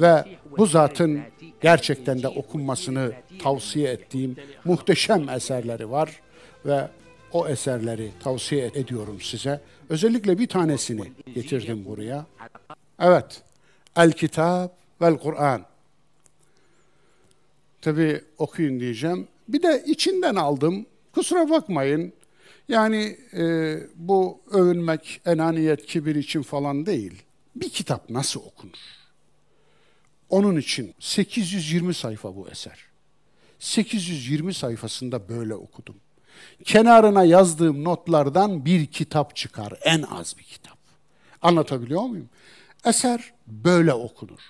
Ve 0.00 0.24
bu 0.58 0.66
zatın 0.66 1.20
gerçekten 1.60 2.22
de 2.22 2.28
okunmasını 2.28 3.12
tavsiye 3.42 3.90
ettiğim 3.90 4.36
muhteşem 4.64 5.28
eserleri 5.28 5.90
var 5.90 6.20
ve 6.66 6.88
o 7.32 7.48
eserleri 7.48 8.10
tavsiye 8.22 8.70
ediyorum 8.74 9.20
size. 9.20 9.60
Özellikle 9.88 10.38
bir 10.38 10.46
tanesini 10.46 11.12
getirdim 11.34 11.84
buraya. 11.84 12.26
Evet. 13.00 13.42
El 13.96 14.12
Kitab 14.12 14.68
vel 15.00 15.16
Kur'an. 15.18 15.62
Tabi 17.82 18.20
okuyun 18.38 18.80
diyeceğim. 18.80 19.28
Bir 19.48 19.62
de 19.62 19.82
içinden 19.86 20.34
aldım. 20.34 20.86
Kusura 21.12 21.50
bakmayın. 21.50 22.12
Yani 22.68 23.16
e, 23.36 23.76
bu 23.96 24.40
övünmek, 24.50 25.20
enaniyet, 25.26 25.86
kibir 25.86 26.14
için 26.14 26.42
falan 26.42 26.86
değil 26.86 27.22
bir 27.56 27.68
kitap 27.68 28.10
nasıl 28.10 28.40
okunur? 28.40 28.78
Onun 30.28 30.56
için 30.56 30.94
820 30.98 31.94
sayfa 31.94 32.36
bu 32.36 32.48
eser. 32.48 32.78
820 33.58 34.54
sayfasında 34.54 35.28
böyle 35.28 35.54
okudum. 35.54 35.96
Kenarına 36.64 37.24
yazdığım 37.24 37.84
notlardan 37.84 38.64
bir 38.64 38.86
kitap 38.86 39.36
çıkar, 39.36 39.72
en 39.82 40.02
az 40.02 40.38
bir 40.38 40.44
kitap. 40.44 40.78
Anlatabiliyor 41.42 42.02
muyum? 42.02 42.28
Eser 42.84 43.32
böyle 43.46 43.94
okunur. 43.94 44.40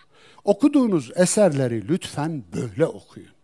Okuduğunuz 0.44 1.10
eserleri 1.16 1.88
lütfen 1.88 2.44
böyle 2.54 2.86
okuyun. 2.86 3.34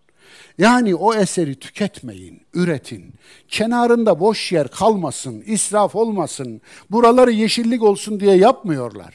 Yani 0.59 0.95
o 0.95 1.15
eseri 1.15 1.55
tüketmeyin, 1.55 2.43
üretin. 2.55 3.15
Kenarında 3.49 4.21
boş 4.21 4.53
yer 4.53 4.69
kalmasın, 4.69 5.43
israf 5.47 5.97
olmasın, 5.97 6.61
buraları 6.91 7.31
yeşillik 7.31 7.83
olsun 7.83 8.21
diye 8.21 8.37
yapmıyorlar. 8.37 9.15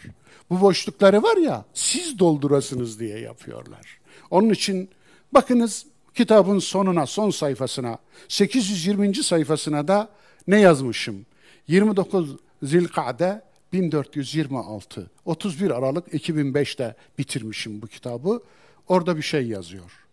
Bu 0.49 0.61
boşlukları 0.61 1.23
var 1.23 1.38
ya 1.38 1.65
siz 1.73 2.19
doldurasınız 2.19 2.99
diye 2.99 3.19
yapıyorlar. 3.19 3.99
Onun 4.31 4.49
için 4.49 4.89
bakınız 5.31 5.85
kitabın 6.15 6.59
sonuna, 6.59 7.05
son 7.05 7.30
sayfasına, 7.30 7.97
820. 8.27 9.15
sayfasına 9.15 9.88
da 9.88 10.09
ne 10.47 10.59
yazmışım? 10.59 11.26
29 11.67 12.35
Zilkade 12.63 13.41
1426. 13.73 15.11
31 15.26 15.72
Aralık 15.72 16.07
2005'te 16.07 16.95
bitirmişim 17.17 17.81
bu 17.81 17.88
kitabı. 17.88 18.43
Orada 18.88 19.17
bir 19.17 19.22
şey 19.22 19.47
yazıyor. 19.47 20.05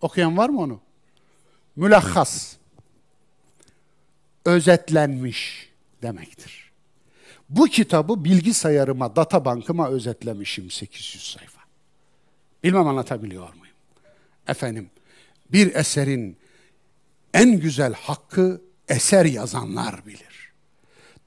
Okuyan 0.00 0.36
var 0.36 0.48
mı 0.48 0.60
onu? 0.60 0.80
Mülahhas. 1.76 2.56
Özetlenmiş 4.44 5.70
demektir. 6.02 6.61
Bu 7.52 7.66
kitabı 7.66 8.24
bilgisayarıma, 8.24 9.16
data 9.16 9.44
bankıma 9.44 9.88
özetlemişim 9.88 10.70
800 10.70 11.24
sayfa. 11.24 11.60
Bilmem 12.64 12.86
anlatabiliyor 12.86 13.48
muyum? 13.48 13.76
Efendim, 14.48 14.90
bir 15.52 15.74
eserin 15.74 16.36
en 17.34 17.60
güzel 17.60 17.94
hakkı 17.94 18.62
eser 18.88 19.24
yazanlar 19.24 20.06
bilir. 20.06 20.52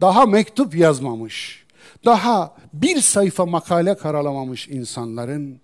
Daha 0.02 0.26
mektup 0.26 0.76
yazmamış, 0.76 1.66
daha 2.06 2.56
bir 2.74 3.02
sayfa 3.02 3.46
makale 3.46 3.98
karalamamış 3.98 4.68
insanların 4.68 5.60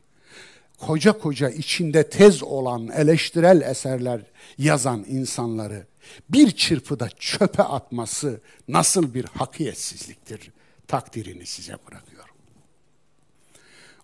koca 0.80 1.12
koca 1.20 1.50
içinde 1.50 2.10
tez 2.10 2.44
olan 2.44 2.88
eleştirel 2.88 3.62
eserler 3.62 4.22
yazan 4.58 5.06
insanları 5.08 5.91
bir 6.30 6.52
çırpıda 6.52 7.10
çöpe 7.10 7.64
atması 7.64 8.42
nasıl 8.68 9.14
bir 9.14 9.26
hakiyetsizliktir 9.26 10.52
takdirini 10.88 11.46
size 11.46 11.78
bırakıyorum. 11.88 12.36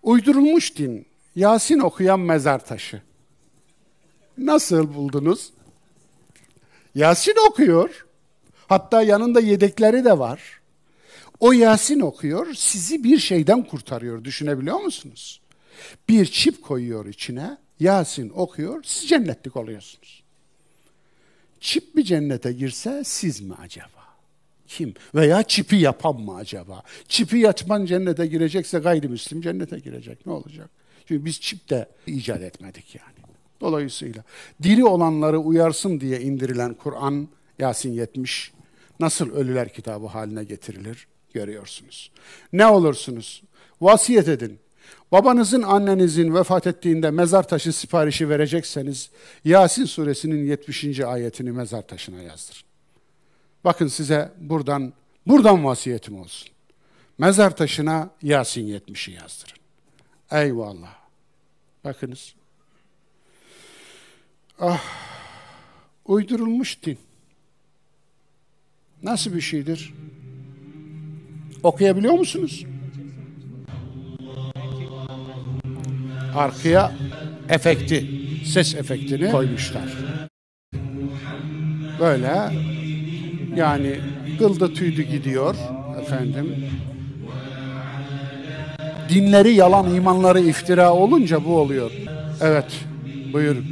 Uydurulmuş 0.04 0.78
din, 0.78 1.06
Yasin 1.36 1.80
okuyan 1.80 2.20
mezar 2.20 2.66
taşı. 2.66 3.02
Nasıl 4.38 4.96
buldunuz? 4.96 5.52
Yasin 6.96 7.36
okuyor. 7.50 8.06
Hatta 8.68 9.02
yanında 9.02 9.40
yedekleri 9.40 10.06
de 10.06 10.20
var. 10.20 10.62
O 11.40 11.52
Yasin 11.52 12.00
okuyor, 12.00 12.54
sizi 12.54 13.04
bir 13.04 13.18
şeyden 13.18 13.64
kurtarıyor. 13.64 14.24
Düşünebiliyor 14.24 14.80
musunuz? 14.80 15.42
Bir 16.10 16.26
çip 16.26 16.64
koyuyor 16.64 17.06
içine, 17.06 17.58
Yasin 17.80 18.30
okuyor, 18.30 18.84
siz 18.84 19.10
cennetlik 19.10 19.56
oluyorsunuz. 19.56 20.24
Çip 21.60 21.96
mi 21.96 22.06
cennete 22.06 22.52
girse 22.52 23.02
siz 23.06 23.42
mi 23.42 23.54
acaba? 23.62 24.08
Kim? 24.68 24.94
Veya 25.16 25.44
çipi 25.44 25.76
yapan 25.76 26.22
mı 26.22 26.36
acaba? 26.36 26.84
Çipi 27.08 27.38
yapan 27.38 27.86
cennete 27.86 28.26
girecekse 28.26 28.80
gayrimüslim 28.80 29.42
cennete 29.42 29.80
girecek. 29.80 30.26
Ne 30.26 30.32
olacak? 30.32 30.70
Çünkü 31.06 31.26
biz 31.26 31.42
çip 31.42 31.70
de 31.70 31.90
icat 32.08 32.42
etmedik 32.42 32.96
yani. 32.96 33.28
Dolayısıyla 33.62 34.24
diri 34.64 34.86
olanları 34.86 35.40
uyarsın 35.40 36.00
diye 36.00 36.22
indirilen 36.22 36.74
Kur'an 36.74 37.28
Yasin 37.60 37.94
70 37.94 38.52
nasıl 39.00 39.32
ölüler 39.32 39.74
kitabı 39.74 40.08
haline 40.08 40.44
getirilir 40.44 41.08
görüyorsunuz. 41.34 42.12
Ne 42.54 42.68
olursunuz? 42.68 43.44
Vasiyet 43.82 44.28
edin. 44.28 44.60
Babanızın, 45.12 45.62
annenizin 45.62 46.36
vefat 46.36 46.68
ettiğinde 46.68 47.12
mezar 47.12 47.48
taşı 47.48 47.74
siparişi 47.74 48.30
verecekseniz 48.30 49.10
Yasin 49.46 49.86
suresinin 49.86 50.46
70. 50.46 51.00
ayetini 51.00 51.52
mezar 51.52 51.88
taşına 51.88 52.22
yazdırın. 52.22 52.62
Bakın 53.64 53.88
size 53.88 54.32
buradan 54.38 54.94
buradan 55.28 55.66
vasiyetim 55.66 56.20
olsun. 56.20 56.50
Mezar 57.18 57.56
taşına 57.56 58.10
Yasin 58.22 58.68
70'i 58.68 59.14
yazdırın. 59.14 59.58
Eyvallah. 60.32 60.96
Bakınız. 61.84 62.36
Ah, 64.60 64.84
uydurulmuş 66.06 66.84
din. 66.84 66.98
Nasıl 69.04 69.34
bir 69.34 69.42
şeydir? 69.42 69.94
Okuyabiliyor 71.64 72.14
musunuz? 72.14 72.66
Arkaya 76.36 76.92
efekti, 77.50 78.06
ses 78.46 78.76
efektini 78.76 79.32
koymuşlar. 79.32 79.84
Böyle 82.00 82.34
yani 83.56 83.96
kıldı 84.40 84.74
tüydü 84.74 85.02
gidiyor 85.02 85.56
efendim. 86.02 86.56
Dinleri 89.10 89.54
yalan, 89.54 89.96
imanları 89.96 90.40
iftira 90.40 90.94
olunca 90.94 91.46
bu 91.46 91.58
oluyor. 91.58 91.92
Evet, 92.42 92.86
buyurun. 93.34 93.66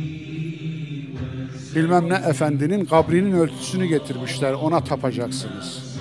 Bilmem 1.75 2.09
ne 2.09 2.13
efendinin 2.13 2.85
kabrinin 2.85 3.31
ölçüsünü 3.31 3.85
getirmişler, 3.85 4.53
ona 4.53 4.83
tapacaksınız. 4.83 5.97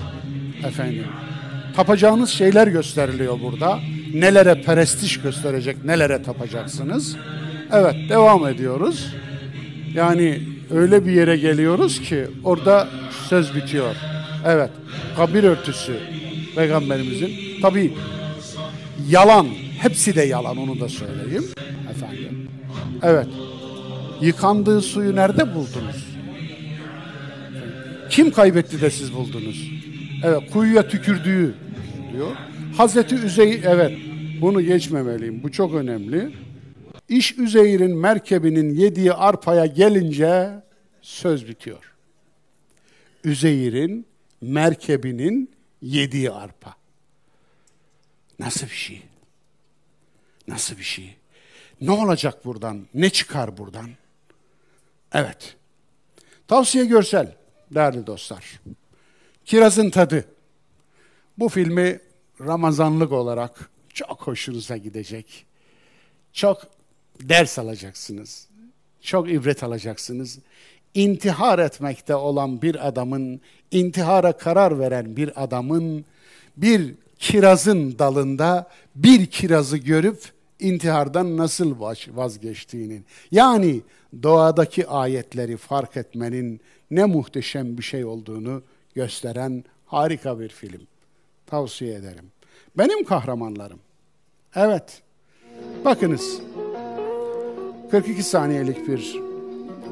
Efendim. 0.67 1.05
Tapacağınız 1.75 2.29
şeyler 2.29 2.67
gösteriliyor 2.67 3.39
burada. 3.43 3.79
Nelere 4.15 4.61
perestiş 4.61 5.21
gösterecek, 5.21 5.85
nelere 5.85 6.23
tapacaksınız. 6.23 7.15
Evet, 7.71 7.95
devam 8.09 8.47
ediyoruz. 8.47 9.13
Yani 9.93 10.39
öyle 10.71 11.05
bir 11.05 11.11
yere 11.11 11.37
geliyoruz 11.37 12.01
ki 12.01 12.27
orada 12.43 12.87
söz 13.29 13.55
bitiyor. 13.55 13.95
Evet, 14.45 14.69
kabir 15.17 15.43
örtüsü 15.43 15.93
peygamberimizin. 16.55 17.31
Tabii 17.61 17.93
yalan, 19.09 19.47
hepsi 19.79 20.15
de 20.15 20.21
yalan 20.21 20.57
onu 20.57 20.79
da 20.79 20.89
söyleyeyim 20.89 21.45
efendim. 21.91 22.49
Evet, 23.03 23.27
yıkandığı 24.21 24.81
suyu 24.81 25.15
nerede 25.15 25.55
buldunuz? 25.55 26.07
Kim 28.09 28.31
kaybetti 28.31 28.81
de 28.81 28.89
siz 28.89 29.13
buldunuz? 29.13 29.71
Evet, 30.23 30.51
kuyuya 30.53 30.87
tükürdüğü 30.87 31.55
diyor. 32.13 32.31
Hazreti 32.77 33.15
Üzeyir, 33.15 33.63
evet 33.63 33.97
bunu 34.41 34.61
geçmemeliyim, 34.61 35.43
bu 35.43 35.51
çok 35.51 35.73
önemli. 35.73 36.35
İş 37.09 37.37
Üzeyr'in 37.37 37.97
merkebinin 37.97 38.73
yediği 38.73 39.13
arpaya 39.13 39.65
gelince 39.65 40.63
söz 41.01 41.47
bitiyor. 41.47 41.93
Üzeyr'in 43.23 44.05
merkebinin 44.41 45.51
yediği 45.81 46.31
arpa. 46.31 46.75
Nasıl 48.39 48.67
bir 48.67 48.71
şey? 48.71 49.01
Nasıl 50.47 50.77
bir 50.77 50.83
şey? 50.83 51.15
Ne 51.81 51.91
olacak 51.91 52.45
buradan? 52.45 52.87
Ne 52.93 53.09
çıkar 53.09 53.57
buradan? 53.57 53.89
Evet. 55.13 55.55
Tavsiye 56.47 56.85
görsel 56.85 57.35
değerli 57.71 58.07
dostlar. 58.07 58.61
Kirazın 59.45 59.89
tadı. 59.89 60.25
Bu 61.37 61.49
filmi 61.49 61.99
Ramazanlık 62.41 63.11
olarak 63.11 63.69
çok 63.93 64.21
hoşunuza 64.21 64.77
gidecek. 64.77 65.45
Çok 66.33 66.67
ders 67.21 67.59
alacaksınız. 67.59 68.47
Çok 69.01 69.29
ibret 69.31 69.63
alacaksınız. 69.63 70.39
İntihar 70.93 71.59
etmekte 71.59 72.15
olan 72.15 72.61
bir 72.61 72.87
adamın, 72.87 73.41
intihara 73.71 74.31
karar 74.37 74.79
veren 74.79 75.15
bir 75.15 75.43
adamın 75.43 76.05
bir 76.57 76.95
kirazın 77.19 77.99
dalında 77.99 78.69
bir 78.95 79.25
kirazı 79.25 79.77
görüp 79.77 80.31
intihardan 80.59 81.37
nasıl 81.37 81.79
vazgeçtiğinin. 82.15 83.05
Yani 83.31 83.81
doğadaki 84.23 84.87
ayetleri 84.87 85.57
fark 85.57 85.97
etmenin 85.97 86.61
ne 86.91 87.05
muhteşem 87.05 87.77
bir 87.77 87.83
şey 87.83 88.05
olduğunu 88.05 88.63
gösteren 88.95 89.63
harika 89.85 90.39
bir 90.39 90.49
film. 90.49 90.81
Tavsiye 91.47 91.95
ederim. 91.95 92.25
Benim 92.77 93.03
kahramanlarım. 93.03 93.79
Evet. 94.55 95.01
Bakınız. 95.85 96.41
42 97.91 98.23
saniyelik 98.23 98.87
bir 98.87 99.19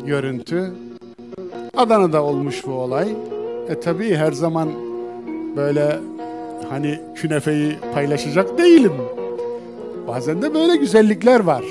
görüntü. 0.06 0.74
Adana'da 1.78 2.24
olmuş 2.24 2.66
bu 2.68 2.72
olay. 2.72 3.16
E 3.70 3.80
tabii 3.80 4.16
her 4.16 4.32
zaman 4.32 4.70
böyle 5.56 6.00
hani 6.70 7.02
künefeyi 7.16 7.78
paylaşacak 7.94 8.58
değilim. 8.58 8.94
Bazen 10.08 10.42
de 10.42 10.54
böyle 10.54 10.76
güzellikler 10.76 11.40
var. 11.40 11.64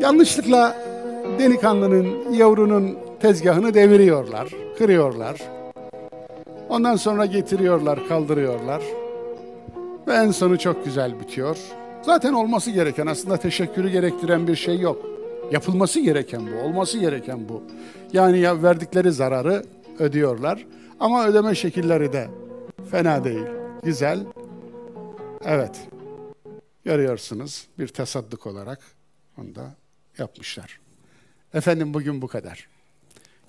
Yanlışlıkla 0.00 0.76
delikanlının, 1.38 2.32
yavrunun 2.32 2.98
tezgahını 3.20 3.74
deviriyorlar, 3.74 4.48
kırıyorlar. 4.78 5.42
Ondan 6.68 6.96
sonra 6.96 7.26
getiriyorlar, 7.26 8.08
kaldırıyorlar. 8.08 8.82
Ve 10.06 10.14
en 10.14 10.30
sonu 10.30 10.58
çok 10.58 10.84
güzel 10.84 11.20
bitiyor. 11.20 11.58
Zaten 12.02 12.32
olması 12.32 12.70
gereken 12.70 13.06
aslında 13.06 13.36
teşekkürü 13.36 13.90
gerektiren 13.90 14.48
bir 14.48 14.56
şey 14.56 14.78
yok. 14.80 15.06
Yapılması 15.52 16.00
gereken 16.00 16.42
bu, 16.52 16.60
olması 16.66 16.98
gereken 16.98 17.48
bu. 17.48 17.62
Yani 18.12 18.38
ya 18.38 18.62
verdikleri 18.62 19.12
zararı 19.12 19.64
ödüyorlar. 19.98 20.66
Ama 21.00 21.26
ödeme 21.26 21.54
şekilleri 21.54 22.12
de 22.12 22.28
fena 22.90 23.24
değil. 23.24 23.46
Güzel. 23.82 24.20
Evet. 25.44 25.88
Görüyorsunuz 26.84 27.66
bir 27.78 27.88
tasadduk 27.88 28.46
olarak 28.46 28.80
onu 29.38 29.54
da 29.54 29.74
yapmışlar. 30.18 30.80
Efendim 31.54 31.94
bugün 31.94 32.22
bu 32.22 32.28
kadar. 32.28 32.68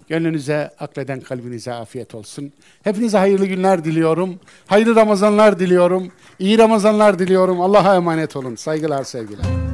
Gönlünüze, 0.09 0.71
akleden 0.79 1.19
kalbinize 1.19 1.73
afiyet 1.73 2.15
olsun. 2.15 2.53
Hepinize 2.83 3.17
hayırlı 3.17 3.45
günler 3.45 3.83
diliyorum. 3.83 4.39
Hayırlı 4.67 4.95
Ramazanlar 4.95 5.59
diliyorum. 5.59 6.11
İyi 6.39 6.57
Ramazanlar 6.57 7.19
diliyorum. 7.19 7.61
Allah'a 7.61 7.95
emanet 7.95 8.35
olun. 8.35 8.55
Saygılar, 8.55 9.03
sevgiler. 9.03 9.68